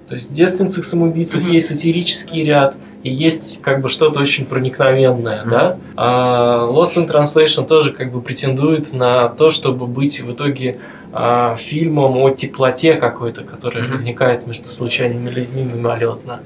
То 0.07 0.15
есть 0.15 0.29
в 0.29 0.33
«Девственницах 0.33 0.85
самоубийцах» 0.85 1.47
есть 1.49 1.67
сатирический 1.67 2.43
ряд, 2.43 2.75
и 3.03 3.09
есть 3.11 3.61
как 3.61 3.81
бы 3.81 3.89
что-то 3.89 4.19
очень 4.19 4.45
проникновенное, 4.45 5.45
да. 5.45 5.77
А 5.95 6.67
Lost 6.69 6.95
in 6.95 7.09
Translation 7.09 7.65
тоже 7.65 7.93
как 7.93 8.11
бы 8.11 8.21
претендует 8.21 8.91
на 8.91 9.29
то, 9.29 9.51
чтобы 9.51 9.87
быть 9.87 10.19
в 10.19 10.33
итоге 10.33 10.79
а, 11.11 11.55
фильмом 11.55 12.17
о 12.17 12.29
теплоте 12.29 12.95
какой-то, 12.95 13.43
которая 13.43 13.87
возникает 13.87 14.45
между 14.45 14.69
случайными 14.69 15.29
людьми 15.29 15.63
мимолетно. 15.63 16.41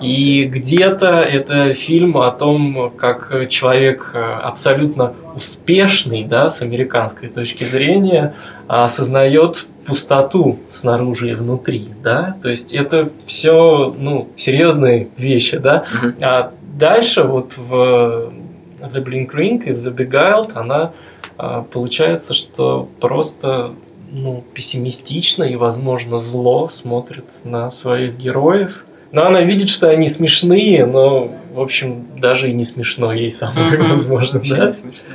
И 0.00 0.44
где-то 0.44 1.06
это 1.06 1.72
фильм 1.74 2.18
о 2.18 2.30
том, 2.30 2.92
как 2.96 3.48
человек 3.48 4.12
а, 4.14 4.40
абсолютно 4.40 5.14
успешный, 5.34 6.24
да, 6.24 6.50
с 6.50 6.60
американской 6.62 7.28
точки 7.28 7.64
зрения, 7.64 8.34
осознает 8.68 9.66
пустоту 9.86 10.58
снаружи 10.70 11.30
и 11.30 11.34
внутри, 11.34 11.88
да, 12.02 12.36
то 12.42 12.48
есть 12.48 12.74
это 12.74 13.10
все, 13.26 13.94
ну, 13.98 14.28
серьезные 14.36 15.08
вещи, 15.16 15.58
да, 15.58 15.84
а 16.20 16.52
дальше 16.76 17.22
вот 17.24 17.56
в 17.56 18.32
The 18.80 19.04
Blink 19.04 19.30
Ring 19.32 19.62
и 19.64 19.70
The 19.70 19.94
Beguiled 19.94 20.52
она 20.54 20.92
а, 21.36 21.62
получается, 21.62 22.34
что 22.34 22.88
просто 23.00 23.72
ну, 24.10 24.44
пессимистично 24.54 25.42
и, 25.42 25.56
возможно, 25.56 26.20
зло 26.20 26.68
смотрит 26.68 27.24
на 27.42 27.70
своих 27.70 28.16
героев 28.16 28.84
Но 29.14 29.26
она 29.26 29.42
видит, 29.42 29.68
что 29.68 29.88
они 29.88 30.08
смешные, 30.08 30.84
но, 30.86 31.30
в 31.52 31.60
общем, 31.60 32.04
даже 32.18 32.50
и 32.50 32.52
не 32.52 32.64
смешно 32.64 33.12
ей 33.12 33.30
самое, 33.30 33.78
возможно, 33.88 34.40
Вообще 34.40 34.56
да? 34.56 34.66
не 34.66 34.72
смешно, 34.72 35.08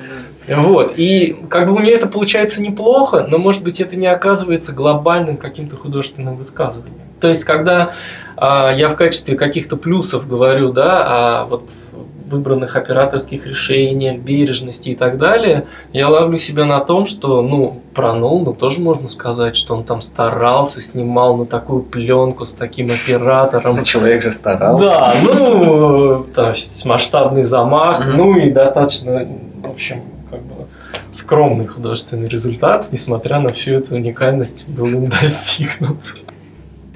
да. 0.48 0.62
Вот, 0.62 0.94
и 0.96 1.36
как 1.50 1.68
бы 1.68 1.76
у 1.76 1.80
нее 1.80 1.96
это 1.96 2.08
получается 2.08 2.62
неплохо, 2.62 3.28
но, 3.30 3.38
может 3.38 3.62
быть, 3.62 3.82
это 3.82 3.98
не 3.98 4.08
оказывается 4.08 4.72
глобальным 4.72 5.36
каким-то 5.36 5.76
художественным 5.76 6.38
высказыванием. 6.38 7.02
То 7.20 7.28
есть, 7.28 7.44
когда 7.44 7.92
а, 8.38 8.72
я 8.72 8.88
в 8.88 8.96
качестве 8.96 9.36
каких-то 9.36 9.76
плюсов 9.76 10.30
говорю, 10.30 10.72
да, 10.72 11.42
о 11.42 11.46
вот 11.46 11.70
выбранных 12.30 12.76
операторских 12.76 13.46
решениях, 13.46 14.20
бережности 14.20 14.90
и 14.90 14.96
так 14.96 15.18
далее, 15.18 15.66
я 15.94 16.08
ловлю 16.08 16.38
себя 16.38 16.66
на 16.66 16.80
том, 16.80 17.06
что, 17.06 17.42
ну, 17.42 17.82
про 17.94 18.14
Нолана 18.14 18.54
тоже 18.54 18.80
можно 18.80 19.08
сказать, 19.08 19.56
что 19.56 19.76
он 19.76 19.84
там 19.84 20.02
старался, 20.02 20.82
снимал 20.82 21.36
на 21.36 21.46
такую 21.46 21.82
пленку 21.84 22.46
с 22.46 22.54
таким 22.54 22.88
оператором. 22.88 23.76
Ну, 23.76 23.84
человек 23.84 24.24
же 24.24 24.32
старался. 24.32 24.86
Да, 24.86 25.14
ну, 25.24 26.24
то 26.24 26.50
есть 26.50 26.86
масштабный 26.86 27.44
замах, 27.44 28.08
ну 28.16 28.38
и 28.38 28.52
достаточно, 28.52 29.28
в 29.64 29.70
общем, 29.70 30.04
как 30.30 30.42
бы 30.42 30.68
скромный 31.12 31.68
художественный 31.68 32.28
результат, 32.28 32.88
несмотря 32.92 33.40
на 33.40 33.52
всю 33.52 33.74
эту 33.74 33.96
уникальность, 33.96 34.68
был 34.70 34.88
им 34.88 35.10
достигнут. 35.10 35.98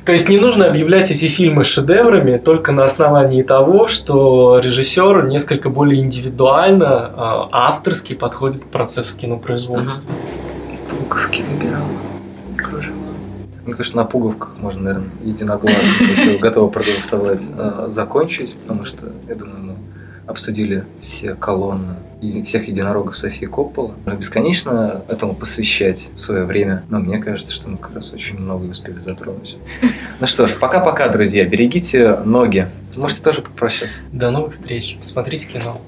То 0.05 0.11
есть 0.11 0.27
не 0.27 0.37
нужно 0.37 0.67
объявлять 0.67 1.11
эти 1.11 1.27
фильмы 1.27 1.63
шедеврами 1.63 2.37
только 2.37 2.73
на 2.73 2.83
основании 2.83 3.41
того, 3.41 3.87
что 3.87 4.59
режиссер 4.59 5.27
несколько 5.27 5.69
более 5.69 6.01
индивидуально, 6.01 7.11
а, 7.15 7.49
авторски 7.51 8.13
подходит 8.13 8.63
к 8.63 8.67
процессу 8.67 9.17
кинопроизводства. 9.17 10.03
Пуговки 10.89 11.41
выбирал. 11.49 11.85
Кружева. 12.57 12.95
Мне 13.65 13.75
кажется, 13.75 13.95
на 13.95 14.03
пуговках 14.03 14.57
можно, 14.57 14.81
наверное, 14.81 15.11
единогласно, 15.23 16.03
если 16.09 16.33
вы 16.33 16.37
готовы 16.37 16.69
проголосовать, 16.69 17.49
э, 17.55 17.85
закончить, 17.87 18.55
потому 18.55 18.83
что, 18.83 19.05
я 19.29 19.35
думаю, 19.35 19.57
мы 19.61 19.75
обсудили 20.27 20.85
все 21.01 21.35
колонны 21.35 21.95
всех 22.45 22.67
единорогов 22.67 23.17
Софии 23.17 23.45
Коппола. 23.45 23.95
Можно 24.05 24.17
бесконечно 24.17 25.03
этому 25.07 25.35
посвящать 25.35 26.11
свое 26.15 26.45
время, 26.45 26.83
но 26.89 26.99
мне 26.99 27.19
кажется, 27.19 27.51
что 27.51 27.69
мы 27.69 27.77
как 27.77 27.95
раз 27.95 28.13
очень 28.13 28.37
много 28.37 28.65
успели 28.65 28.99
затронуть. 28.99 29.57
Ну 30.19 30.27
что 30.27 30.47
ж, 30.47 30.55
пока-пока, 30.57 31.09
друзья, 31.09 31.43
берегите 31.43 32.15
ноги. 32.17 32.69
Можете 32.95 33.23
тоже 33.23 33.41
попрощаться. 33.41 33.99
До 34.13 34.31
новых 34.31 34.53
встреч. 34.53 34.97
Смотрите 35.01 35.49
кино. 35.49 35.81